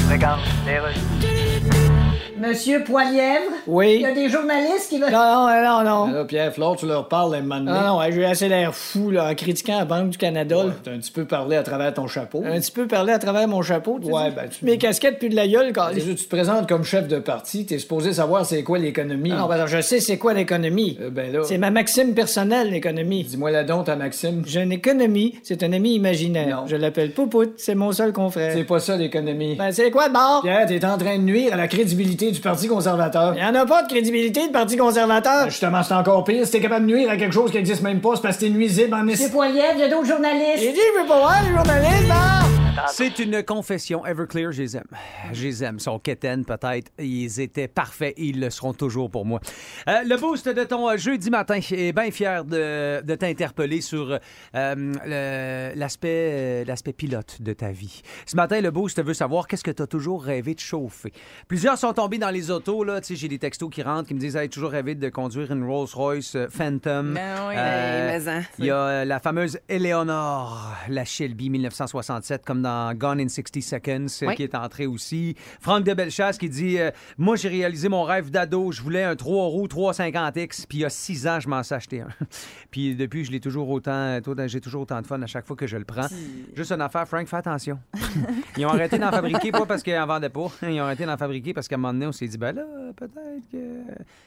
Regarde, 0.09 0.39
les 0.65 0.79
rues. 0.79 2.06
Monsieur 2.39 2.83
Poilièvre? 2.83 3.51
Oui. 3.65 3.95
Il 3.95 4.01
y 4.01 4.05
a 4.05 4.13
des 4.13 4.29
journalistes 4.29 4.89
qui 4.89 4.99
veulent. 4.99 5.11
Non, 5.11 5.47
non, 5.47 5.83
non, 5.83 5.83
non. 5.83 6.13
Là, 6.13 6.25
Pierre, 6.25 6.53
Flore, 6.53 6.75
tu 6.75 6.85
leur 6.85 7.07
parles 7.07 7.41
moment 7.41 7.59
donné. 7.59 7.71
Non, 7.71 7.87
non, 7.87 7.99
ouais, 7.99 8.11
j'ai 8.11 8.25
assez 8.25 8.47
l'air 8.47 8.75
fou, 8.75 9.09
là, 9.09 9.29
en 9.29 9.35
critiquant 9.35 9.79
la 9.79 9.85
Banque 9.85 10.11
du 10.11 10.17
Canada. 10.17 10.57
T'as 10.83 10.91
un 10.91 10.97
petit 10.97 11.11
peu 11.11 11.25
parlé 11.25 11.57
à 11.57 11.63
travers 11.63 11.93
ton 11.93 12.07
chapeau. 12.07 12.43
Un 12.45 12.59
petit 12.59 12.71
peu 12.71 12.87
parlé 12.87 13.13
à 13.13 13.19
travers 13.19 13.47
mon 13.47 13.61
chapeau, 13.61 13.99
tu 13.99 14.11
Ouais, 14.11 14.31
ben, 14.31 14.47
tu... 14.49 14.65
Mes 14.65 14.77
casquettes 14.77 15.19
puis 15.19 15.29
de 15.29 15.35
la 15.35 15.47
gueule, 15.47 15.73
quand... 15.73 15.89
Tu 15.93 16.15
te 16.15 16.29
présentes 16.29 16.67
comme 16.69 16.83
chef 16.83 17.07
de 17.07 17.19
parti, 17.19 17.65
t'es 17.65 17.79
supposé 17.79 18.13
savoir 18.13 18.45
c'est 18.45 18.63
quoi 18.63 18.77
l'économie. 18.77 19.31
Non, 19.31 19.47
ben, 19.47 19.65
je 19.65 19.81
sais 19.81 19.99
c'est 19.99 20.17
quoi 20.17 20.33
l'économie. 20.33 20.97
ben 21.11 21.31
là... 21.31 21.39
C'est 21.43 21.57
ma 21.57 21.71
maxime 21.71 22.13
personnelle, 22.13 22.69
l'économie. 22.69 23.23
Dis-moi 23.23 23.51
la 23.51 23.63
donc, 23.63 23.85
ta 23.85 23.95
maxime. 23.95 24.43
J'ai 24.45 24.61
une 24.61 24.71
économie, 24.71 25.39
c'est 25.43 25.63
un 25.63 25.73
ami 25.73 25.95
imaginaire. 25.95 26.63
Je 26.67 26.75
l'appelle 26.75 27.11
Poupout, 27.11 27.53
c'est 27.57 27.75
mon 27.75 27.91
seul 27.91 28.13
confrère. 28.13 28.53
C'est 28.53 28.63
pas 28.63 28.79
ça, 28.79 28.95
l'économie. 28.95 29.55
Ben, 29.55 29.71
c'est 29.71 29.89
quoi 29.91 30.09
de 30.09 30.13
bord? 30.13 30.41
Pierre, 30.43 30.67
t'es 30.67 30.85
en 30.85 30.97
train 30.97 31.17
de 31.17 31.23
nuire 31.23 31.53
à 31.53 31.57
la 31.57 31.67
crédibilité 31.67 32.26
du 32.31 32.39
Parti 32.39 32.67
conservateur. 32.67 33.33
Il 33.35 33.41
y 33.41 33.45
en 33.45 33.55
a 33.55 33.65
pas 33.65 33.83
de 33.83 33.87
crédibilité 33.87 34.47
de 34.47 34.51
Parti 34.51 34.77
conservateur. 34.77 35.49
justement, 35.49 35.83
c'est 35.83 35.93
encore 35.93 36.23
pire. 36.23 36.45
Si 36.45 36.51
t'es 36.51 36.59
capable 36.59 36.85
de 36.87 36.93
nuire 36.93 37.09
à 37.09 37.17
quelque 37.17 37.33
chose 37.33 37.51
qui 37.51 37.57
existe 37.57 37.81
même 37.81 38.01
pas, 38.01 38.15
c'est 38.15 38.21
parce 38.21 38.37
que 38.37 38.41
t'es 38.41 38.49
nuisible 38.49 38.93
en 38.93 39.03
Monsieur 39.03 39.29
Poilièvre, 39.29 39.73
il 39.75 39.79
y 39.79 39.83
a 39.83 39.89
d'autres 39.89 40.07
journalistes. 40.07 40.59
J'ai 40.59 40.73
dit, 40.73 40.79
je 40.95 41.01
veux 41.01 41.07
pas 41.07 41.19
voir 41.19 41.41
les 41.43 41.55
journalistes, 41.55 42.07
non? 42.09 42.56
C'est 42.87 43.19
une 43.19 43.43
confession. 43.43 44.05
Everclear, 44.05 44.51
je 44.51 44.61
les 44.61 44.77
aime. 44.77 44.87
Je 45.33 45.43
les 45.43 45.63
aime. 45.63 45.75
Ils 45.79 45.83
sont 45.83 45.99
quétaines, 45.99 46.45
peut-être. 46.45 46.91
Ils 46.99 47.39
étaient 47.39 47.67
parfaits 47.67 48.13
et 48.17 48.25
ils 48.25 48.39
le 48.39 48.49
seront 48.49 48.73
toujours 48.73 49.09
pour 49.09 49.25
moi. 49.25 49.39
Euh, 49.87 50.03
le 50.03 50.17
boost 50.17 50.47
de 50.47 50.63
ton 50.63 50.89
euh, 50.89 50.97
jeudi 50.97 51.29
matin 51.29 51.59
est 51.71 51.93
bien 51.93 52.11
fier 52.11 52.45
de, 52.45 53.01
de 53.01 53.15
t'interpeller 53.15 53.81
sur 53.81 54.19
euh, 54.55 55.71
l'aspect 55.75 56.65
l'aspect 56.65 56.93
pilote 56.93 57.41
de 57.41 57.53
ta 57.53 57.71
vie. 57.71 58.01
Ce 58.25 58.35
matin, 58.35 58.61
le 58.61 58.71
boost 58.71 59.03
veut 59.03 59.13
savoir 59.13 59.47
qu'est-ce 59.47 59.63
que 59.63 59.71
tu 59.71 59.81
as 59.81 59.87
toujours 59.87 60.23
rêvé 60.23 60.53
de 60.53 60.59
chauffer. 60.59 61.11
Plusieurs 61.47 61.77
sont 61.77 61.93
tombés 61.93 62.17
dans 62.17 62.29
les 62.29 62.51
autos. 62.51 62.83
Là. 62.83 62.99
J'ai 63.07 63.27
des 63.27 63.39
textos 63.39 63.69
qui 63.69 63.81
rentrent 63.81 64.07
qui 64.07 64.13
me 64.13 64.19
disent 64.19 64.35
hey, 64.35 64.49
toujours 64.49 64.71
rêvé 64.71 64.95
de 64.95 65.09
conduire 65.09 65.51
une 65.51 65.63
Rolls-Royce 65.63 66.35
euh, 66.35 66.47
Phantom. 66.49 67.13
Ben 67.13 67.35
oui. 67.47 67.55
Euh, 67.57 68.39
en. 68.39 68.41
il 68.59 68.65
y 68.65 68.71
a 68.71 69.05
la 69.05 69.19
fameuse 69.19 69.59
Eleanor, 69.67 70.73
la 70.89 71.05
Shelby 71.05 71.49
1967, 71.49 72.45
comme 72.45 72.61
dans 72.61 72.66
Gone 72.95 73.19
in 73.19 73.29
60 73.29 73.61
Seconds, 73.61 74.05
euh, 74.23 74.27
Oui. 74.27 74.35
qui 74.35 74.43
est 74.43 74.55
entrée 74.55 74.85
aussi. 74.87 75.35
Franck 75.61 75.83
de 75.83 75.93
Bellechasse 75.93 76.37
qui 76.37 76.49
dit 76.49 76.79
euh, 76.79 76.91
Moi, 77.17 77.35
j'ai 77.35 77.49
réalisé 77.49 77.89
mon 77.89 78.03
rêve 78.03 78.29
d'ado. 78.31 78.71
Je 78.71 78.81
voulais 78.81 79.03
un 79.03 79.15
3 79.15 79.45
roues 79.47 79.67
350X, 79.67 80.65
puis 80.67 80.79
il 80.79 80.81
y 80.81 80.85
a 80.85 80.89
6 80.89 81.27
ans, 81.27 81.39
je 81.39 81.47
m'en 81.49 81.63
suis 81.63 81.75
acheté 81.75 82.01
un. 82.01 82.07
puis 82.71 82.95
depuis, 82.95 83.25
je 83.25 83.31
l'ai 83.31 83.39
toujours 83.39 83.69
autant, 83.69 84.19
tout- 84.21 84.35
j'ai 84.47 84.61
toujours 84.61 84.81
autant 84.83 85.01
de 85.01 85.07
fun 85.07 85.21
à 85.21 85.27
chaque 85.27 85.45
fois 85.45 85.55
que 85.55 85.67
je 85.67 85.77
le 85.77 85.85
prends. 85.85 86.07
Juste 86.55 86.71
une 86.71 86.81
affaire, 86.81 87.07
Frank, 87.07 87.27
fais 87.27 87.37
attention. 87.37 87.79
Ils 88.57 88.65
ont 88.65 88.69
arrêté 88.69 88.97
d'en 88.97 89.11
fabriquer, 89.11 89.51
pas 89.51 89.65
parce 89.65 89.83
qu'ils 89.83 89.97
en 89.97 90.05
vendaient 90.07 90.29
pas. 90.29 90.47
Ils 90.63 90.79
ont 90.79 90.83
arrêté 90.83 91.05
d'en 91.05 91.17
fabriquer 91.17 91.53
parce 91.53 91.67
qu'à 91.67 91.75
un 91.75 91.79
moment 91.79 91.93
donné, 91.93 92.07
on 92.07 92.11
s'est 92.11 92.27
dit 92.27 92.37
Ben 92.37 92.53
là, 92.55 92.63
peut-être 92.95 93.49
que 93.51 93.57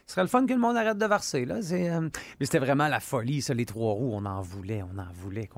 ce 0.07 0.13
serait 0.15 0.23
le 0.23 0.29
fun 0.29 0.47
que 0.47 0.53
le 0.53 0.59
monde 0.59 0.77
arrête 0.77 0.99
de 0.99 1.07
verser. 1.07 1.45
Là. 1.45 1.57
Euh, 1.73 2.01
Mais 2.39 2.47
c'était 2.47 2.59
vraiment 2.59 2.89
la 2.89 3.01
folie, 3.01 3.43
ça, 3.43 3.55
les 3.55 3.67
trois 3.67 3.93
roues. 3.93 4.11
On 4.15 4.25
en 4.25 4.41
voulait, 4.41 4.83
on 4.83 4.99
en 4.99 5.07
voulait. 5.13 5.49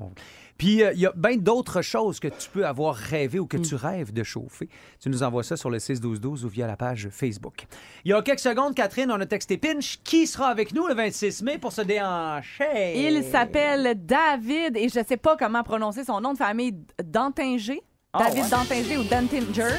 Puis 0.57 0.83
euh, 0.83 0.93
il 0.93 0.99
y 0.99 1.05
a 1.05 1.13
bien 1.15 1.37
d'autres 1.37 1.81
choses 1.81 2.19
que 2.19 2.27
tu 2.27 2.49
peux 2.49 2.65
avoir 2.65 2.95
rêvé 2.95 3.39
ou 3.39 3.47
que 3.47 3.57
tu 3.57 3.75
rêves 3.75 4.13
de 4.13 4.23
chauffer. 4.23 4.69
Tu 4.99 5.09
nous 5.09 5.23
envoies 5.23 5.43
ça 5.43 5.57
sur 5.57 5.69
le 5.69 5.77
6-12-12 5.77 6.45
ou 6.45 6.47
via 6.47 6.67
la 6.67 6.77
page 6.77 7.09
Facebook. 7.11 7.65
Il 8.05 8.11
y 8.11 8.13
a 8.13 8.21
quelques 8.21 8.39
secondes, 8.39 8.75
Catherine, 8.75 9.11
on 9.11 9.19
a 9.19 9.25
texté 9.25 9.57
Pinch. 9.57 9.99
Qui 10.03 10.27
sera 10.27 10.47
avec 10.47 10.73
nous 10.73 10.87
le 10.87 10.93
26 10.93 11.43
mai 11.43 11.57
pour 11.57 11.71
se 11.71 11.81
déhancher? 11.81 12.93
Il 12.95 13.23
s'appelle 13.23 13.95
David 14.05 14.77
et 14.77 14.89
je 14.89 15.03
sais 15.07 15.17
pas 15.17 15.35
comment 15.37 15.63
prononcer 15.63 16.03
son 16.03 16.21
nom 16.21 16.33
de 16.33 16.37
famille 16.37 16.75
Dantinger? 17.03 17.81
Ah, 18.13 18.25
David 18.25 18.43
ouais. 18.43 18.49
Dantinger 18.49 18.97
ou 18.97 19.03
Dantinger? 19.03 19.75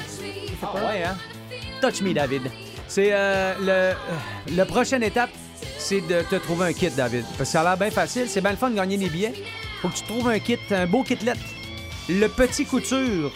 Ah 0.63 0.75
ouais, 0.75 1.05
hein? 1.05 1.17
Touch 1.81 2.03
me, 2.03 2.13
David. 2.13 2.43
C'est 2.89 3.11
euh, 3.13 3.95
le, 4.49 4.59
euh, 4.61 4.65
prochaine 4.65 5.03
étape, 5.03 5.31
c'est 5.79 6.01
de 6.01 6.23
te 6.23 6.37
trouver 6.37 6.67
un 6.67 6.73
kit, 6.73 6.91
David. 6.91 7.25
Parce 7.25 7.39
que 7.39 7.45
ça 7.45 7.61
a 7.61 7.65
l'air 7.65 7.77
bien 7.77 7.91
facile. 7.91 8.29
C'est 8.29 8.41
bien 8.41 8.51
le 8.51 8.57
fun 8.57 8.71
de 8.71 8.77
gagner 8.77 8.97
des 8.97 9.09
billets. 9.09 9.35
Faut 9.85 9.91
que 9.91 9.97
tu 9.97 10.05
trouves 10.05 10.29
un 10.29 10.39
kit, 10.39 10.57
un 10.71 10.87
beau 10.87 11.03
kitlet. 11.03 11.35
Le 12.09 12.27
petit 12.29 12.65
couture, 12.65 13.31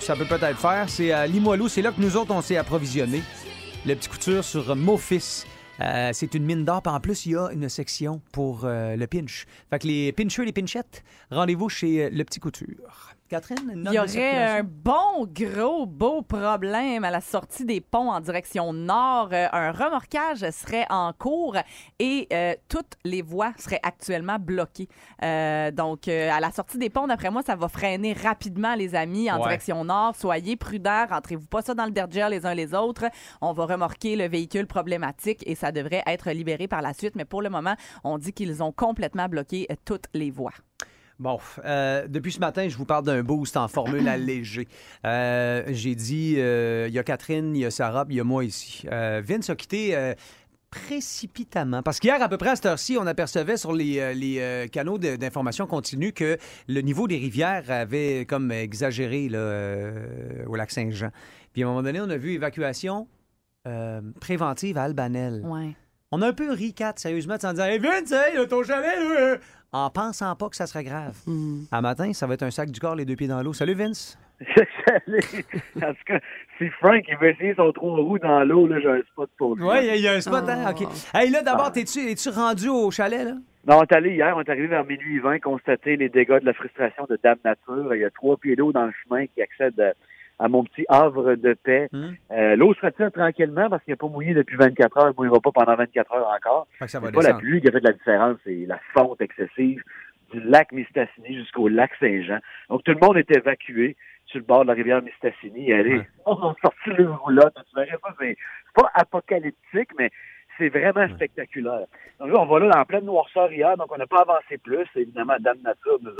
ça 0.00 0.16
peut 0.16 0.24
peut-être 0.24 0.58
faire. 0.58 0.88
C'est 0.88 1.12
à 1.12 1.24
Limoilou. 1.24 1.68
C'est 1.68 1.82
là 1.82 1.92
que 1.92 2.00
nous 2.00 2.16
autres, 2.16 2.34
on 2.34 2.40
s'est 2.40 2.56
approvisionnés. 2.56 3.22
Le 3.86 3.94
petit 3.94 4.08
couture 4.08 4.42
sur 4.42 4.74
Mofis. 4.74 5.44
Euh, 5.78 6.10
c'est 6.12 6.34
une 6.34 6.46
mine 6.46 6.64
d'or. 6.64 6.82
En 6.86 6.98
plus, 6.98 7.26
il 7.26 7.32
y 7.34 7.36
a 7.36 7.48
une 7.52 7.68
section 7.68 8.20
pour 8.32 8.62
euh, 8.64 8.96
le 8.96 9.06
pinch. 9.06 9.46
Fait 9.70 9.78
que 9.78 9.86
les 9.86 10.10
pincheux, 10.10 10.42
les 10.42 10.52
pinchettes, 10.52 11.04
rendez-vous 11.30 11.68
chez 11.68 12.06
euh, 12.06 12.10
Le 12.10 12.24
Petit 12.24 12.40
Couture. 12.40 13.13
Catherine? 13.28 13.84
Il 13.86 13.92
y 13.92 13.98
aurait 13.98 14.58
un 14.58 14.62
bon, 14.62 15.26
gros, 15.26 15.86
beau 15.86 16.22
problème 16.22 17.04
à 17.04 17.10
la 17.10 17.20
sortie 17.20 17.64
des 17.64 17.80
ponts 17.80 18.10
en 18.10 18.20
direction 18.20 18.72
nord. 18.72 19.30
Euh, 19.32 19.46
un 19.52 19.72
remorquage 19.72 20.48
serait 20.50 20.86
en 20.90 21.12
cours 21.12 21.56
et 21.98 22.28
euh, 22.32 22.54
toutes 22.68 22.94
les 23.04 23.22
voies 23.22 23.52
seraient 23.58 23.80
actuellement 23.82 24.38
bloquées. 24.38 24.88
Euh, 25.22 25.70
donc, 25.70 26.08
euh, 26.08 26.30
à 26.30 26.40
la 26.40 26.50
sortie 26.50 26.78
des 26.78 26.90
ponts, 26.90 27.06
d'après 27.06 27.30
moi, 27.30 27.42
ça 27.42 27.56
va 27.56 27.68
freiner 27.68 28.12
rapidement, 28.12 28.74
les 28.74 28.94
amis, 28.94 29.30
en 29.30 29.36
Ouais. 29.36 29.42
direction 29.44 29.84
nord. 29.84 30.14
Soyez 30.16 30.56
prudents, 30.56 31.06
rentrez-vous 31.08 31.46
pas 31.46 31.62
ça 31.62 31.74
dans 31.74 31.86
le 31.86 31.90
derrière 31.92 32.28
les 32.28 32.46
uns 32.46 32.54
les 32.54 32.74
autres. 32.74 33.06
On 33.40 33.52
va 33.52 33.64
remorquer 33.66 34.16
le 34.16 34.28
véhicule 34.28 34.66
problématique 34.66 35.42
et 35.46 35.54
ça 35.54 35.72
devrait 35.72 36.02
être 36.06 36.30
libéré 36.30 36.68
par 36.68 36.82
la 36.82 36.92
suite. 36.92 37.14
Mais 37.16 37.24
pour 37.24 37.42
le 37.42 37.50
moment, 37.50 37.74
on 38.04 38.18
dit 38.18 38.32
qu'ils 38.32 38.62
ont 38.62 38.72
complètement 38.72 39.28
bloqué 39.28 39.66
toutes 39.84 40.06
les 40.14 40.30
voies. 40.30 40.52
Bon, 41.20 41.38
euh, 41.64 42.08
depuis 42.08 42.32
ce 42.32 42.40
matin, 42.40 42.68
je 42.68 42.76
vous 42.76 42.84
parle 42.84 43.04
d'un 43.04 43.22
boost 43.22 43.56
en 43.56 43.68
formule 43.68 44.08
allégée. 44.08 44.66
Euh, 45.04 45.62
J'ai 45.68 45.94
dit, 45.94 46.34
euh, 46.38 46.86
il 46.88 46.94
y 46.94 46.98
a 46.98 47.04
Catherine, 47.04 47.54
il 47.54 47.60
y 47.60 47.64
a 47.64 47.70
Sarah, 47.70 48.04
puis 48.04 48.16
il 48.16 48.18
y 48.18 48.20
a 48.20 48.24
moi 48.24 48.44
ici. 48.44 48.86
Vince 48.90 49.50
a 49.50 49.54
quitté 49.54 50.14
précipitamment. 50.70 51.82
Parce 51.82 52.00
qu'hier, 52.00 52.20
à 52.20 52.28
peu 52.28 52.36
près 52.36 52.50
à 52.50 52.56
cette 52.56 52.66
heure-ci, 52.66 52.96
on 52.98 53.06
apercevait 53.06 53.56
sur 53.56 53.72
les, 53.72 54.12
les, 54.14 54.68
canaux 54.72 54.98
d'information 54.98 55.68
continue 55.68 56.12
que 56.12 56.36
le 56.68 56.80
niveau 56.80 57.06
des 57.06 57.16
rivières 57.16 57.70
avait 57.70 58.26
comme 58.26 58.50
exagéré 58.50 59.28
là, 59.28 59.92
au 60.48 60.56
lac 60.56 60.72
Saint-Jean. 60.72 61.10
Puis 61.52 61.62
à 61.62 61.66
un 61.66 61.68
moment 61.68 61.82
donné, 61.82 62.00
on 62.00 62.10
a 62.10 62.16
vu 62.16 62.32
évacuation 62.32 63.06
préventive 64.20 64.78
à 64.78 64.82
Albanel. 64.82 65.42
Ouais. 65.44 65.76
On 66.16 66.22
a 66.22 66.28
un 66.28 66.32
peu 66.32 66.52
ri, 66.52 66.72
Kat, 66.72 66.92
sérieusement, 66.94 67.34
en 67.42 67.50
disant 67.50 67.64
Hey 67.64 67.80
Vince, 67.80 68.12
hey, 68.12 68.46
ton 68.46 68.62
chalet, 68.62 69.00
là, 69.00 69.20
euh, 69.20 69.36
en 69.72 69.90
pensant 69.90 70.36
pas 70.36 70.48
que 70.48 70.54
ça 70.54 70.68
serait 70.68 70.84
grave. 70.84 71.16
À 71.72 71.80
matin, 71.80 72.12
ça 72.12 72.28
va 72.28 72.34
être 72.34 72.44
un 72.44 72.52
sac 72.52 72.70
du 72.70 72.78
corps, 72.78 72.94
les 72.94 73.04
deux 73.04 73.16
pieds 73.16 73.26
dans 73.26 73.42
l'eau. 73.42 73.52
Salut 73.52 73.74
Vince. 73.74 74.16
en 74.46 74.54
tout 74.54 76.04
cas, 76.06 76.20
si 76.56 76.68
Frank 76.78 77.02
il 77.08 77.16
veut 77.20 77.30
essayer 77.30 77.56
son 77.56 77.72
trois 77.72 77.96
roues 77.96 78.20
dans 78.20 78.44
l'eau, 78.44 78.68
là, 78.68 78.78
j'ai 78.78 78.90
un 78.90 79.02
spot 79.10 79.28
pour 79.36 79.56
lui. 79.56 79.64
Oui, 79.64 79.88
il 79.92 80.02
y 80.02 80.06
a 80.06 80.12
un 80.12 80.20
spot, 80.20 80.44
hein? 80.48 80.70
OK. 80.70 80.86
Hey, 81.12 81.30
là, 81.30 81.42
d'abord, 81.42 81.72
t'es-tu 81.72 82.08
es-tu 82.08 82.28
rendu 82.28 82.68
au 82.68 82.92
chalet, 82.92 83.24
là? 83.24 83.32
Non, 83.66 83.78
on 83.78 83.82
est 83.82 83.92
allé 83.92 84.10
hier, 84.12 84.36
on 84.36 84.40
est 84.40 84.48
arrivé 84.48 84.68
vers 84.68 84.84
minuit 84.84 85.18
20, 85.18 85.40
constater 85.40 85.96
les 85.96 86.10
dégâts 86.10 86.38
de 86.38 86.46
la 86.46 86.54
frustration 86.54 87.06
de 87.10 87.18
Dame 87.24 87.38
Nature. 87.44 87.92
Il 87.92 88.02
y 88.02 88.04
a 88.04 88.10
trois 88.10 88.36
pieds 88.36 88.54
d'eau 88.54 88.70
dans 88.70 88.86
le 88.86 88.92
chemin 89.02 89.26
qui 89.26 89.42
accèdent 89.42 89.96
à, 90.38 90.48
mon 90.48 90.64
petit 90.64 90.84
havre 90.88 91.34
de 91.34 91.54
paix. 91.54 91.88
Hmm. 91.92 92.12
Euh, 92.30 92.56
L'eau 92.56 92.74
se 92.74 92.80
retire 92.84 93.12
tranquillement? 93.12 93.68
Parce 93.70 93.82
qu'il 93.84 93.92
n'a 93.92 93.96
pas 93.96 94.08
mouillé 94.08 94.34
depuis 94.34 94.56
24 94.56 94.96
heures. 94.98 95.06
Il 95.06 95.10
ne 95.10 95.16
mouillera 95.16 95.40
pas 95.40 95.52
pendant 95.52 95.76
24 95.76 96.12
heures 96.14 96.28
encore. 96.28 96.66
C'est 96.86 97.00
pas 97.00 97.22
la 97.22 97.34
pluie 97.34 97.60
qui 97.60 97.68
a 97.68 97.72
fait 97.72 97.80
la 97.80 97.92
différence, 97.92 98.38
c'est 98.44 98.64
la 98.66 98.78
fonte 98.92 99.20
excessive 99.20 99.82
du 100.32 100.40
lac 100.40 100.72
Mistassini 100.72 101.36
jusqu'au 101.36 101.68
lac 101.68 101.92
Saint-Jean. 102.00 102.38
Donc, 102.68 102.82
tout 102.84 102.92
le 102.92 103.06
monde 103.06 103.16
est 103.16 103.30
évacué 103.36 103.96
sur 104.26 104.38
le 104.38 104.44
bord 104.44 104.62
de 104.62 104.68
la 104.68 104.74
rivière 104.74 105.02
Mistassini. 105.02 105.72
Allez, 105.72 106.02
on 106.26 106.34
a 106.34 106.54
sorti 106.62 106.90
le 106.90 107.10
roulotte. 107.10 107.54
Tu 107.70 107.76
verrais 107.76 107.98
c'est 108.18 108.36
c'est 108.36 108.82
pas 108.82 108.90
apocalyptique, 108.94 109.90
mais 109.98 110.10
c'est 110.58 110.68
vraiment 110.68 111.08
spectaculaire. 111.14 111.86
Donc 112.20 112.28
là, 112.30 112.40
on 112.40 112.46
va 112.46 112.58
là 112.60 112.80
en 112.80 112.84
pleine 112.84 113.04
noirceur 113.04 113.52
hier, 113.52 113.76
donc 113.76 113.88
on 113.92 113.96
n'a 113.98 114.06
pas 114.06 114.20
avancé 114.22 114.56
plus. 114.58 114.86
Évidemment, 114.96 115.34
Dame 115.40 115.58
Nature 115.64 115.98
nous 116.02 116.12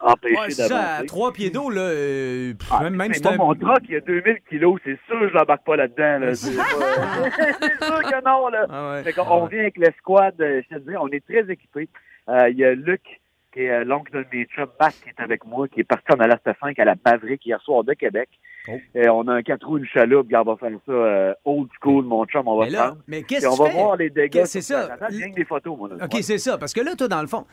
a 0.00 0.12
empêché 0.12 0.34
Ouais, 0.36 0.50
c'est 0.50 0.62
ça, 0.62 0.64
à 0.64 0.68
d'avancer. 0.92 1.06
trois 1.06 1.32
pieds 1.32 1.50
d'eau, 1.50 1.70
là, 1.70 1.80
euh, 1.82 2.54
pff, 2.54 2.68
Ah, 2.72 2.82
même, 2.84 2.94
même 2.96 3.12
si 3.14 3.22
mon 3.36 3.54
truck, 3.54 3.80
il 3.88 3.92
y 3.92 3.96
a 3.96 4.00
2000 4.00 4.38
kilos, 4.48 4.80
c'est 4.84 4.98
sûr 5.06 5.18
que 5.20 5.28
je 5.28 5.34
l'embarque 5.34 5.64
pas 5.64 5.76
là-dedans. 5.76 6.18
Là. 6.20 6.34
C'est 6.34 7.84
sûr 7.84 8.02
que 8.02 8.24
non. 8.24 8.48
Là. 8.48 8.66
Ah 8.70 9.00
Fait 9.04 9.12
qu'on- 9.12 9.22
on 9.28 9.46
vient 9.46 9.60
avec 9.60 9.76
l'escouade, 9.76 10.40
euh, 10.40 10.62
je 10.70 10.76
te 10.76 10.80
dis, 10.80 10.96
on 10.96 11.08
est 11.08 11.24
très 11.24 11.50
équipés. 11.52 11.88
Euh, 12.28 12.48
Il 12.50 12.58
y 12.58 12.64
a 12.64 12.74
Luc, 12.74 13.19
qui 13.52 13.60
est 13.62 13.70
euh, 13.70 13.84
l'oncle 13.84 14.12
de 14.12 14.24
mes 14.32 14.44
chums, 14.46 14.68
Matt, 14.80 14.94
qui 15.02 15.08
est 15.10 15.20
avec 15.22 15.44
moi, 15.44 15.68
qui 15.68 15.80
est 15.80 15.84
parti 15.84 16.12
en 16.12 16.20
alerte 16.20 16.48
5 16.60 16.78
à 16.78 16.84
la 16.84 16.94
Maverick 17.04 17.44
hier 17.44 17.60
soir 17.62 17.84
de 17.84 17.92
Québec. 17.94 18.28
Oh. 18.68 18.72
Et 18.94 19.08
on 19.08 19.26
a 19.28 19.34
un 19.34 19.42
4 19.42 19.66
roues, 19.66 19.78
une 19.78 19.86
chaloupe, 19.86 20.28
on 20.32 20.42
va 20.42 20.56
faire 20.56 20.70
ça 20.86 20.92
euh, 20.92 21.34
old 21.44 21.68
school, 21.80 22.04
mon 22.04 22.24
chum, 22.26 22.46
on 22.46 22.58
va 22.58 22.64
Mais 22.66 22.70
là, 22.70 22.78
prendre. 22.88 23.02
mais 23.08 23.22
qu'est-ce 23.22 23.46
on 23.46 23.50
que 23.52 23.56
tu 23.56 23.62
va 23.62 23.70
fais? 23.70 23.76
voir 23.82 23.96
les 23.96 24.10
dégâts. 24.10 24.44
C'est 24.44 24.60
ça? 24.60 24.96
Que 24.98 25.34
des 25.34 25.44
photos, 25.44 25.76
moi. 25.78 25.88
là. 25.88 26.04
OK, 26.04 26.18
c'est 26.22 26.38
ça. 26.38 26.58
Parce 26.58 26.72
que 26.72 26.80
là, 26.80 26.94
toi, 26.96 27.08
dans 27.08 27.20
le 27.22 27.26
fond, 27.26 27.44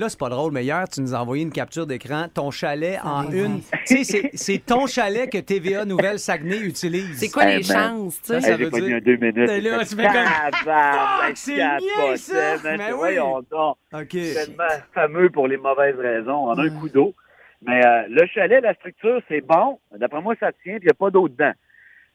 là, 0.00 0.08
c'est 0.08 0.18
pas 0.18 0.28
drôle, 0.28 0.52
mais 0.52 0.64
hier, 0.64 0.84
tu 0.88 1.00
nous 1.00 1.14
as 1.14 1.20
envoyé 1.20 1.42
une 1.44 1.52
capture 1.52 1.86
d'écran, 1.86 2.26
ton 2.32 2.50
chalet 2.50 2.98
en 3.04 3.30
une. 3.30 3.60
Tu 3.86 4.02
sais, 4.02 4.04
c'est- 4.04 4.30
c'est 4.34 4.58
ton 4.64 4.86
chalet 4.86 5.30
que 5.30 5.38
TVA 5.38 5.84
Nouvelle 5.84 6.18
Saguenay 6.18 6.58
utilise. 6.60 7.18
C'est 7.18 7.28
quoi 7.30 7.44
les 7.44 7.56
Eh 7.64 7.72
ben, 7.72 7.88
chances, 7.90 8.20
tu 8.22 8.28
sais? 8.28 8.38
eh, 8.38 8.40
Ça 8.40 8.56
veut 8.56 8.70
pas 8.70 8.78
dire- 8.80 8.86
mis 8.88 8.94
un 8.94 9.00
deux 9.00 9.16
minutes. 9.16 9.48
C'est 9.48 9.60
tu 9.60 9.96
fais 9.96 10.02
comme- 10.06 10.12
tabarnak, 10.12 11.36
Fuck, 11.36 11.36
c'est 11.36 12.16
ça! 12.16 12.56
Mais 12.76 12.92
oui. 12.92 12.98
Voyons 12.98 13.40
donc. 13.50 13.76
Tellement 14.08 14.64
fameux 14.94 15.30
pour 15.30 15.46
les 15.48 15.56
mauvaises 15.56 15.98
raisons. 15.98 16.48
On 16.50 16.58
a 16.58 16.62
un 16.62 16.70
coup 16.70 16.88
d'eau. 16.88 17.14
Mais 17.62 17.84
euh, 17.84 18.02
le 18.08 18.26
chalet, 18.26 18.62
la 18.62 18.72
structure, 18.74 19.20
c'est 19.28 19.42
bon. 19.42 19.78
D'après 19.96 20.22
moi, 20.22 20.34
ça 20.40 20.50
tient, 20.62 20.76
puis 20.78 20.82
il 20.82 20.86
n'y 20.86 20.90
a 20.90 20.94
pas 20.94 21.10
d'eau 21.10 21.28
dedans. 21.28 21.52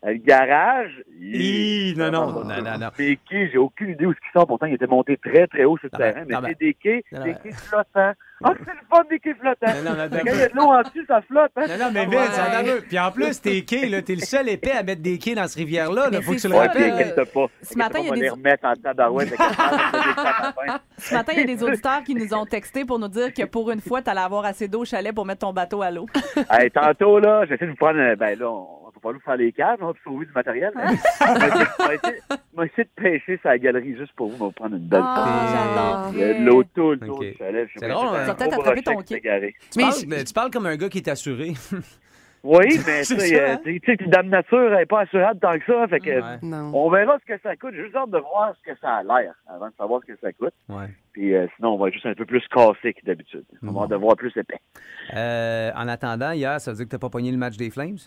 Euh, 0.05 0.11
le 0.13 0.17
garage, 0.19 0.91
Hi, 1.19 1.95
non, 1.97 2.11
non, 2.11 2.27
non, 2.31 2.43
non, 2.43 2.77
non. 2.79 2.89
Des 2.97 3.17
quais, 3.27 3.49
j'ai 3.51 3.57
aucune 3.57 3.91
idée 3.91 4.05
où 4.05 4.13
ce 4.13 4.19
qu'ils 4.19 4.39
sont. 4.39 4.45
Pourtant, 4.45 4.67
ils 4.67 4.75
étaient 4.75 4.85
montés 4.85 5.17
très, 5.17 5.47
très 5.47 5.63
haut 5.63 5.77
sur 5.77 5.89
le 5.91 5.97
Non, 5.97 6.11
terrain. 6.11 6.25
Mais 6.27 6.35
c'est 6.49 6.59
des 6.59 6.73
quais, 6.75 7.03
des 7.23 7.33
quais 7.41 7.51
flottants. 7.51 8.11
Ah, 8.43 8.51
c'est 8.53 8.73
le 8.73 8.79
fun 8.89 9.03
des 9.09 9.19
quais 9.19 9.33
flottants. 9.33 9.73
Non, 9.83 9.95
Quand 9.95 10.33
il 10.33 10.39
y 10.39 10.43
a 10.43 10.49
de 10.49 10.55
l'eau 10.55 10.63
en 10.65 10.81
dessus, 10.81 11.05
ça 11.07 11.21
flotte. 11.21 11.51
Hein? 11.55 11.65
Non, 11.69 11.85
non, 11.85 11.91
mais 11.93 12.17
attends 12.17 12.57
un 12.59 12.63
peu. 12.63 12.81
Puis 12.87 12.99
en 12.99 13.11
plus, 13.11 13.41
t'es 13.41 13.61
quai, 13.61 13.87
là. 13.87 14.01
T'es 14.01 14.15
le 14.15 14.21
seul 14.21 14.49
épais 14.49 14.71
à 14.73 14.83
mettre 14.83 15.01
des 15.01 15.17
quais 15.17 15.33
dans 15.35 15.47
cette 15.47 15.57
rivière-là. 15.57 16.11
Faut 16.21 16.33
que 16.33 16.41
tu 16.41 16.47
le 16.49 16.55
inquiète 16.55 17.33
pas. 17.33 17.45
Ce 17.63 17.77
matin, 17.77 17.99
il 17.99 18.05
y 18.05 18.07
a 18.07 18.09
on 18.09 18.11
va 18.11 18.15
des- 18.15 18.21
les 18.21 18.29
remettre 18.29 18.65
en. 18.65 18.73
Ce 20.97 21.13
matin, 21.13 21.33
il 21.35 21.39
y 21.39 21.43
a 21.43 21.55
des 21.55 21.63
auditeurs 21.63 22.03
qui 22.03 22.15
nous 22.15 22.33
ont 22.33 22.45
texté 22.45 22.85
pour 22.85 22.99
nous 22.99 23.07
dire 23.07 23.33
que 23.33 23.43
pour 23.45 23.71
une 23.71 23.81
fois, 23.81 24.01
tu 24.01 24.09
allais 24.09 24.21
avoir 24.21 24.45
assez 24.45 24.67
d'eau 24.67 24.81
au 24.81 24.85
chalet 24.85 25.13
pour 25.13 25.25
mettre 25.25 25.39
ton 25.45 25.53
bateau 25.53 25.81
à 25.81 25.91
l'eau. 25.91 26.05
Hey, 26.49 26.69
tantôt, 26.71 27.19
là, 27.19 27.45
j'essaie 27.47 27.65
de 27.65 27.71
vous 27.71 27.75
prendre. 27.77 27.99
euh, 27.99 28.15
Ben 28.15 28.37
là, 28.37 28.49
pas 29.05 29.13
nous 29.13 29.19
faire 29.19 29.37
les 29.37 29.51
caves, 29.51 29.77
on 29.81 29.87
va 29.87 29.93
sauver 30.03 30.25
du 30.25 30.31
matériel. 30.33 30.71
hein. 30.75 30.93
On 32.57 32.59
va 32.61 32.65
essayer- 32.65 32.83
de 32.85 32.89
pêcher 33.01 33.39
sa 33.43 33.57
galerie 33.57 33.95
juste 33.97 34.13
pour 34.15 34.29
vous. 34.29 34.43
On 34.43 34.47
va 34.47 34.53
prendre 34.53 34.75
une 34.77 34.87
belle 34.87 35.01
Ah, 35.03 36.07
pêche. 36.09 36.15
Il 36.15 36.19
y 36.21 36.23
a 36.31 36.33
de 36.39 36.45
l'eau 36.45 36.63
tout 36.63 36.91
le 36.91 36.99
tour 36.99 37.19
du 37.19 37.33
chalet. 37.37 37.67
C'est 37.75 37.87
drôle, 37.87 38.07
hein? 38.15 38.25
Tu 38.29 38.35
peut-être 38.35 38.59
attraper 38.59 38.81
ton 38.81 38.93
garé. 39.23 39.55
Tu 39.71 39.79
parles, 39.79 39.93
mais 40.07 40.23
tu 40.23 40.33
parles 40.33 40.51
comme 40.51 40.65
un 40.65 40.75
gars 40.77 40.89
qui 40.89 40.97
est 40.99 41.07
assuré. 41.09 41.53
Oui, 42.47 42.79
mais 42.85 43.01
tu 43.01 43.19
sais, 43.19 43.41
euh, 43.41 43.53
hein? 43.55 43.59
tu 43.65 43.81
sais, 43.83 43.97
Dame 44.05 44.27
Nature 44.29 44.69
n'est 44.69 44.85
pas 44.85 45.01
assurable 45.01 45.39
tant 45.39 45.57
que 45.57 45.65
ça. 45.65 45.87
Fait 45.87 45.99
que 45.99 46.11
Ouais. 46.11 46.37
On 46.73 46.91
verra 46.91 47.17
ce 47.19 47.25
que 47.33 47.41
ça 47.41 47.55
coûte. 47.55 47.71
J'ai 47.73 47.85
juste 47.85 47.95
hâte 47.95 48.11
de 48.11 48.19
voir 48.19 48.53
ce 48.63 48.71
que 48.71 48.77
ça 48.79 48.97
a 48.97 49.01
l'air 49.03 49.33
avant 49.47 49.67
de 49.67 49.73
savoir 49.75 50.01
ce 50.05 50.13
que 50.13 50.19
ça 50.21 50.31
coûte. 50.31 50.53
Ouais. 50.69 50.85
Puis 51.11 51.33
euh, 51.33 51.47
sinon, 51.55 51.69
on 51.73 51.77
va 51.79 51.87
être 51.87 51.95
juste 51.95 52.05
un 52.05 52.13
peu 52.13 52.25
plus 52.25 52.47
cassé 52.49 52.93
que 52.93 53.03
d'habitude. 53.03 53.45
On 53.63 53.71
va 53.71 53.81
en 53.81 53.87
devoir 53.87 54.15
plus 54.15 54.31
épais. 54.37 54.59
Euh, 55.15 55.71
en 55.75 55.87
attendant, 55.87 56.33
hier, 56.33 56.61
ça 56.61 56.69
veut 56.69 56.77
dire 56.77 56.85
que 56.85 56.91
t'as 56.91 56.99
pas 56.99 57.09
pogné 57.09 57.31
le 57.31 57.37
match 57.39 57.57
des 57.57 57.71
Flames? 57.71 57.97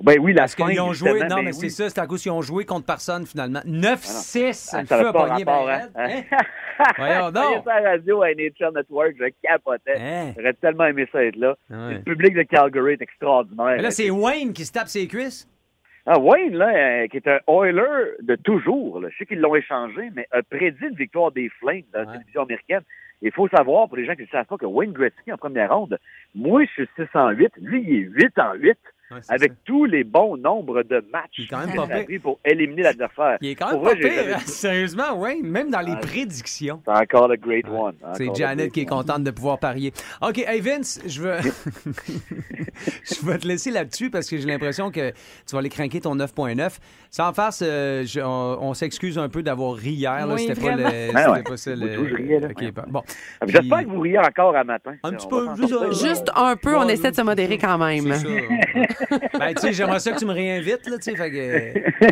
Ben 0.00 0.18
oui, 0.20 0.32
la 0.32 0.42
Parce 0.42 0.54
qu'ils 0.54 0.80
ont 0.80 0.92
joué. 0.92 1.20
Non, 1.20 1.36
ben 1.36 1.42
mais 1.42 1.46
oui. 1.48 1.54
c'est 1.54 1.68
ça, 1.68 1.88
c'est 1.90 2.00
à 2.00 2.06
cause 2.06 2.22
qu'ils 2.22 2.32
ont 2.32 2.42
joué 2.42 2.64
contre 2.64 2.86
personne 2.86 3.26
finalement. 3.26 3.60
9-6, 3.66 4.70
Ah, 4.72 4.80
le 4.82 4.86
ça 4.86 4.98
feu 4.98 5.08
a 5.08 5.12
pas 5.12 5.26
pogné 5.28 5.44
ben 5.44 5.66
hein? 5.68 5.88
Hein? 5.94 6.22
Voyons 6.98 7.30
donc. 7.30 7.66
la 7.66 7.90
radio 7.90 8.22
à 8.22 8.28
Nature 8.34 8.72
Network, 8.72 9.12
je 9.18 9.24
capotais. 9.42 9.96
Hein? 9.98 10.32
J'aurais 10.36 10.54
tellement 10.54 10.84
aimé 10.86 11.06
ça 11.12 11.22
être 11.24 11.36
là. 11.36 11.56
Ouais. 11.68 11.94
Le 11.94 12.02
public 12.02 12.34
de 12.34 12.42
Calgary 12.42 12.94
est 12.94 13.02
extraordinaire. 13.02 13.76
Mais 13.76 13.82
là, 13.82 13.90
c'est 13.90 14.10
Wayne 14.10 14.52
qui 14.52 14.64
se 14.64 14.72
tape 14.72 14.88
ses 14.88 15.06
cuisses. 15.06 15.46
Ah, 16.06 16.18
Wayne, 16.18 16.54
là, 16.56 16.68
euh, 17.02 17.06
qui 17.08 17.18
est 17.18 17.28
un 17.28 17.38
Oiler 17.46 18.12
de 18.22 18.34
toujours, 18.36 19.00
là. 19.00 19.08
je 19.12 19.18
sais 19.18 19.26
qu'ils 19.26 19.40
l'ont 19.40 19.54
échangé, 19.54 20.10
mais 20.14 20.26
a 20.32 20.42
prédit 20.42 20.86
une 20.86 20.94
victoire 20.96 21.30
des 21.30 21.50
Flames 21.60 21.82
dans 21.92 22.00
la 22.00 22.06
télévision 22.06 22.42
américaine. 22.42 22.80
Il 23.22 23.30
faut 23.32 23.48
savoir, 23.48 23.86
pour 23.86 23.98
les 23.98 24.06
gens 24.06 24.14
qui 24.14 24.22
ne 24.22 24.26
savent 24.28 24.46
pas, 24.46 24.56
que 24.56 24.64
Wayne 24.64 24.92
Gretzky, 24.92 25.30
en 25.30 25.36
première 25.36 25.74
ronde, 25.76 25.98
moi, 26.34 26.64
je 26.64 26.70
suis 26.84 26.88
6 26.96 27.02
en 27.14 27.28
8, 27.30 27.52
lui, 27.60 27.84
il 27.86 27.94
est 27.96 28.08
8 28.24 28.38
en 28.38 28.54
8, 28.54 28.78
Ouais, 29.10 29.18
avec 29.28 29.52
ça. 29.52 29.58
tous 29.64 29.84
les 29.86 30.04
bons 30.04 30.36
nombres 30.36 30.82
de 30.82 31.04
matchs 31.12 31.32
Il 31.38 31.44
est 31.44 31.48
quand 31.48 31.58
même 31.58 31.68
qu'il 31.70 31.76
pas 31.80 32.04
pris 32.04 32.18
pour 32.18 32.38
éliminer 32.44 32.82
l'adversaire. 32.82 33.38
Il 33.40 33.50
est 33.50 33.54
quand 33.56 33.72
même 33.72 33.82
pas 33.82 33.94
pire. 33.96 34.40
Sérieusement, 34.46 35.14
Wayne, 35.18 35.46
même 35.46 35.70
dans 35.70 35.80
les 35.80 35.96
prédictions. 35.96 36.80
C'est 36.84 36.92
encore 36.92 37.28
le 37.28 37.36
Great 37.36 37.66
One. 37.68 37.94
C'est 38.14 38.34
Janet 38.34 38.72
qui 38.72 38.80
est 38.82 38.92
One. 38.92 38.98
contente 38.98 39.24
de 39.24 39.30
pouvoir 39.30 39.58
parier. 39.58 39.92
OK, 40.22 40.38
hey 40.38 40.60
Vince, 40.60 41.00
je 41.06 41.22
veux... 41.22 41.36
je 43.04 43.26
vais 43.26 43.38
te 43.38 43.46
laisser 43.46 43.70
là-dessus 43.70 44.10
parce 44.10 44.28
que 44.28 44.38
j'ai 44.38 44.46
l'impression 44.46 44.90
que 44.90 45.10
tu 45.10 45.52
vas 45.52 45.58
aller 45.58 45.68
craquer 45.68 46.00
ton 46.00 46.14
9.9. 46.16 46.78
Sans 47.10 47.32
farce, 47.32 47.62
euh, 47.66 48.04
je- 48.06 48.20
on, 48.20 48.58
on 48.62 48.74
s'excuse 48.74 49.18
un 49.18 49.28
peu 49.28 49.42
d'avoir 49.42 49.74
ri 49.74 49.90
hier. 49.90 50.26
Oui, 50.30 50.46
C'était 50.46 50.60
pas, 50.60 50.76
le, 50.76 51.12
Ben 51.12 51.30
ouais. 51.32 51.42
pas 51.42 51.56
ça. 51.56 51.74
Le... 51.74 51.86
là. 51.86 52.48
Bon. 52.88 53.02
Ah, 53.40 53.46
puis 53.46 53.52
J'espère 53.56 53.78
Puis- 53.78 53.86
que 53.86 53.90
vous 53.90 54.00
riez 54.00 54.18
encore 54.18 54.54
à 54.54 54.64
matin. 54.64 54.94
Un 55.02 55.12
petit 55.12 55.26
peu, 55.26 55.48
juste 55.56 55.74
Juste 56.06 56.30
un 56.36 56.54
peu, 56.56 56.76
on 56.76 56.88
essaie 56.88 57.10
de 57.10 57.16
se 57.16 57.22
modérer 57.22 57.58
quand 57.58 57.78
même. 57.78 58.12
Ben, 59.38 59.54
tu 59.54 59.60
sais, 59.62 59.72
j'aimerais 59.72 60.00
ça 60.00 60.12
que 60.12 60.18
tu 60.18 60.26
me 60.26 60.32
réinvites, 60.32 60.86
là, 60.86 60.98
tu 60.98 61.02
sais, 61.02 61.16
fait 61.16 61.30
que... 61.30 62.08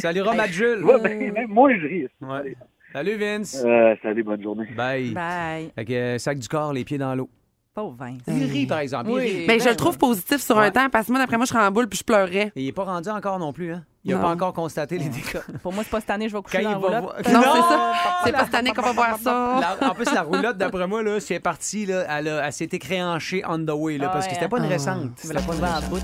Salut, 0.00 0.22
Rome 0.22 0.40
Jules. 0.50 0.84
Ouais, 0.84 1.00
ben, 1.00 1.32
même 1.32 1.48
moi, 1.48 1.70
je 1.74 1.86
ris. 1.86 2.08
Ouais. 2.20 2.56
Salut, 2.92 3.16
Vince. 3.16 3.62
Euh, 3.64 3.94
salut, 4.02 4.22
bonne 4.22 4.42
journée. 4.42 4.66
Bye. 4.76 5.10
Bye. 5.10 5.70
Fait 5.74 5.84
que, 5.84 5.92
euh, 5.92 6.18
sac 6.18 6.38
du 6.38 6.48
corps, 6.48 6.72
les 6.72 6.84
pieds 6.84 6.98
dans 6.98 7.14
l'eau. 7.14 7.28
Pauvre 7.76 7.94
Vince. 7.98 8.22
Il 8.26 8.44
rit, 8.50 8.64
par 8.66 8.78
exemple. 8.78 9.10
il 9.10 9.14
Oui. 9.14 9.22
rit. 9.22 9.46
Ben, 9.46 9.58
je 9.60 9.64
Ben, 9.64 9.70
le 9.70 9.76
trouve 9.76 9.98
positif 9.98 10.42
sur 10.42 10.56
Ouais. 10.56 10.68
un 10.68 10.70
temps, 10.70 10.88
parce 10.90 11.06
que 11.08 11.12
moi, 11.12 11.20
d'après 11.20 11.36
moi, 11.36 11.44
je 11.44 11.50
serais 11.52 11.62
en 11.62 11.70
boule 11.70 11.88
puis 11.88 11.98
je 11.98 12.04
pleurais. 12.04 12.50
Et 12.56 12.62
il 12.62 12.68
est 12.68 12.72
pas 12.72 12.84
rendu 12.84 13.10
encore 13.10 13.38
non 13.38 13.52
plus, 13.52 13.70
hein? 13.74 13.82
Il 14.02 14.14
n'a 14.14 14.20
pas 14.22 14.28
encore 14.30 14.52
constaté 14.54 14.96
les 14.98 15.08
dégâts. 15.10 15.42
Pour 15.62 15.74
moi, 15.74 15.82
c'est 15.84 15.90
pas 15.90 16.00
cette 16.00 16.08
année, 16.10 16.28
je 16.30 16.34
vais 16.36 16.42
coucher 16.42 16.62
Quand 16.62 16.64
dans 16.64 16.70
il 16.70 16.72
la 16.72 16.78
va 16.78 16.86
roulotte. 17.00 17.26
voir- 17.26 17.42
Non, 17.44 17.50
c'est 17.52 17.60
ça. 17.74 17.92
C'est 18.24 18.32
pas 18.32 18.44
cette 18.44 18.54
année 18.54 18.70
qu'on 18.72 18.80
va 18.82 18.92
voir 18.92 19.18
ça. 19.18 19.76
La- 19.80 19.90
en 19.90 19.94
plus, 19.94 20.06
la 20.10 20.22
roulotte, 20.22 20.56
d'après 20.56 20.86
moi, 20.86 21.02
là, 21.02 21.20
si 21.20 21.32
elle 21.34 21.36
est 21.36 21.40
partie, 21.40 21.84
là, 21.86 22.04
elle, 22.08 22.28
a- 22.28 22.46
elle 22.46 22.52
s'est 22.52 22.66
créanchée 22.68 23.42
on 23.46 23.58
the 23.58 23.70
way, 23.74 23.98
là, 23.98 24.06
Ah 24.08 24.12
parce 24.14 24.26
que 24.28 24.32
c'était 24.34 24.48
pas 24.48 24.56
une 24.58 24.64
hein. 24.64 24.68
récente. 24.68 25.10
La 25.30 25.42
poses 25.42 25.60
en 25.62 25.88
bout. 25.90 26.00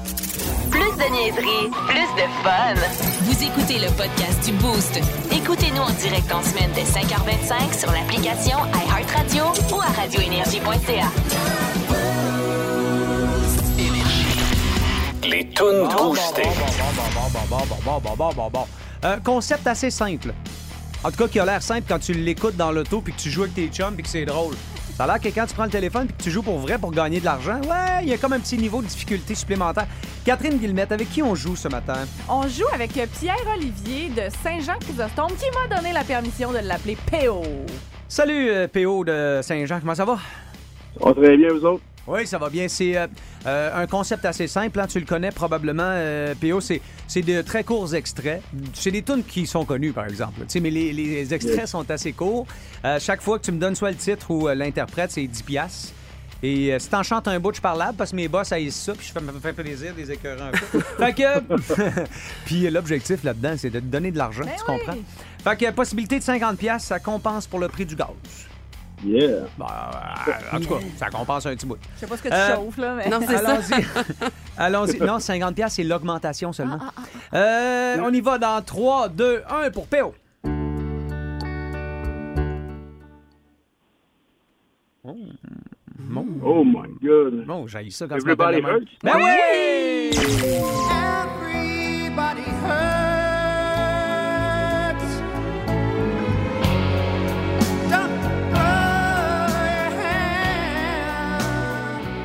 Plus 0.71 0.81
de 0.81 1.11
niaiserie, 1.13 1.71
plus 1.89 2.23
de 2.23 2.29
fun. 2.43 2.75
Vous 3.23 3.45
écoutez 3.45 3.79
le 3.79 3.91
podcast 3.97 4.45
du 4.45 4.53
Boost. 4.59 5.01
Écoutez-nous 5.43 5.83
en 5.83 5.91
direct 5.91 6.33
en 6.33 6.41
semaine 6.41 6.71
dès 6.73 6.85
5h25 6.85 7.77
sur 7.77 7.91
l'application 7.91 8.59
iHeartRadio 8.87 9.43
ou 9.75 9.81
à 9.81 9.87
radioénergie.ca. 9.87 11.11
Les 15.25 15.49
tunes 15.49 15.89
boostées. 15.97 16.43
Bon, 17.51 18.01
bon, 18.01 18.01
bon, 18.17 18.33
bon, 18.37 18.51
bon, 18.51 18.67
Un 19.03 19.19
concept 19.19 19.67
assez 19.67 19.91
simple. 19.91 20.33
En 21.03 21.11
tout 21.11 21.17
cas, 21.17 21.27
qui 21.27 21.41
a 21.41 21.45
l'air 21.45 21.61
simple 21.61 21.87
quand 21.89 21.99
tu 21.99 22.13
l'écoutes 22.13 22.57
dans 22.57 22.71
l'auto 22.71 23.01
puis 23.01 23.13
que 23.13 23.21
tu 23.21 23.29
joues 23.29 23.43
avec 23.43 23.55
tes 23.57 23.67
chums 23.67 23.95
puis 23.95 24.05
que 24.05 24.09
c'est 24.09 24.25
drôle. 24.25 24.55
Ça 24.97 25.05
a 25.05 25.07
l'air 25.07 25.21
que 25.21 25.29
quand 25.35 25.47
tu 25.47 25.55
prends 25.55 25.65
le 25.65 25.71
téléphone 25.71 26.07
puis 26.07 26.17
que 26.17 26.23
tu 26.23 26.31
joues 26.31 26.43
pour 26.43 26.59
vrai 26.59 26.77
pour 26.79 26.91
gagner 26.91 27.19
de 27.19 27.25
l'argent, 27.25 27.59
ouais, 27.63 28.03
il 28.03 28.09
y 28.09 28.13
a 28.13 28.19
comme 28.19 28.35
un 28.35 28.39
petit 28.41 28.59
niveau 28.59 28.83
de 28.83 28.87
difficulté 28.87 29.35
supplémentaire. 29.35 29.87
Catherine 30.25 30.59
Guillemette, 30.59 30.93
avec 30.93 31.11
qui 31.11 31.23
on 31.23 31.35
joue 31.35 31.57
ce 31.57 31.69
matin? 31.69 32.05
On 32.29 32.47
joue 32.47 32.67
avec 32.75 32.93
Pierre-Olivier 32.93 34.11
de 34.11 34.31
Saint-Jean-Chrysostome 34.43 35.33
qui 35.39 35.47
m'a 35.57 35.75
donné 35.75 35.95
la 35.95 36.05
permission 36.05 36.53
de 36.53 36.59
l'appeler 36.59 36.99
PO. 37.11 37.43
Salut, 38.07 38.51
euh, 38.51 38.69
PO 38.69 39.05
de 39.05 39.41
Saint-Jean, 39.43 39.81
comment 39.81 39.95
ça 39.95 40.05
va? 40.05 40.19
Ça 40.99 41.07
va 41.07 41.15
très 41.15 41.37
bien, 41.39 41.49
vous 41.55 41.65
autres? 41.65 41.83
Oui, 42.07 42.27
ça 42.27 42.39
va 42.39 42.51
bien. 42.51 42.67
C'est 42.69 42.97
euh, 42.97 43.07
euh, 43.47 43.83
un 43.83 43.87
concept 43.87 44.25
assez 44.25 44.49
simple. 44.49 44.81
hein. 44.81 44.87
Tu 44.89 44.99
le 44.99 45.07
connais 45.07 45.31
probablement, 45.31 45.83
euh, 45.87 46.35
PO. 46.41 46.61
C'est 46.61 46.81
de 47.23 47.43
très 47.43 47.63
courts 47.65 47.95
extraits. 47.95 48.43
C'est 48.75 48.91
des 48.91 49.03
tunes 49.03 49.23
qui 49.25 49.47
sont 49.47 49.65
connues, 49.65 49.93
par 49.93 50.07
exemple. 50.07 50.41
Tu 50.41 50.47
sais, 50.49 50.61
mais 50.61 50.71
les, 50.71 50.93
les 50.93 51.33
extraits 51.33 51.69
sont 51.69 51.89
assez 51.91 52.13
courts. 52.13 52.47
Euh, 52.85 52.99
chaque 52.99 53.23
fois 53.23 53.39
que 53.39 53.45
tu 53.45 53.53
me 53.53 53.59
donnes 53.59 53.75
soit 53.77 53.91
le 53.91 53.97
titre 53.97 54.31
ou 54.31 54.49
l'interprète, 54.49 55.13
c'est 55.13 55.27
10 55.27 55.43
piastres. 55.43 55.93
Et 56.45 56.73
euh, 56.73 56.79
si 56.81 56.89
t'en 56.89 57.05
chantes 57.05 57.29
un 57.29 57.39
bout, 57.39 57.55
je 57.55 57.61
parlable 57.61 57.97
parce 57.97 58.11
que 58.11 58.17
mes 58.17 58.27
boss 58.27 58.51
haïssent 58.51 58.75
ça, 58.83 58.95
puis 58.95 59.07
je 59.07 59.13
fais, 59.13 59.21
me 59.21 59.31
fait 59.39 59.53
plaisir 59.53 59.95
de 59.95 60.01
les 60.01 60.11
écœurer 60.11 60.41
un 60.43 60.51
peu. 60.51 60.81
fait 60.99 61.13
que. 61.15 62.03
puis 62.45 62.69
l'objectif 62.69 63.23
là-dedans, 63.23 63.55
c'est 63.57 63.71
de 63.71 63.79
te 63.79 63.85
donner 63.85 64.11
de 64.11 64.19
l'argent, 64.19 64.43
Ben 64.45 64.51
tu 64.59 64.65
comprends? 64.65 64.99
Fait 65.45 65.57
que 65.57 65.71
possibilité 65.71 66.19
de 66.19 66.25
50$, 66.25 66.57
piastres, 66.57 66.89
ça 66.89 66.99
compense 66.99 67.47
pour 67.47 67.61
le 67.61 67.69
prix 67.69 67.87
du 67.87 67.95
gaz. 67.95 68.09
Yeah. 69.05 69.47
Bah, 69.59 69.91
euh, 70.29 70.57
en 70.57 70.61
tout 70.61 70.69
cas, 70.69 70.81
ça 70.97 71.11
compense 71.11 71.47
un 71.47 71.55
petit 71.55 71.67
bout. 71.67 71.77
Je 71.97 72.01
sais 72.01 72.07
pas 72.07 72.17
ce 72.17 72.23
que 72.23 72.29
tu 72.29 72.35
Euh, 72.35 72.55
chauffes, 72.57 72.77
là, 72.79 72.95
mais. 72.95 73.09
Non, 73.09 73.21
c'est 73.27 73.37
ça. 73.37 73.51
Allons-y. 73.55 73.85
Allons-y. 74.59 74.99
Non, 75.01 75.19
50$, 75.19 75.55
piastres, 75.55 75.77
c'est 75.77 75.85
l'augmentation 75.85 76.53
seulement. 76.53 76.79
Euh, 77.35 77.97
on 78.03 78.13
y 78.13 78.21
va 78.21 78.39
dans 78.39 78.63
3, 78.63 79.09
2, 79.09 79.43
1 79.49 79.71
pour 79.71 79.87
PO. 79.89 80.15
Oh, 85.05 85.17
Bon. 85.99 86.27
Oh 86.45 86.65
my 86.65 86.89
God. 87.03 87.45
Bon, 87.47 87.67
j'ai 87.67 87.91
ça 87.91 88.07
quand 88.07 88.17
Everybody 88.17 88.59
hurts? 88.61 88.87
Ben 89.03 89.13
oui! 89.17 90.11
Everybody 91.33 92.43
hurts. 92.65 92.92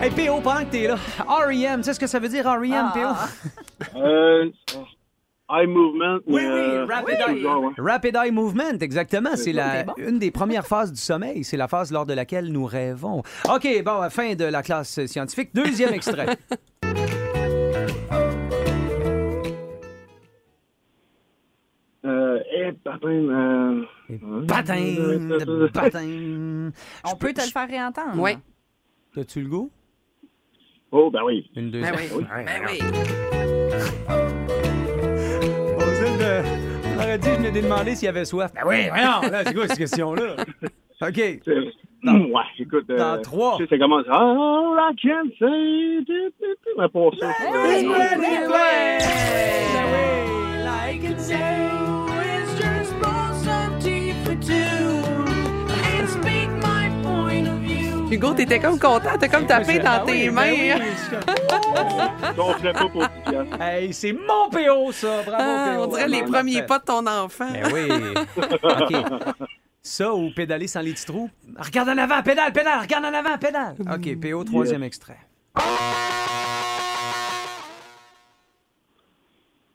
Hey, 0.07 0.13
PO, 0.27 0.39
pendant 0.39 0.63
que 0.63 0.71
t'es 0.71 0.87
là, 0.87 0.95
R.E.M., 1.27 1.81
tu 1.81 1.83
sais 1.83 1.93
ce 1.93 1.99
que 1.99 2.07
ça 2.07 2.19
veut 2.19 2.29
dire, 2.29 2.45
R.E.M., 2.45 2.91
PO? 2.93 3.95
Euh, 3.95 4.49
eye 5.51 5.67
movement. 5.67 6.19
Oui, 6.25 6.41
mais, 6.41 6.49
oui, 6.49 6.49
euh, 6.49 6.85
rapid 6.85 7.15
eye. 7.27 7.45
Rapid 7.77 8.15
Eye 8.15 8.31
Movement, 8.31 8.79
exactement. 8.79 9.35
C'est 9.35 9.51
la, 9.51 9.83
bon. 9.83 9.93
une 9.97 10.17
des 10.17 10.31
premières 10.31 10.65
phases 10.67 10.91
du 10.93 10.99
sommeil. 10.99 11.43
C'est 11.43 11.57
la 11.57 11.67
phase 11.67 11.91
lors 11.91 12.05
de 12.05 12.13
laquelle 12.13 12.51
nous 12.51 12.65
rêvons. 12.65 13.21
OK, 13.53 13.67
bon, 13.83 14.01
à 14.01 14.09
fin 14.09 14.33
de 14.33 14.45
la 14.45 14.63
classe 14.63 15.05
scientifique. 15.05 15.49
Deuxième 15.53 15.93
extrait. 15.93 16.37
Euh, 22.05 22.39
eh, 22.55 22.71
patin, 22.71 23.09
euh... 23.09 23.83
Patin, 24.47 24.75
de 24.75 25.67
patin. 25.67 26.71
On 27.03 27.15
peut 27.17 27.33
te 27.33 27.41
le 27.41 27.47
faire 27.47 27.67
réentendre. 27.67 28.17
Oui. 28.17 28.37
As-tu 29.17 29.41
le 29.41 29.49
goût? 29.49 29.71
Oh, 30.91 31.09
ben 31.11 31.19
oui. 31.25 31.49
Une, 31.55 31.69
deux, 31.71 31.81
Ben 31.81 31.91
trois. 31.93 32.17
oui. 32.19 32.25
Ben 32.45 32.61
oui. 32.67 32.79
On 35.75 35.77
dirait 35.77 36.17
de- 36.17 36.43
on 36.95 36.97
aurait 37.03 37.17
dit, 37.17 37.27
je 37.29 37.35
venais 37.35 37.51
de 37.51 37.61
demander 37.61 37.95
s'il 37.95 38.07
avait 38.07 38.25
soif. 38.25 38.51
Ben 38.53 38.61
oui, 38.65 38.87
voyons, 38.89 39.21
là, 39.31 39.43
c'est 39.45 39.53
quoi 39.53 39.67
cette 39.67 39.77
question-là? 39.77 40.35
OK. 41.01 41.15
C'est- 41.15 41.41
Ouais, 42.03 42.43
écoute. 42.59 42.85
Euh, 42.91 42.97
Dans 42.97 43.21
trois. 43.21 43.57
Tu 43.57 43.63
sais, 43.63 43.69
ça 43.71 43.77
commence. 43.79 44.05
All 44.07 44.77
I 44.79 44.95
can 45.01 45.25
say. 45.39 46.05
tu, 46.05 46.05
tu, 46.05 46.31
tu, 46.39 46.69
Mais 46.77 46.87
pour 46.89 47.13
ça. 47.19 47.31
c'est- 47.37 47.51
Like 50.63 51.03
it's 51.03 51.29
it's 51.29 51.86
Hugo, 58.09 58.33
t'étais 58.33 58.59
comme 58.59 58.79
content, 58.79 59.17
t'as 59.19 59.27
comme 59.27 59.45
tapé 59.45 59.79
dans 59.79 60.05
tes 60.05 60.29
oui, 60.29 60.29
mains. 60.29 60.51
oui, 60.51 60.71
je- 60.71 61.15
Ça, 61.15 62.33
on 62.37 62.53
ferait 62.53 62.73
pas 62.73 62.87
pour 62.89 63.01
10 63.01 63.07
piastres. 63.29 63.61
Hey, 63.61 63.93
c'est 63.93 64.13
mon 64.13 64.49
PO, 64.49 64.91
ça. 64.93 65.23
Bravo, 65.23 65.43
Ah, 65.43 65.73
PO. 65.75 65.83
on 65.83 65.87
dirait 65.87 66.07
les 66.07 66.23
premiers 66.23 66.63
pas 66.63 66.79
de 66.79 66.85
ton 66.85 67.05
enfant. 67.05 67.49
Ben 67.51 67.65
oui. 67.73 67.89
OK. 68.63 68.95
Ça 69.81 70.13
ou 70.13 70.31
pédaler 70.33 70.67
sans 70.67 70.81
les 70.81 70.93
petits 70.93 71.05
trous? 71.05 71.29
Regarde 71.57 71.89
en 71.89 71.97
avant, 71.97 72.21
pédale, 72.23 72.53
pédale, 72.53 72.79
regarde 72.81 73.05
en 73.05 73.13
avant, 73.13 73.37
pédale. 73.37 73.75
OK, 73.79 74.19
PO, 74.21 74.43
troisième 74.45 74.83
extrait. 74.83 75.17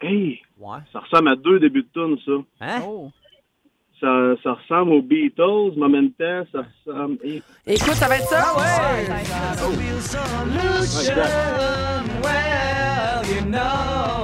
Hey, 0.01 0.41
Ouais. 0.59 0.78
ça 0.93 1.01
ressemble 1.01 1.28
à 1.28 1.37
deux 1.37 1.61
débuts 1.61 1.83
de 1.83 1.89
tune, 1.93 2.16
ça. 2.24 2.33
Hein? 2.66 2.83
Oh. 2.87 3.11
Ça, 4.03 4.34
ça 4.42 4.53
ressemble 4.55 4.94
aux 4.94 5.00
Beatles, 5.03 5.74
mais 5.76 5.84
en 5.84 5.88
même 5.88 6.11
temps, 6.11 6.42
ça 6.50 6.64
ressemble. 6.86 7.18
Hey, 7.22 7.40
Écoute, 7.68 7.94
ça 7.94 8.09
va 8.09 8.16
être 8.16 8.26
ça? 8.26 8.53
Well, 12.20 13.24
you 13.32 13.42
know, 13.42 14.22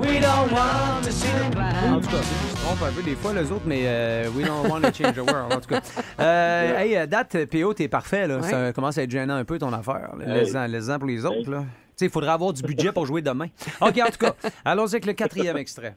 we 0.00 0.18
don't 0.18 0.50
want 0.50 1.02
to 1.04 1.12
see 1.12 1.28
the 1.28 1.50
plan. 1.54 1.96
En 1.96 2.00
tout 2.00 2.08
cas, 2.08 2.16
ils 2.16 2.50
se 2.50 2.64
trompent 2.64 2.82
un 2.88 2.92
peu 2.92 3.02
des 3.02 3.14
fois, 3.16 3.34
les 3.34 3.52
autres, 3.52 3.66
mais 3.66 3.82
euh, 3.84 4.28
we 4.34 4.46
don't 4.46 4.66
want 4.70 4.80
to 4.80 4.92
change 4.94 5.14
the 5.16 5.18
world. 5.30 5.52
En 5.52 5.60
tout 5.60 5.68
cas, 5.68 5.80
euh, 6.20 6.78
hey, 6.78 6.96
euh, 6.96 7.04
date, 7.06 7.36
PO, 7.50 7.74
t'es 7.74 7.88
parfait. 7.88 8.26
Là. 8.26 8.38
Ouais. 8.38 8.48
Ça 8.48 8.72
commence 8.72 8.96
à 8.96 9.02
être 9.02 9.10
gênant 9.10 9.34
un 9.36 9.44
peu 9.44 9.58
ton 9.58 9.72
affaire. 9.74 10.10
là. 10.18 10.24
Hey. 10.26 10.40
Laisse-en 10.40 10.66
laisse-en 10.66 10.98
pour 10.98 11.08
les 11.08 11.26
autres. 11.26 11.50
là. 11.50 11.64
Il 12.00 12.08
faudrait 12.08 12.30
avoir 12.30 12.54
du 12.54 12.62
budget 12.62 12.92
pour 12.92 13.04
jouer 13.04 13.20
demain. 13.20 13.48
OK, 13.82 13.98
en 13.98 14.06
tout 14.10 14.18
cas, 14.18 14.32
allons-y 14.64 14.92
avec 14.94 15.04
le 15.04 15.12
quatrième 15.12 15.58
extrait. 15.58 15.94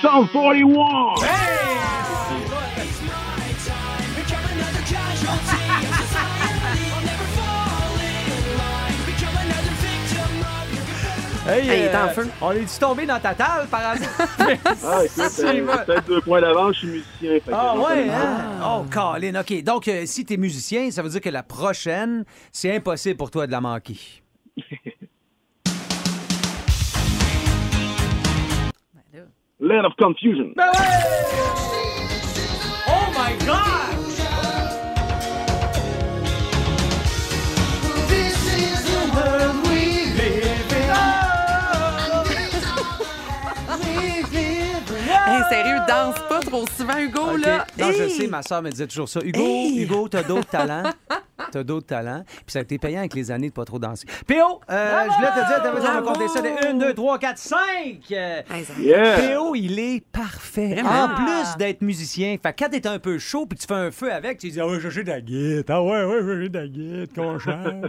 Psalm 0.00 0.26
41! 0.32 1.14
Hey, 11.46 11.60
Hey, 11.60 11.66
il 11.66 11.72
est 11.84 11.94
en 11.94 12.04
euh, 12.04 12.08
feu. 12.08 12.28
On 12.40 12.52
est 12.52 12.80
tombé 12.80 13.04
dans 13.04 13.20
ta 13.20 13.34
table 13.34 13.68
par 13.70 13.80
hasard? 13.90 14.08
Ah, 14.82 15.04
écoute, 15.04 15.32
Tu 15.36 15.42
euh, 15.44 15.76
peut-être 15.84 16.06
deux 16.06 16.20
points 16.22 16.40
d'avance, 16.40 16.76
je 16.76 16.78
suis 16.78 16.88
musicien. 16.88 17.38
Ah 17.52 17.76
ouais, 17.76 18.08
hein? 18.08 18.60
Oh, 18.64 18.84
Colin, 18.90 19.38
OK. 19.38 19.62
Donc, 19.62 19.86
euh, 19.88 20.06
si 20.06 20.24
t'es 20.24 20.38
musicien, 20.38 20.90
ça 20.90 21.02
veut 21.02 21.10
dire 21.10 21.20
que 21.20 21.28
la 21.28 21.42
prochaine, 21.42 22.24
c'est 22.52 22.74
impossible 22.74 23.18
pour 23.18 23.30
toi 23.30 23.46
de 23.46 23.52
la 23.52 23.60
manquer. 23.60 23.98
Land 29.60 29.84
of 29.86 29.92
Confusion. 29.98 30.52
Ben 30.56 30.70
Oh 32.88 33.12
my 33.14 33.36
God! 33.46 33.96
Hey, 44.32 45.42
sérieux, 45.48 45.78
danse 45.88 46.16
pas 46.28 46.40
trop 46.40 46.64
souvent, 46.76 46.98
Hugo, 46.98 47.36
là. 47.36 47.66
Non, 47.78 47.92
je 47.92 48.02
Hey! 48.04 48.10
sais, 48.10 48.26
ma 48.26 48.42
soeur 48.42 48.62
me 48.62 48.70
disait 48.70 48.86
toujours 48.86 49.08
ça. 49.08 49.20
Hugo, 49.22 49.40
Hey! 49.40 49.82
Hugo, 49.82 50.08
t'as 50.08 50.22
d'autres 50.22 50.48
talents? 50.48 50.90
T'as 51.52 51.62
d'autres 51.64 51.86
talents. 51.86 52.22
Puis 52.26 52.44
ça 52.48 52.60
a 52.60 52.62
été 52.62 52.78
payant 52.78 53.00
avec 53.00 53.14
les 53.14 53.30
années 53.30 53.48
de 53.48 53.54
pas 53.54 53.64
trop 53.64 53.78
danser. 53.78 54.06
P.O., 54.26 54.60
euh, 54.70 55.04
je 55.10 55.14
voulais 55.16 55.28
te 55.28 55.46
dire, 55.48 55.62
t'avais 55.62 55.80
dit, 55.80 55.86
on 55.88 56.00
va 56.00 56.02
compter 56.02 56.28
ça 56.28 56.40
de 56.42 56.66
1, 56.68 56.74
2, 56.74 56.94
3, 56.94 57.18
4, 57.18 57.38
5. 57.38 57.58
Yeah. 58.10 58.42
P.O., 59.16 59.54
il 59.54 59.78
est 59.78 60.04
parfait. 60.12 60.74
Vraiment? 60.74 60.90
En 61.04 61.08
plus 61.14 61.56
d'être 61.58 61.82
musicien. 61.82 62.36
Fait 62.42 62.52
que 62.52 62.64
quand 62.64 62.70
t'es 62.70 62.86
un 62.86 62.98
peu 62.98 63.18
chaud 63.18 63.46
puis 63.46 63.58
tu 63.58 63.66
fais 63.66 63.74
un 63.74 63.90
feu 63.90 64.12
avec, 64.12 64.38
tu 64.38 64.48
dis, 64.50 64.60
ah 64.60 64.66
ouais, 64.66 64.78
j'ai 64.80 65.02
de 65.04 65.08
la 65.10 65.20
guitare. 65.20 65.78
Ah 65.78 65.82
ouais, 65.82 66.04
ouais, 66.04 66.42
j'ai 66.42 66.48
de 66.48 66.58
la 66.58 66.66
guitare, 66.68 67.14
qu'on 67.24 67.38
chante. 67.38 67.84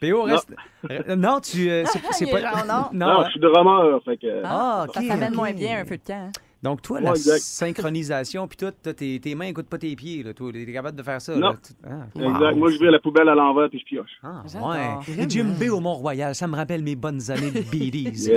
P.O., 0.00 0.22
reste. 0.22 0.48
Euh, 0.90 1.16
Non, 1.16 1.40
tu. 1.40 1.70
euh, 1.70 1.84
c'est 1.86 2.00
c'est 2.12 2.24
Il 2.24 2.28
est 2.28 2.32
pas. 2.32 2.40
genre, 2.40 2.64
non. 2.66 3.06
Non, 3.06 3.20
hein? 3.20 3.24
je 3.26 3.30
suis 3.32 3.40
drummer, 3.40 4.00
fait 4.04 4.16
que... 4.16 4.42
Ah, 4.44 4.86
Ça 4.94 5.00
ok, 5.00 5.06
s'amène 5.06 5.30
ok. 5.30 5.36
moins 5.36 5.52
bien 5.52 5.80
un 5.80 5.84
feu 5.84 5.96
de 5.96 6.02
camp. 6.06 6.30
Donc, 6.64 6.80
toi, 6.82 6.96
Ouais, 6.98 7.04
la 7.04 7.10
exact. 7.10 7.40
synchronisation, 7.40 8.48
puis 8.48 8.56
tout, 8.56 8.72
toi, 8.82 8.94
tes, 8.94 9.20
tes 9.20 9.34
mains 9.34 9.44
n'écoutent 9.46 9.68
pas 9.68 9.76
tes 9.78 9.94
pieds, 9.94 10.22
là, 10.22 10.32
toi. 10.32 10.50
T'es 10.50 10.64
capable 10.72 10.96
de 10.96 11.02
faire 11.02 11.20
ça. 11.20 11.36
Non. 11.36 11.50
là. 11.50 11.56
Tu- 11.64 11.74
ah, 11.86 12.06
Exact. 12.16 12.52
wow. 12.52 12.56
Moi, 12.56 12.70
je 12.70 12.78
vais 12.78 12.88
à 12.88 12.90
la 12.90 12.98
poubelle 12.98 13.28
à 13.28 13.34
l'envers 13.34 13.68
puis 13.68 13.78
je 13.80 13.84
pioche. 13.84 14.10
Ah, 14.22 14.42
ouais. 14.44 15.14
Et 15.22 15.28
Jim 15.28 15.54
B 15.60 15.70
au 15.70 15.80
Mont-Royal, 15.80 16.34
ça 16.34 16.46
me 16.48 16.56
rappelle 16.56 16.82
mes 16.82 16.96
bonnes 16.96 17.30
années 17.30 17.50
de. 17.50 17.60
Yes. 17.74 18.30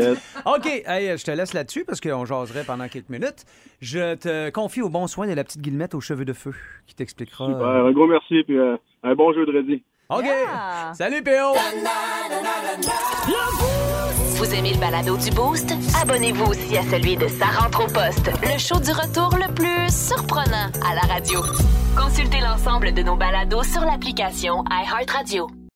OK, 0.45 0.65
hey, 0.85 1.17
je 1.17 1.23
te 1.23 1.31
laisse 1.31 1.53
là-dessus 1.53 1.85
parce 1.85 2.01
qu'on 2.01 2.25
jaserait 2.25 2.63
pendant 2.65 2.87
quelques 2.87 3.09
minutes. 3.09 3.45
Je 3.81 4.15
te 4.15 4.49
confie 4.49 4.81
au 4.81 4.89
bon 4.89 5.07
soin 5.07 5.25
de 5.27 5.33
la 5.33 5.43
petite 5.43 5.61
Guillemette 5.61 5.95
aux 5.95 6.01
cheveux 6.01 6.25
de 6.25 6.33
feu 6.33 6.53
qui 6.85 6.95
t'expliquera. 6.95 7.45
Super. 7.47 7.61
euh, 7.61 7.87
Un 7.87 7.91
gros 7.91 8.07
merci 8.07 8.43
puis 8.43 8.57
euh, 8.57 8.75
un 9.03 9.15
bon 9.15 9.31
jeu 9.33 9.45
de 9.45 9.51
redis. 9.57 9.83
OK. 10.09 10.23
Yeah. 10.23 10.93
Salut, 10.93 11.21
P.O. 11.21 11.53
Vous 14.37 14.53
aimez 14.53 14.73
le 14.73 14.79
balado 14.79 15.17
du 15.17 15.29
Boost? 15.31 15.73
Abonnez-vous 16.01 16.45
aussi 16.45 16.77
à 16.77 16.83
celui 16.83 17.17
de 17.17 17.27
Sa 17.27 17.47
rentre 17.47 17.83
au 17.83 17.87
poste, 17.87 18.31
le 18.43 18.57
show 18.57 18.79
du 18.79 18.91
retour 18.91 19.35
le 19.35 19.53
plus 19.53 19.93
surprenant 19.93 20.71
à 20.89 20.95
la 20.95 21.13
radio. 21.13 21.41
Consultez 21.97 22.39
l'ensemble 22.39 22.93
de 22.93 23.01
nos 23.01 23.17
balados 23.17 23.63
sur 23.63 23.81
l'application 23.81 24.63
iHeartRadio. 24.69 25.49